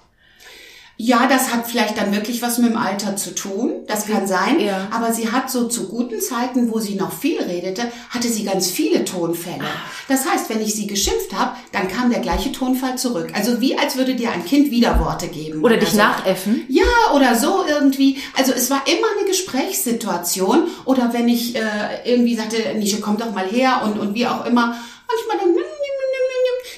[0.97, 3.73] Ja, das hat vielleicht dann wirklich was mit dem Alter zu tun.
[3.89, 4.61] Das kann sein.
[4.61, 4.87] Ja.
[4.93, 8.71] Aber sie hat so zu guten Zeiten, wo sie noch viel redete, hatte sie ganz
[8.71, 9.65] viele Tonfälle.
[9.65, 9.91] Ah.
[10.07, 13.33] Das heißt, wenn ich sie geschimpft habe, dann kam der gleiche Tonfall zurück.
[13.35, 15.65] Also wie als würde dir ein Kind Widerworte geben.
[15.65, 15.97] Oder dich so.
[15.97, 16.65] nachäffen.
[16.69, 18.19] Ja, oder so irgendwie.
[18.37, 20.69] Also es war immer eine Gesprächssituation.
[20.85, 21.61] Oder wenn ich äh,
[22.05, 24.77] irgendwie sagte, Nische, komm doch mal her und, und wie auch immer.
[25.07, 25.55] Manchmal dann,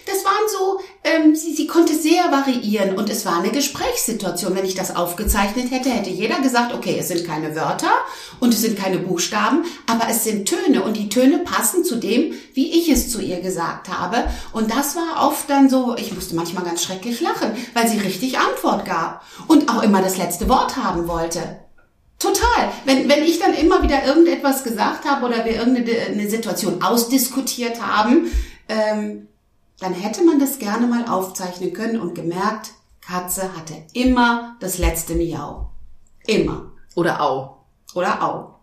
[0.06, 4.54] das waren so, ähm, sie, sie konnte sehr variieren und es war eine Gesprächssituation.
[4.54, 7.90] Wenn ich das aufgezeichnet hätte, hätte jeder gesagt, okay, es sind keine Wörter
[8.40, 12.34] und es sind keine Buchstaben, aber es sind Töne und die Töne passen zu dem,
[12.54, 14.24] wie ich es zu ihr gesagt habe.
[14.52, 18.38] Und das war oft dann so, ich musste manchmal ganz schrecklich lachen, weil sie richtig
[18.38, 21.61] Antwort gab und auch immer das letzte Wort haben wollte.
[22.18, 22.72] Total.
[22.84, 28.30] Wenn, wenn ich dann immer wieder irgendetwas gesagt habe oder wir irgendeine Situation ausdiskutiert haben,
[28.68, 29.28] ähm,
[29.79, 35.14] dann hätte man das gerne mal aufzeichnen können und gemerkt, Katze hatte immer das letzte
[35.14, 35.70] Miau.
[36.27, 36.72] Immer.
[36.95, 37.64] Oder Au.
[37.95, 38.61] Oder Au.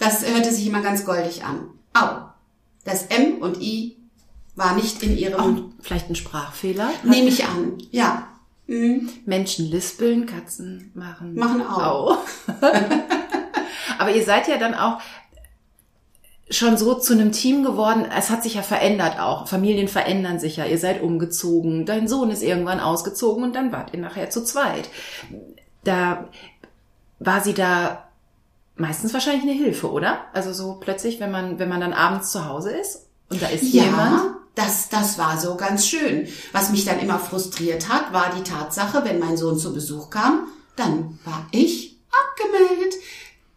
[0.00, 1.68] Das hörte sich immer ganz goldig an.
[1.94, 2.28] Au.
[2.84, 3.98] Das M und I
[4.56, 5.40] war nicht in ihrem...
[5.40, 6.90] Auch vielleicht ein Sprachfehler?
[7.04, 8.26] Nehme ich an, ja.
[8.66, 9.08] Mhm.
[9.26, 11.34] Menschen lispeln, Katzen machen...
[11.34, 12.14] Machen Au.
[12.14, 12.18] Au.
[13.98, 15.00] Aber ihr seid ja dann auch
[16.52, 18.06] schon so zu einem Team geworden.
[18.16, 19.48] Es hat sich ja verändert auch.
[19.48, 20.66] Familien verändern sich ja.
[20.66, 21.86] Ihr seid umgezogen.
[21.86, 24.88] Dein Sohn ist irgendwann ausgezogen und dann wart ihr nachher zu zweit.
[25.84, 26.28] Da
[27.18, 28.08] war sie da
[28.76, 30.20] meistens wahrscheinlich eine Hilfe, oder?
[30.32, 33.72] Also so plötzlich, wenn man, wenn man dann abends zu Hause ist und da ist
[33.72, 33.84] ja.
[33.84, 34.36] jemand.
[34.54, 36.28] Das, das war so ganz schön.
[36.52, 40.46] Was mich dann immer frustriert hat, war die Tatsache, wenn mein Sohn zu Besuch kam,
[40.76, 42.94] dann war ich abgemeldet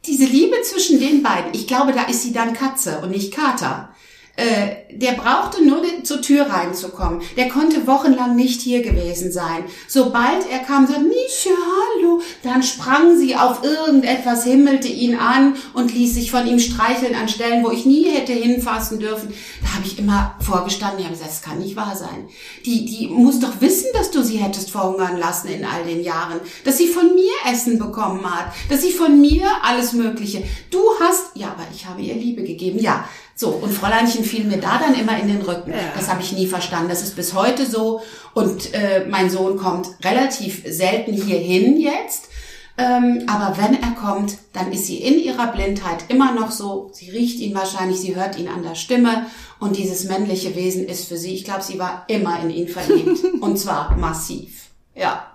[0.06, 3.95] diese Liebe zwischen den beiden, ich glaube, da ist sie dann Katze und nicht Kater.
[4.38, 7.22] Äh, der brauchte nur zur Tür reinzukommen.
[7.38, 9.64] Der konnte wochenlang nicht hier gewesen sein.
[9.88, 15.94] Sobald er kam, sagte, Mischa, hallo, dann sprang sie auf irgendetwas, himmelte ihn an und
[15.94, 19.34] ließ sich von ihm streicheln an Stellen, wo ich nie hätte hinfassen dürfen.
[19.62, 22.28] Da habe ich immer vorgestanden, ich habe gesagt, das kann nicht wahr sein.
[22.66, 26.40] Die, die muss doch wissen, dass du sie hättest verhungern lassen in all den Jahren,
[26.64, 30.44] dass sie von mir Essen bekommen hat, dass sie von mir alles Mögliche.
[30.72, 33.06] Du hast, ja, aber ich habe ihr Liebe gegeben, ja.
[33.38, 35.72] So, und Fräuleinchen fiel mir da dann immer in den Rücken.
[35.72, 35.78] Ja.
[35.94, 36.88] Das habe ich nie verstanden.
[36.88, 38.02] Das ist bis heute so.
[38.34, 42.30] Und äh, mein Sohn kommt relativ selten hierhin jetzt.
[42.78, 46.90] Ähm, aber wenn er kommt, dann ist sie in ihrer Blindheit immer noch so.
[46.94, 49.26] Sie riecht ihn wahrscheinlich, sie hört ihn an der Stimme.
[49.60, 53.20] Und dieses männliche Wesen ist für sie, ich glaube, sie war immer in ihn verliebt.
[53.42, 54.70] und zwar massiv.
[54.94, 55.32] Ja.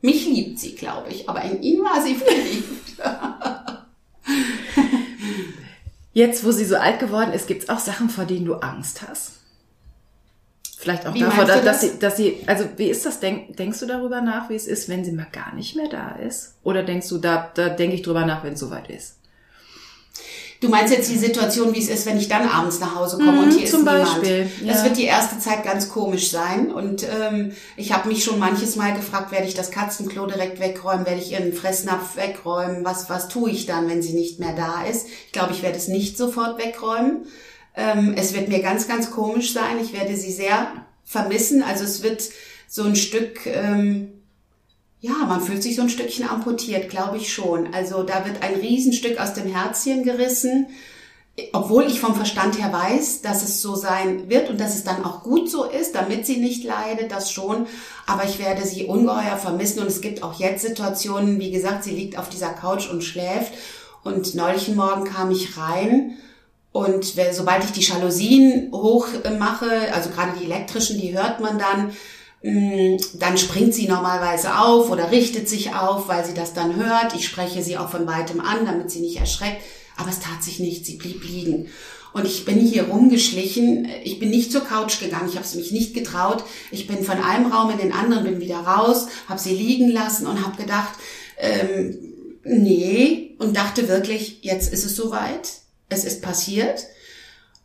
[0.00, 1.28] Mich liebt sie, glaube ich.
[1.28, 2.98] Aber in ihn war sie verliebt.
[6.12, 9.32] Jetzt, wo sie so alt geworden ist, gibt's auch Sachen, vor denen du Angst hast.
[10.76, 11.80] Vielleicht auch wie davor, dass, das?
[11.80, 13.20] sie, dass sie, also wie ist das?
[13.20, 16.16] Denk, denkst du darüber nach, wie es ist, wenn sie mal gar nicht mehr da
[16.16, 16.56] ist?
[16.64, 19.18] Oder denkst du, da, da denke ich drüber nach, wenn es soweit ist?
[20.62, 23.32] Du meinst jetzt die Situation, wie es ist, wenn ich dann abends nach Hause komme
[23.32, 24.04] mhm, und hier ist niemand.
[24.04, 24.72] Beispiel, ja.
[24.72, 26.70] Das wird die erste Zeit ganz komisch sein.
[26.70, 31.04] Und ähm, ich habe mich schon manches Mal gefragt, werde ich das Katzenklo direkt wegräumen,
[31.04, 34.84] werde ich ihren Fressnapf wegräumen, was, was tue ich dann, wenn sie nicht mehr da
[34.84, 35.08] ist?
[35.26, 37.26] Ich glaube, ich werde es nicht sofort wegräumen.
[37.74, 39.80] Ähm, es wird mir ganz, ganz komisch sein.
[39.82, 40.68] Ich werde sie sehr
[41.02, 41.64] vermissen.
[41.64, 42.22] Also es wird
[42.68, 43.46] so ein Stück...
[43.46, 44.12] Ähm,
[45.02, 47.74] ja, man fühlt sich so ein Stückchen amputiert, glaube ich schon.
[47.74, 50.68] Also da wird ein Riesenstück aus dem Herzchen gerissen,
[51.52, 55.04] obwohl ich vom Verstand her weiß, dass es so sein wird und dass es dann
[55.04, 57.66] auch gut so ist, damit sie nicht leidet, das schon.
[58.06, 61.96] Aber ich werde sie ungeheuer vermissen und es gibt auch jetzt Situationen, wie gesagt, sie
[61.96, 63.54] liegt auf dieser Couch und schläft
[64.04, 66.16] und neulich Morgen kam ich rein
[66.70, 71.92] und sobald ich die Jalousien hoch mache, also gerade die elektrischen, die hört man dann,
[72.42, 77.14] dann springt sie normalerweise auf oder richtet sich auf, weil sie das dann hört.
[77.14, 79.62] Ich spreche sie auch von weitem an, damit sie nicht erschreckt.
[79.96, 81.68] Aber es tat sich nicht, sie blieb liegen.
[82.12, 83.88] Und ich bin hier rumgeschlichen.
[84.02, 86.42] Ich bin nicht zur Couch gegangen, ich habe es mich nicht getraut.
[86.72, 90.26] Ich bin von einem Raum in den anderen, bin wieder raus, habe sie liegen lassen
[90.26, 90.98] und habe gedacht,
[91.38, 91.96] ähm,
[92.44, 95.48] nee, und dachte wirklich, jetzt ist es soweit,
[95.88, 96.86] es ist passiert.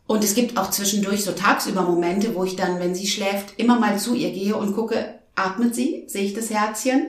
[0.08, 3.78] Und es gibt auch zwischendurch so tagsüber Momente, wo ich dann, wenn sie schläft, immer
[3.78, 7.08] mal zu ihr gehe und gucke, atmet sie, sehe ich das Herzchen.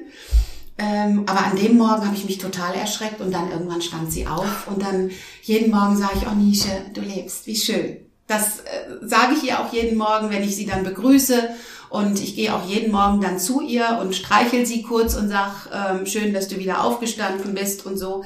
[0.77, 4.27] Ähm, aber an dem Morgen habe ich mich total erschreckt und dann irgendwann stand sie
[4.27, 5.11] auf und dann
[5.43, 7.97] jeden Morgen sage ich, oh Nische, du lebst, wie schön.
[8.27, 11.49] Das äh, sage ich ihr auch jeden Morgen, wenn ich sie dann begrüße
[11.89, 15.69] und ich gehe auch jeden Morgen dann zu ihr und streichel sie kurz und sag,
[15.73, 18.25] ähm, schön, dass du wieder aufgestanden bist und so.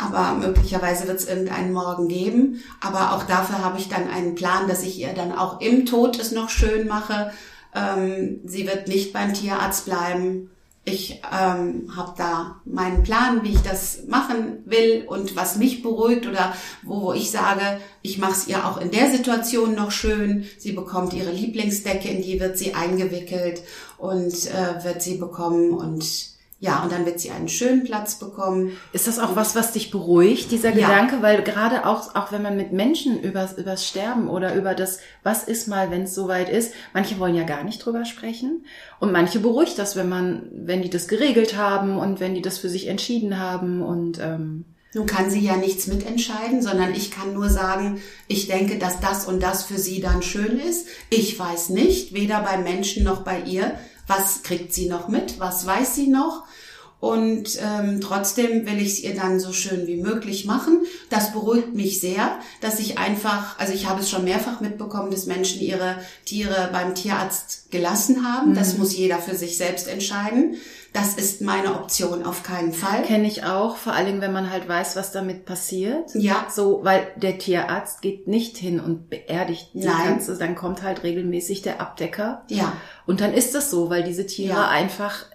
[0.00, 2.62] Aber möglicherweise wird es irgendeinen Morgen geben.
[2.80, 6.18] Aber auch dafür habe ich dann einen Plan, dass ich ihr dann auch im Tod
[6.18, 7.32] es noch schön mache.
[7.74, 10.50] Ähm, sie wird nicht beim Tierarzt bleiben.
[10.84, 16.26] Ich ähm, habe da meinen Plan, wie ich das machen will und was mich beruhigt
[16.26, 20.46] oder wo, ich sage, ich mache es ihr auch in der Situation noch schön.
[20.58, 23.62] Sie bekommt ihre Lieblingsdecke, in die wird sie eingewickelt
[23.98, 26.30] und äh, wird sie bekommen und
[26.62, 28.76] ja, und dann wird sie einen schönen Platz bekommen.
[28.92, 30.88] Ist das auch was, was dich beruhigt, dieser Ja.
[30.88, 31.22] Gedanke?
[31.22, 35.44] Weil gerade auch, auch wenn man mit Menschen übers, übers Sterben oder über das, was
[35.44, 38.66] ist mal, wenn es soweit ist, manche wollen ja gar nicht drüber sprechen.
[38.98, 42.58] Und manche beruhigt das, wenn man, wenn die das geregelt haben und wenn die das
[42.58, 47.32] für sich entschieden haben und ähm, Nun kann sie ja nichts mitentscheiden, sondern ich kann
[47.32, 50.88] nur sagen, ich denke, dass das und das für sie dann schön ist.
[51.08, 55.64] Ich weiß nicht, weder beim Menschen noch bei ihr, was kriegt sie noch mit, was
[55.64, 56.42] weiß sie noch.
[57.00, 60.82] Und ähm, trotzdem will ich es ihr dann so schön wie möglich machen.
[61.08, 65.24] Das beruhigt mich sehr, dass ich einfach, also ich habe es schon mehrfach mitbekommen, dass
[65.24, 65.96] Menschen ihre
[66.26, 68.54] Tiere beim Tierarzt gelassen haben.
[68.54, 70.56] Das muss jeder für sich selbst entscheiden.
[70.92, 73.02] Das ist meine Option auf keinen Fall.
[73.04, 76.10] kenne ich auch, vor allen Dingen, wenn man halt weiß, was damit passiert.
[76.14, 76.48] Ja.
[76.52, 80.14] So, weil der Tierarzt geht nicht hin und beerdigt die Nein.
[80.18, 82.42] Katze, dann kommt halt regelmäßig der Abdecker.
[82.48, 82.72] Ja.
[83.06, 84.68] Und dann ist das so, weil diese Tiere Ja.
[84.68, 85.26] einfach,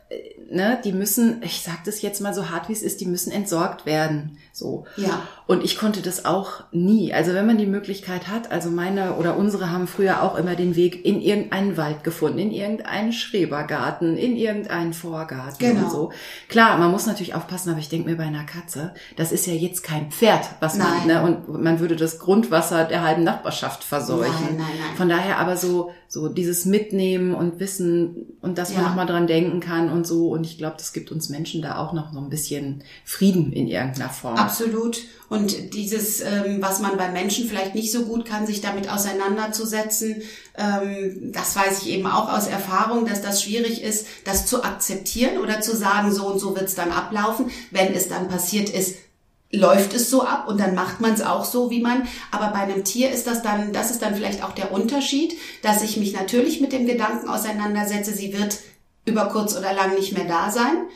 [0.49, 3.32] ne, die müssen, ich sag das jetzt mal so hart wie es ist, die müssen
[3.32, 4.38] entsorgt werden.
[4.53, 4.86] So.
[4.95, 5.22] Ja.
[5.47, 7.13] Und ich konnte das auch nie.
[7.13, 10.76] Also wenn man die Möglichkeit hat, also meine oder unsere haben früher auch immer den
[10.78, 15.84] Weg in irgendeinen Wald gefunden, in irgendeinen Schrebergarten, in irgendeinen Vorgarten Genau.
[15.86, 16.11] und so.
[16.47, 19.53] Klar, man muss natürlich aufpassen, aber ich denke mir bei einer Katze, das ist ja
[19.53, 21.07] jetzt kein Pferd, was man, Nein.
[21.07, 24.32] ne, und man würde das Grundwasser der halben Nachbarschaft verseuchen.
[24.32, 24.95] Nein, nein, nein.
[24.97, 28.89] Von daher aber so, so dieses Mitnehmen und Wissen und dass man Ja.
[28.89, 30.30] noch mal dran denken kann und so.
[30.30, 33.68] Und ich glaube, das gibt uns Menschen da auch noch so ein bisschen Frieden in
[33.68, 34.36] irgendeiner Form.
[34.38, 34.99] Absolut.
[35.28, 40.22] Und dieses, ähm, was man bei Menschen vielleicht nicht so gut kann, sich damit auseinanderzusetzen,
[40.58, 45.38] ähm, das weiß ich eben auch aus Erfahrung, dass das schwierig ist, das zu akzeptieren
[45.39, 47.47] oder zu sagen, so und so wird es dann ablaufen.
[47.72, 48.95] Wenn es dann passiert ist,
[49.56, 52.08] läuft es so ab und dann macht man es auch so, wie man.
[52.32, 55.82] Aber bei einem Tier ist das dann, das ist dann vielleicht auch der Unterschied, dass
[55.82, 58.58] ich mich natürlich mit dem Gedanken auseinandersetze, sie wird
[59.06, 60.88] über kurz oder lang nicht mehr da sein.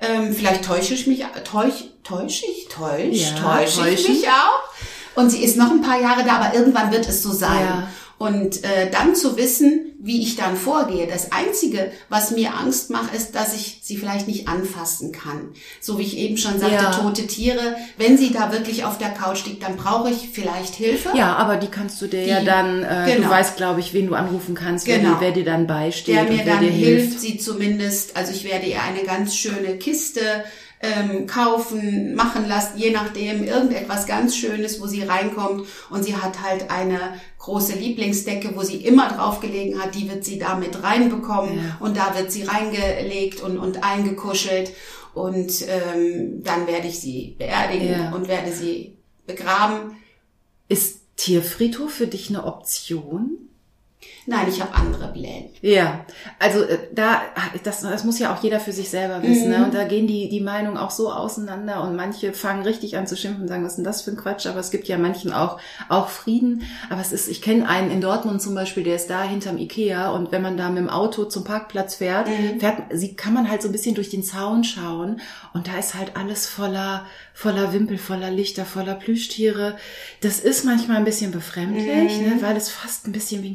[0.00, 4.14] Ähm, vielleicht täusche ich mich, täusch, täusche ich, täusch, Ja, täusche ich täuschen.
[4.14, 5.18] mich auch.
[5.20, 7.60] Und sie ist noch ein paar Jahre da, aber irgendwann wird es so sein.
[7.60, 7.88] Ja.
[8.26, 11.06] Und äh, dann zu wissen, wie ich dann vorgehe.
[11.06, 15.50] Das Einzige, was mir Angst macht, ist, dass ich sie vielleicht nicht anfassen kann.
[15.80, 16.90] So wie ich eben schon sagte, Ja.
[16.90, 17.76] tote Tiere.
[17.98, 21.10] Wenn sie da wirklich auf der Couch liegt, dann brauche ich vielleicht Hilfe.
[21.14, 23.28] Ja, aber die kannst du dir ja Die- dann, äh, genau.
[23.28, 25.14] du weißt, glaube ich, wen du anrufen kannst, wer, Genau.
[25.16, 27.20] dir, wer dir dann beisteht der mir wer dann hilft, hilft.
[27.20, 30.20] sie zumindest, also ich werde ihr eine ganz schöne Kiste
[30.84, 36.42] ähm, kaufen, machen lassen, je nachdem, irgendetwas ganz Schönes, wo sie reinkommt und sie hat
[36.42, 36.98] halt eine
[37.38, 41.76] große Lieblingsdecke, wo sie immer drauf gelegen hat, die wird sie da mit reinbekommen Ja.
[41.80, 44.72] und da wird sie reingelegt und, und eingekuschelt
[45.14, 48.12] und ähm, dann werde ich sie beerdigen Ja.
[48.14, 49.96] und werde sie begraben.
[50.68, 53.38] Ist Tierfriedhof für dich eine Option?
[54.26, 55.50] Nein, ich habe andere Pläne.
[55.60, 56.04] Ja,
[56.38, 57.22] also äh, da,
[57.62, 59.44] das, das muss ja auch jeder für sich selber wissen.
[59.50, 59.50] Mhm.
[59.58, 59.64] Ne?
[59.66, 63.16] Und da gehen die, die Meinungen auch so auseinander und manche fangen richtig an zu
[63.16, 64.46] schimpfen und sagen, was ist denn das für ein Quatsch?
[64.46, 65.58] Aber es gibt ja manchen auch,
[65.88, 66.62] auch Frieden.
[66.90, 70.10] Aber es ist, ich kenne einen in Dortmund zum Beispiel, der ist da hinterm Ikea
[70.10, 72.60] und wenn man da mit dem Auto zum Parkplatz fährt, Mhm.
[72.60, 75.20] fährt, sie kann man halt so ein bisschen durch den Zaun schauen
[75.52, 77.04] und da ist halt alles voller,
[77.34, 79.76] voller Wimpel, voller Lichter, voller Plüschtiere.
[80.20, 82.36] Das ist manchmal ein bisschen befremdlich, ne?
[82.40, 83.54] weil es fast ein bisschen wie ein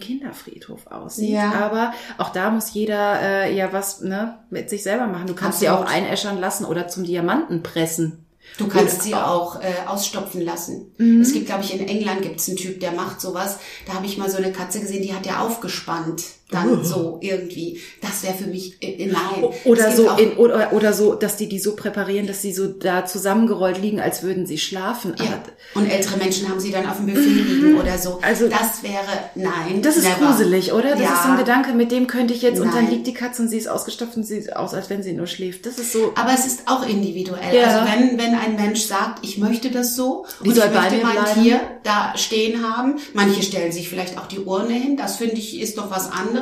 [0.60, 1.30] Kinderfriedhof aussieht.
[1.30, 1.54] Ja.
[1.54, 5.28] Aber auch da muss jeder äh, ja was ne, mit sich selber machen.
[5.28, 6.04] Du kannst sie auch Absolut.
[6.04, 8.26] einäschern lassen oder zum Diamanten pressen.
[8.58, 10.92] Du kannst sie auch äh, ausstopfen lassen.
[10.98, 11.22] Mhm.
[11.22, 13.60] Es gibt, glaube ich, in England gibt es einen Typ, der macht sowas.
[13.86, 16.24] Da habe ich mal so eine Katze gesehen, die hat er aufgespannt.
[16.52, 17.80] Dann so irgendwie.
[18.02, 19.44] Das wäre für mich, äh, äh, nein.
[19.66, 23.06] Oder so, in, oder, oder so, dass die die so präparieren, dass sie so da
[23.06, 25.14] zusammengerollt liegen, als würden sie schlafen.
[25.20, 25.26] ja.
[25.26, 25.44] Aber
[25.76, 28.20] Und ältere Menschen haben sie dann auf dem Buffet liegen oder so.
[28.24, 29.82] Also- das wäre, nein.
[29.84, 30.32] Das ist never.
[30.32, 30.92] gruselig, oder?
[30.92, 31.14] Das ja.
[31.14, 32.94] ist so ein Gedanke, mit dem könnte ich jetzt, und dann Nein.
[32.94, 35.28] liegt die Katze und sie ist ausgestopft und sie sieht aus, als wenn sie nur
[35.28, 35.68] schläft.
[35.68, 37.56] Das ist so, Aber es ist auch individuell.
[37.56, 37.68] Ja.
[37.68, 41.14] Also wenn, wenn ein Mensch sagt, ich möchte das so und soll ich möchte mein
[41.24, 41.42] bleiben.
[41.44, 42.96] Tier da stehen haben.
[43.14, 44.98] Manche stellen sich vielleicht auch die Urne hin.
[44.98, 46.39] Das finde ich ist doch was anderes.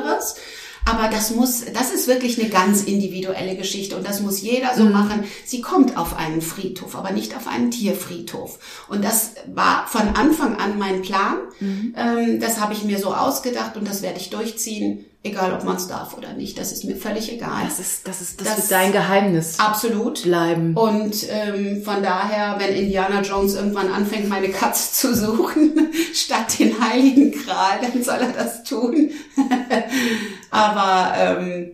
[0.84, 4.78] Aber das muss, das ist wirklich eine ganz individuelle Geschichte und das muss jeder Mhm.
[4.78, 5.24] so machen.
[5.44, 8.58] Sie kommt auf einen Friedhof, aber nicht auf einen Tierfriedhof.
[8.88, 11.36] Und das war von Anfang an mein Plan.
[11.60, 11.94] Mhm.
[11.96, 15.04] Ähm, das habe ich mir so ausgedacht und das werde ich durchziehen.
[15.22, 16.58] Egal ob man es darf oder nicht.
[16.58, 17.64] Das ist mir völlig egal.
[17.64, 19.58] Das ist, das ist, das, das wird dein Geheimnis.
[19.58, 20.22] Absolut.
[20.22, 20.76] Bleiben.
[20.76, 26.80] Und ähm, von daher, wenn Indiana Jones irgendwann anfängt, meine Katze zu suchen, statt den
[26.80, 29.10] Heiligen Gral, dann soll er das tun.
[30.50, 31.72] Aber ähm,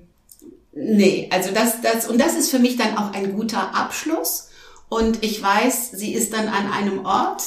[0.73, 4.49] nee, also das, das, und das ist für mich dann auch ein guter Abschluss.
[4.89, 7.43] Und ich weiß, sie ist dann an einem Ort,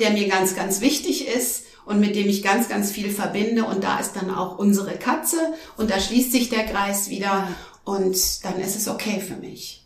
[0.00, 3.64] der mir ganz, ganz wichtig ist und mit dem ich ganz, ganz viel verbinde.
[3.64, 5.36] Und da ist dann auch unsere Katze
[5.76, 7.48] und da schließt sich der Kreis wieder
[7.84, 9.84] und dann ist es okay für mich.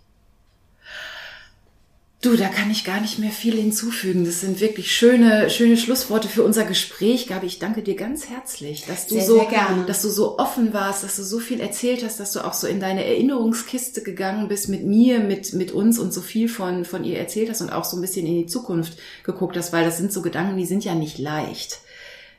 [2.21, 4.25] Du, da kann ich gar nicht mehr viel hinzufügen.
[4.25, 7.27] Das sind wirklich schöne, schöne Schlussworte für unser Gespräch.
[7.27, 9.85] Gabi, ich danke dir ganz herzlich, dass du sehr, so, sehr gerne.
[9.85, 12.67] dass du so offen warst, dass du so viel erzählt hast, dass du auch so
[12.67, 17.05] in deine Erinnerungskiste gegangen bist mit mir, mit, mit uns und so viel von, von
[17.05, 19.99] ihr erzählt hast und auch so ein bisschen in die Zukunft geguckt hast, weil das
[19.99, 21.81] sind so Gedanken, die sind ja nicht leicht.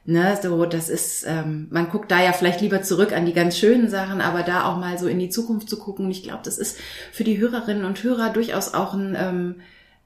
[0.07, 3.57] Ne, so, das ist, ähm, man guckt da ja vielleicht lieber zurück an die ganz
[3.57, 6.11] schönen Sachen, aber da auch mal so in die Zukunft zu gucken.
[6.11, 6.77] Ich glaube, das ist
[7.11, 9.56] für die Hörerinnen und Hörer durchaus auch ein, ähm,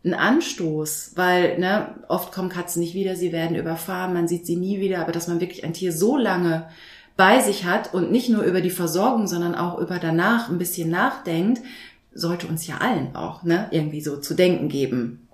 [0.06, 4.56] ein Anstoß, weil ne, oft kommen Katzen nicht wieder, sie werden überfahren, man sieht sie
[4.56, 6.70] nie wieder, aber dass man wirklich ein Tier so lange
[7.18, 10.90] bei sich hat und nicht nur über die Versorgung, sondern auch über danach ein bisschen
[10.90, 11.62] nachdenkt,
[12.14, 15.28] sollte uns ja allen auch ne, irgendwie so zu denken geben.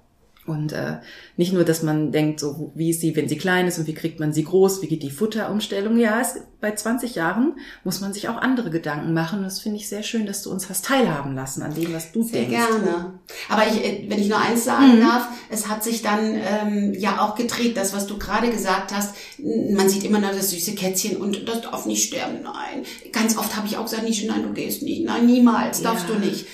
[0.47, 0.97] Und äh,
[1.37, 3.95] nicht nur, dass man denkt, so wie ist sie, wenn sie klein ist und wie
[3.95, 5.97] kriegt man sie groß, wie geht die Futterumstellung.
[5.97, 7.53] Ja, es, bei 20 Jahren
[7.83, 9.39] muss man sich auch andere Gedanken machen.
[9.39, 12.11] Und das finde ich sehr schön, dass du uns hast teilhaben lassen an dem, was
[12.11, 12.57] du sehr denkst.
[12.57, 13.19] Sehr gerne.
[13.49, 15.01] Aber ich, äh, wenn ich nur eins sagen mhm.
[15.01, 19.15] darf, es hat sich dann ähm, ja auch gedreht, das, was du gerade gesagt hast.
[19.39, 22.43] Man sieht immer noch das süße Kätzchen und das darf nicht sterben.
[22.43, 22.83] Nein.
[23.11, 25.05] Ganz oft habe ich auch gesagt, nicht, nein, du gehst nicht.
[25.05, 26.13] Nein, niemals darfst ja.
[26.13, 26.45] du nicht.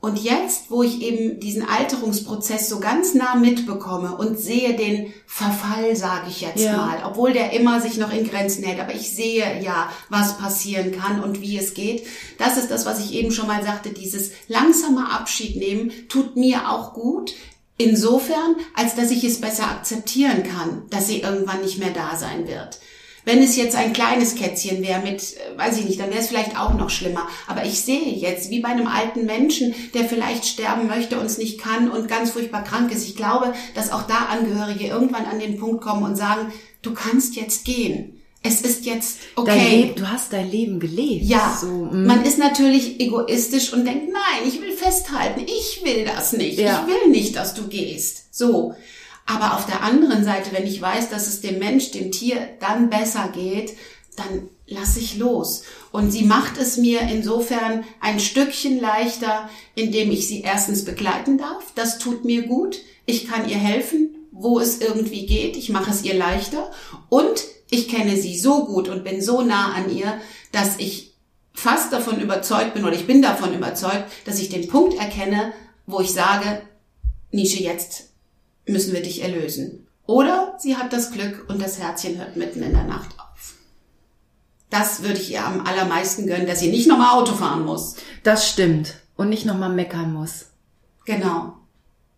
[0.00, 5.94] Und jetzt, wo ich eben diesen Alterungsprozess so ganz nah mitbekomme und sehe den Verfall,
[5.94, 6.74] sage ich jetzt ja.
[6.74, 10.92] mal, obwohl der immer sich noch in Grenzen hält, aber ich sehe ja, was passieren
[10.92, 12.06] kann und wie es geht.
[12.38, 16.70] Das ist das, was ich eben schon mal sagte, dieses langsame Abschied nehmen tut mir
[16.70, 17.34] auch gut.
[17.76, 22.48] Insofern, als dass ich es besser akzeptieren kann, dass sie irgendwann nicht mehr da sein
[22.48, 22.78] wird.
[23.24, 26.28] Wenn es jetzt ein kleines Kätzchen wäre mit, äh, weiß ich nicht, dann wäre es
[26.28, 27.28] vielleicht auch noch schlimmer.
[27.46, 31.38] Aber ich sehe jetzt, wie bei einem alten Menschen, der vielleicht sterben möchte und es
[31.38, 33.06] nicht kann und ganz furchtbar krank ist.
[33.06, 36.52] Ich glaube, dass auch da Angehörige irgendwann an den Punkt kommen und sagen,
[36.82, 38.16] du kannst jetzt gehen.
[38.42, 39.92] Es ist jetzt okay.
[39.94, 41.24] du hast dein Leben gelebt.
[41.24, 42.06] Ja, so, mm.
[42.06, 46.58] man ist natürlich egoistisch und denkt, nein, ich will festhalten, ich will das nicht.
[46.58, 46.86] Ja.
[46.86, 48.34] Ich will nicht, dass du gehst.
[48.34, 48.74] So.
[49.30, 52.90] Aber auf der anderen Seite, wenn ich weiß, dass es dem Mensch, dem Tier dann
[52.90, 53.76] besser geht,
[54.16, 55.62] dann lasse ich los.
[55.92, 61.62] Und sie macht es mir insofern ein Stückchen leichter, indem ich sie erstens begleiten darf.
[61.76, 62.78] Das tut mir gut.
[63.06, 65.56] Ich kann ihr helfen, wo es irgendwie geht.
[65.56, 66.72] Ich mache es ihr leichter.
[67.08, 70.20] Und ich kenne sie so gut und bin so nah an ihr,
[70.50, 71.14] dass ich
[71.54, 75.52] fast davon überzeugt bin oder ich bin davon überzeugt, dass ich den Punkt erkenne,
[75.86, 76.62] wo ich sage,
[77.30, 78.09] Nische, jetzt
[78.70, 79.86] müssen wir dich erlösen.
[80.06, 83.54] Oder sie hat das Glück und das Herzchen hört mitten in der Nacht auf.
[84.68, 87.96] Das würde ich ihr am allermeisten gönnen, dass sie nicht nochmal Auto fahren muss.
[88.22, 88.94] Das stimmt.
[89.16, 90.46] Und nicht nochmal meckern muss.
[91.04, 91.56] Genau.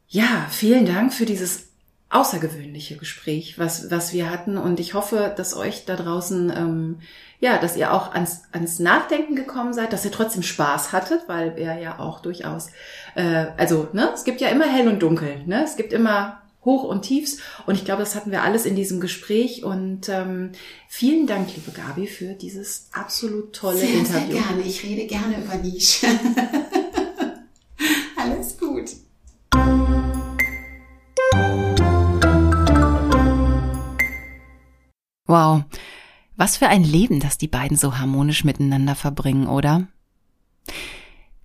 [0.08, 1.68] Ja, vielen Dank für dieses
[2.10, 4.58] außergewöhnliche Gespräch, was, was wir hatten.
[4.58, 6.98] Und ich hoffe, dass euch da draußen, ähm,
[7.40, 11.54] ja, dass ihr auch ans, ans Nachdenken gekommen seid, dass ihr trotzdem Spaß hattet, weil
[11.56, 12.68] er ja auch durchaus,
[13.14, 15.64] äh, also, ne, es gibt ja immer hell und dunkel, ne?
[15.64, 17.38] Es gibt immer Hoch und Tiefs.
[17.66, 19.64] Und ich glaube, das hatten wir alles in diesem Gespräch.
[19.64, 20.52] Und ähm,
[20.88, 24.32] vielen Dank, liebe Gabi, für dieses absolut tolle sehr, Interview.
[24.32, 24.62] Sehr gerne.
[24.62, 26.06] Ich rede gerne über Nische.
[28.16, 28.90] alles gut.
[35.26, 35.62] Wow.
[36.36, 39.88] Was für ein Leben, das die beiden so harmonisch miteinander verbringen, oder?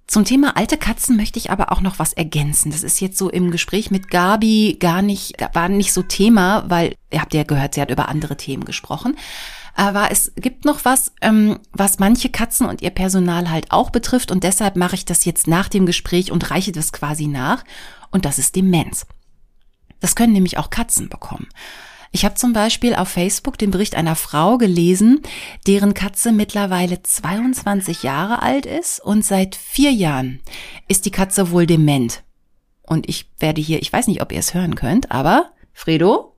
[0.08, 2.72] Zum Thema alte Katzen möchte ich aber auch noch was ergänzen.
[2.72, 6.96] Das ist jetzt so im Gespräch mit Gabi gar nicht, war nicht so Thema, weil
[7.12, 9.18] ihr habt ja gehört, sie hat über andere Themen gesprochen.
[9.76, 14.32] Aber es gibt noch was, ähm, was manche Katzen und ihr Personal halt auch betrifft
[14.32, 17.64] und deshalb mache ich das jetzt nach dem Gespräch und reiche das quasi nach.
[18.10, 19.06] Und das ist Demenz.
[20.00, 21.48] Das können nämlich auch Katzen bekommen.
[22.12, 25.22] Ich habe zum Beispiel auf Facebook den Bericht einer Frau gelesen,
[25.66, 30.42] deren Katze mittlerweile 22 Jahre alt ist und seit vier Jahren
[30.88, 32.24] ist die Katze wohl dement.
[32.82, 36.34] Und ich werde hier, ich weiß nicht, ob ihr es hören könnt, aber Fredo?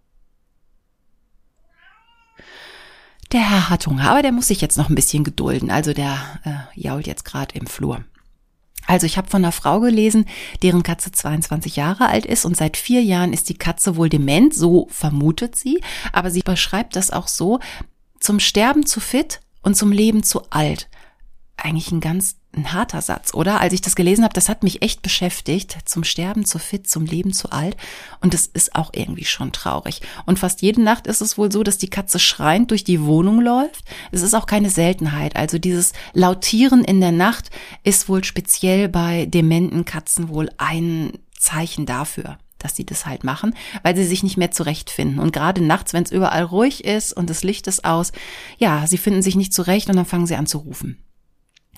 [3.31, 5.69] Der Herr hat Hunger, aber der muss sich jetzt noch ein bisschen gedulden.
[5.69, 8.03] Also der äh, jault jetzt gerade im Flur.
[8.89, 10.25] Also ich habe von einer Frau gelesen,
[10.63, 14.51] deren Katze 22 Jahre alt ist und seit vier Jahren ist die Katze wohl dement,
[14.51, 15.79] so vermutet sie,
[16.11, 17.59] aber sie beschreibt das auch so,
[18.19, 20.89] zum Sterben zu fit und zum Leben zu alt.
[21.55, 23.61] Eigentlich ein ganz ein harter Satz, oder?
[23.61, 25.77] Als ich das gelesen habe, das hat mich echt beschäftigt.
[25.85, 27.77] Zum Sterben zu fit, zum Leben zu alt.
[28.21, 30.01] Und das ist auch irgendwie schon traurig.
[30.25, 33.41] Und fast jede Nacht ist es wohl so, dass die Katze schreiend durch die Wohnung
[33.41, 33.83] läuft.
[34.11, 35.35] Es ist auch keine Seltenheit.
[35.35, 37.51] Also dieses Lautieren in der Nacht
[37.83, 43.55] ist wohl speziell bei dementen Katzen wohl ein Zeichen dafür dass sie das halt machen,
[43.83, 45.19] weil sie sich nicht mehr zurechtfinden.
[45.19, 48.11] Und gerade nachts, wenn es überall ruhig ist und das Licht ist aus,
[48.57, 51.01] ja, sie finden sich nicht zurecht und dann fangen sie an zu rufen.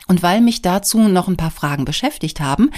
[0.08, 2.72] Und weil mich dazu noch ein paar Fragen beschäftigt haben,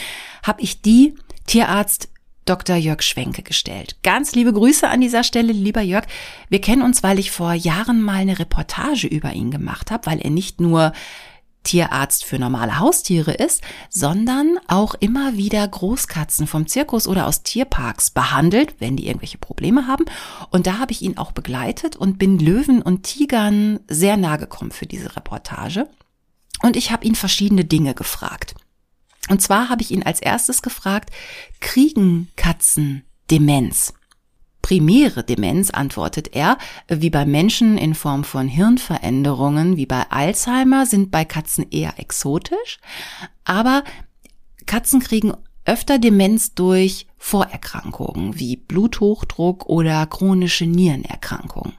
[0.44, 1.16] habe ich die
[1.48, 2.10] Tierarzt
[2.46, 2.76] Dr.
[2.76, 3.98] Jörg Schwenke gestellt.
[4.04, 6.06] Ganz liebe Grüße an dieser Stelle, lieber Jörg.
[6.50, 10.20] Wir kennen uns, weil ich vor Jahren mal eine Reportage über ihn gemacht habe, weil
[10.20, 10.92] er nicht nur
[11.64, 18.12] Tierarzt für normale Haustiere ist, sondern auch immer wieder Großkatzen vom Zirkus oder aus Tierparks
[18.12, 20.04] behandelt, wenn die irgendwelche Probleme haben.
[20.50, 24.72] Und da habe ich ihn auch begleitet und bin Löwen und Tigern sehr nahe gekommen
[24.72, 25.88] für diese Reportage.
[26.64, 28.56] Und ich habe ihn verschiedene Dinge gefragt.
[29.30, 31.12] Und zwar habe ich ihn als erstes gefragt,
[31.60, 33.94] kriegen Katzen Demenz?
[34.62, 36.58] Primäre Demenz, antwortet er,
[36.88, 42.80] wie bei Menschen in Form von Hirnveränderungen, wie bei Alzheimer, sind bei Katzen eher exotisch.
[43.44, 43.84] Aber
[44.66, 45.34] Katzen kriegen
[45.66, 51.74] öfter Demenz durch Vorerkrankungen wie Bluthochdruck oder chronische Nierenerkrankungen.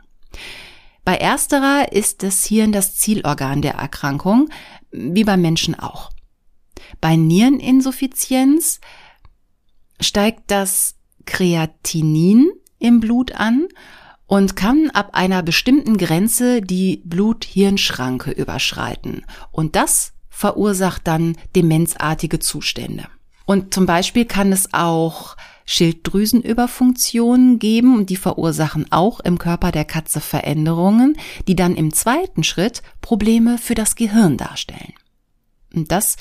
[1.04, 4.48] Bei ersterer ist das Hirn das Zielorgan der Erkrankung,
[4.90, 6.10] wie beim Menschen auch.
[7.00, 8.80] Bei Niereninsuffizienz
[10.00, 10.94] steigt das
[11.26, 13.68] Kreatinin im Blut an
[14.26, 19.24] und kann ab einer bestimmten Grenze die Blut-Hirn-Schranke überschreiten.
[19.50, 23.06] Und das verursacht dann demenzartige Zustände.
[23.44, 29.84] Und zum Beispiel kann es auch Schilddrüsenüberfunktionen geben und die verursachen auch im Körper der
[29.84, 31.16] Katze Veränderungen,
[31.48, 34.94] die dann im zweiten Schritt Probleme für das Gehirn darstellen.
[35.74, 36.16] Und das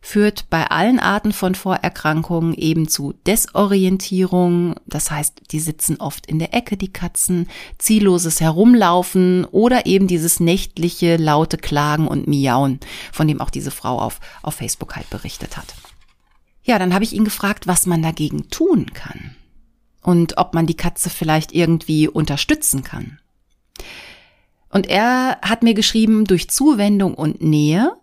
[0.00, 6.38] führt bei allen Arten von Vorerkrankungen eben zu Desorientierung, das heißt, die sitzen oft in
[6.38, 7.48] der Ecke, die Katzen,
[7.78, 12.80] zielloses Herumlaufen oder eben dieses nächtliche laute Klagen und Miauen,
[13.12, 15.74] von dem auch diese Frau auf, auf Facebook halt berichtet hat.
[16.68, 19.34] Ja, dann habe ich ihn gefragt, was man dagegen tun kann
[20.02, 23.18] und ob man die Katze vielleicht irgendwie unterstützen kann.
[24.68, 27.96] Und er hat mir geschrieben, durch Zuwendung und Nähe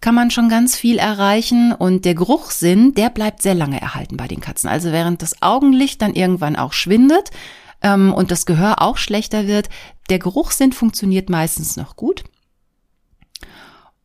[0.00, 4.26] kann man schon ganz viel erreichen und der Geruchssinn, der bleibt sehr lange erhalten bei
[4.26, 4.68] den Katzen.
[4.68, 7.30] Also während das Augenlicht dann irgendwann auch schwindet
[7.80, 9.68] ähm, und das Gehör auch schlechter wird,
[10.10, 12.24] der Geruchssinn funktioniert meistens noch gut.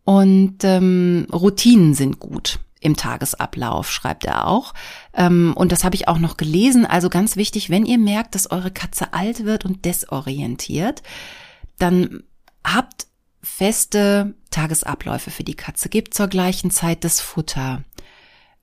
[0.04, 4.74] Und ähm, Routinen sind gut im Tagesablauf, schreibt er auch.
[5.14, 6.86] Ähm, und das habe ich auch noch gelesen.
[6.86, 11.04] Also ganz wichtig, wenn ihr merkt, dass eure Katze alt wird und desorientiert,
[11.80, 12.24] dann
[12.64, 13.08] habt
[13.42, 15.90] feste Tagesabläufe für die Katze.
[15.90, 17.84] Gebt zur gleichen Zeit das Futter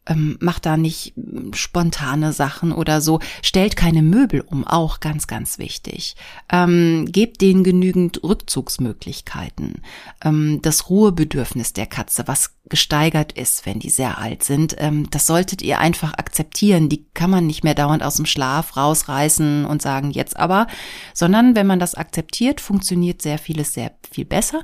[0.07, 1.15] ähm, macht da nicht
[1.55, 6.17] spontane Sachen oder so, stellt keine Möbel um, auch ganz, ganz wichtig.
[6.51, 9.83] Ähm, gebt denen genügend Rückzugsmöglichkeiten.
[10.23, 15.27] Ähm, das Ruhebedürfnis der Katze, was gesteigert ist, wenn die sehr alt sind, ähm, das
[15.27, 16.89] solltet ihr einfach akzeptieren.
[16.89, 20.67] Die kann man nicht mehr dauernd aus dem Schlaf rausreißen und sagen, jetzt aber,
[21.13, 24.63] sondern wenn man das akzeptiert, funktioniert sehr vieles sehr viel besser.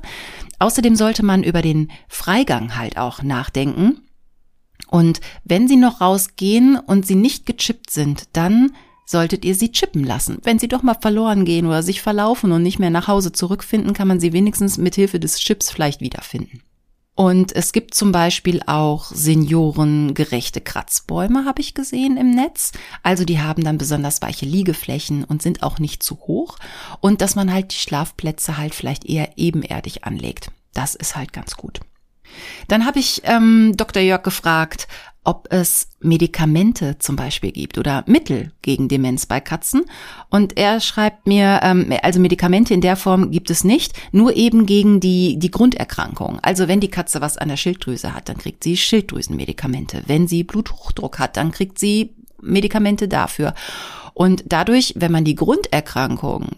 [0.59, 4.01] Außerdem sollte man über den Freigang halt auch nachdenken
[4.91, 8.73] und wenn sie noch rausgehen und sie nicht gechippt sind, dann
[9.05, 10.39] solltet ihr sie chippen lassen.
[10.43, 13.93] Wenn sie doch mal verloren gehen oder sich verlaufen und nicht mehr nach Hause zurückfinden,
[13.93, 16.61] kann man sie wenigstens mit Hilfe des Chips vielleicht wiederfinden.
[17.15, 22.71] Und es gibt zum Beispiel auch seniorengerechte Kratzbäume, habe ich gesehen im Netz.
[23.01, 26.57] Also die haben dann besonders weiche Liegeflächen und sind auch nicht zu hoch.
[26.99, 30.51] Und dass man halt die Schlafplätze halt vielleicht eher ebenerdig anlegt.
[30.73, 31.79] Das ist halt ganz gut.
[32.67, 34.01] Dann habe ich ähm, Dr.
[34.01, 34.87] Jörg gefragt,
[35.23, 39.83] ob es Medikamente zum Beispiel gibt oder Mittel gegen Demenz bei Katzen.
[40.29, 44.65] Und er schreibt mir, ähm, also Medikamente in der Form gibt es nicht, nur eben
[44.65, 46.39] gegen die, die Grunderkrankung.
[46.41, 50.03] Also wenn die Katze was an der Schilddrüse hat, dann kriegt sie Schilddrüsenmedikamente.
[50.07, 53.53] Wenn sie Bluthochdruck hat, dann kriegt sie Medikamente dafür.
[54.15, 56.49] Und dadurch, wenn man die Grunderkrankung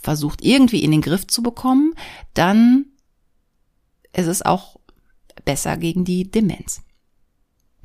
[0.00, 1.94] versucht irgendwie in den Griff zu bekommen,
[2.34, 2.86] dann
[4.12, 4.76] ist es auch
[5.44, 6.82] besser gegen die Demenz.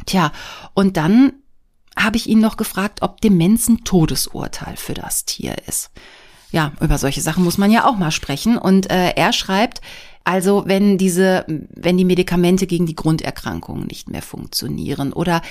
[0.06, 0.32] Tja,
[0.74, 1.34] und dann
[1.98, 5.90] habe ich ihn noch gefragt, ob Demenz ein Todesurteil für das Tier ist.
[6.52, 8.58] Ja, über solche Sachen muss man ja auch mal sprechen.
[8.58, 9.82] Und äh, er schreibt,
[10.24, 15.42] also wenn diese, wenn die Medikamente gegen die Grunderkrankungen nicht mehr funktionieren oder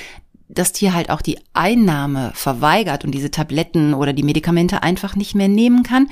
[0.49, 5.35] das Tier halt auch die Einnahme verweigert und diese Tabletten oder die Medikamente einfach nicht
[5.35, 6.09] mehr nehmen kann,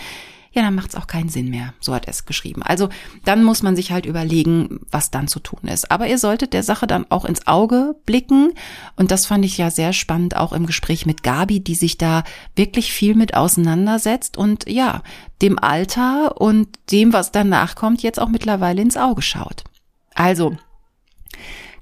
[0.54, 1.74] ja, dann macht es auch keinen Sinn mehr.
[1.80, 2.62] So hat er es geschrieben.
[2.62, 2.88] Also
[3.24, 5.90] dann muss man sich halt überlegen, was dann zu tun ist.
[5.90, 8.52] Aber ihr solltet der Sache dann auch ins Auge blicken.
[8.96, 12.22] Und das fand ich ja sehr spannend, auch im Gespräch mit Gabi, die sich da
[12.54, 15.02] wirklich viel mit auseinandersetzt und ja,
[15.42, 19.64] dem Alter und dem, was danach kommt, jetzt auch mittlerweile ins Auge schaut.
[20.14, 20.56] Also,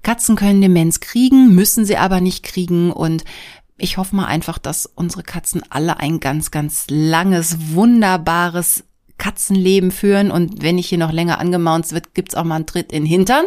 [0.02, 3.22] Katzen können Demenz kriegen, müssen sie aber nicht kriegen und
[3.82, 8.84] ich hoffe mal einfach, dass unsere Katzen alle ein ganz, ganz langes, wunderbares
[9.18, 10.30] Katzenleben führen.
[10.30, 13.10] Und wenn ich hier noch länger angemaunzt wird, gibt's auch mal einen Tritt in den
[13.10, 13.44] Hintern.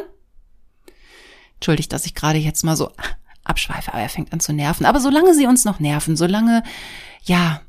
[1.56, 2.92] Entschuldigt, dass ich gerade jetzt mal so
[3.46, 4.86] abschweife, aber er fängt an zu nerven.
[4.86, 6.64] Aber solange sie uns noch nerven, solange,
[7.24, 7.62] ja,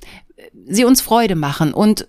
[0.67, 2.09] sie uns Freude machen und,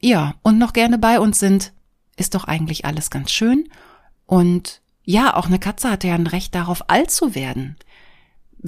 [0.00, 1.72] ja, und noch gerne bei uns sind,
[2.16, 3.68] ist doch eigentlich alles ganz schön.
[4.24, 7.76] Und ja, auch eine Katze hat ja ein Recht darauf, alt zu werden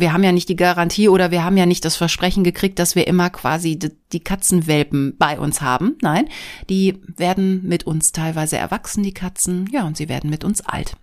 [0.00, 2.94] wir haben ja nicht die Garantie oder wir haben ja nicht das Versprechen gekriegt, dass
[2.94, 5.96] wir immer quasi die Katzenwelpen bei uns haben.
[6.02, 6.28] Nein,
[6.70, 10.96] die werden mit uns teilweise erwachsen, die Katzen, ja, und sie werden mit uns alt.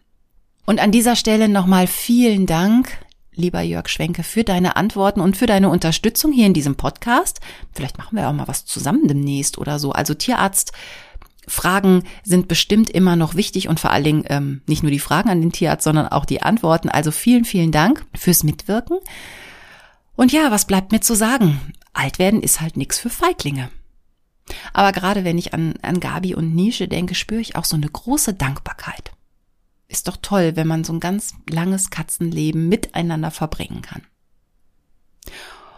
[0.65, 2.97] Und an dieser Stelle nochmal vielen Dank,
[3.33, 7.39] lieber Jörg Schwenke, für deine Antworten und für deine Unterstützung hier in diesem Podcast.
[7.73, 9.91] Vielleicht machen wir auch mal was zusammen demnächst oder so.
[9.91, 10.71] Also Tierarzt
[11.47, 15.29] Fragen sind bestimmt immer noch wichtig und vor allen Dingen ähm, nicht nur die Fragen
[15.29, 16.89] an den Tierarzt, sondern auch die Antworten.
[16.89, 18.99] Also vielen, vielen Dank fürs Mitwirken.
[20.15, 21.59] Und ja, was bleibt mir zu sagen?
[21.93, 23.69] Alt werden ist halt nix für Feiglinge.
[24.73, 27.89] Aber gerade wenn ich an, an Gabi und Nische denke, spüre ich auch so eine
[27.89, 29.11] große Dankbarkeit.
[29.87, 34.01] Ist doch toll, wenn man so ein ganz langes Katzenleben miteinander verbringen kann.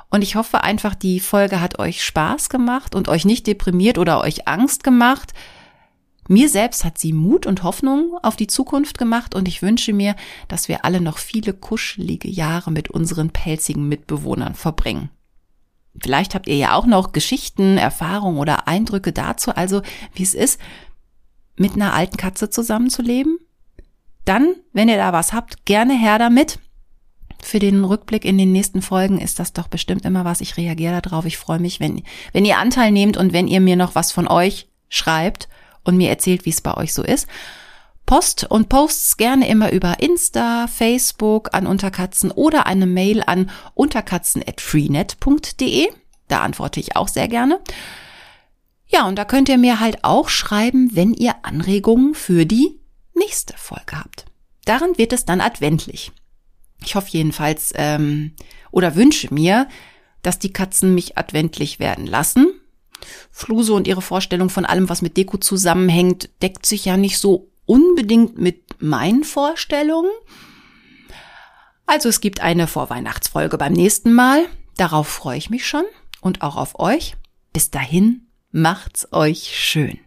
[0.09, 4.21] Und ich hoffe einfach, die Folge hat euch Spaß gemacht und euch nicht deprimiert oder
[4.21, 5.33] euch Angst gemacht,
[6.27, 10.15] mir selbst hat sie Mut und Hoffnung auf die Zukunft gemacht und ich wünsche mir,
[10.47, 15.09] dass wir alle noch viele kuschelige Jahre mit unseren pelzigen Mitbewohnern verbringen.
[15.99, 19.81] Vielleicht habt ihr ja auch noch Geschichten, Erfahrungen oder Eindrücke dazu, also
[20.13, 20.59] wie es ist,
[21.55, 23.39] mit einer alten Katze zusammenzuleben.
[24.25, 26.59] Dann, wenn ihr da was habt, gerne her damit.
[27.41, 30.41] Für den Rückblick in den nächsten Folgen ist das doch bestimmt immer was.
[30.41, 31.25] Ich reagiere darauf.
[31.25, 34.27] Ich freue mich, wenn, wenn ihr Anteil nehmt und wenn ihr mir noch was von
[34.27, 35.47] euch schreibt
[35.87, 37.27] und mir erzählt, wie es bei euch so ist.
[38.05, 45.89] Post und Posts gerne immer über Insta, Facebook an Unterkatzen oder eine Mail an unterkatzen@freenet.de.
[46.29, 47.59] Da antworte ich auch sehr gerne.
[48.87, 52.79] Ja, und da könnt ihr mir halt auch schreiben, wenn ihr Anregungen für die
[53.13, 54.23] nächste Folge habt.
[54.63, 56.13] Darin wird es dann adventlich.
[56.83, 58.31] Ich hoffe jedenfalls ähm,
[58.71, 59.67] oder wünsche mir,
[60.21, 62.53] dass die Katzen mich adventlich werden lassen.
[63.31, 67.49] Fluse und ihre Vorstellung von allem, was mit Deko zusammenhängt, deckt sich ja nicht so
[67.65, 70.11] unbedingt mit meinen Vorstellungen.
[71.85, 74.45] Also es gibt eine Vorweihnachtsfolge beim nächsten Mal.
[74.75, 75.85] Darauf freue ich mich schon
[76.21, 77.15] und auch auf euch.
[77.53, 79.99] Bis dahin, macht's euch schön.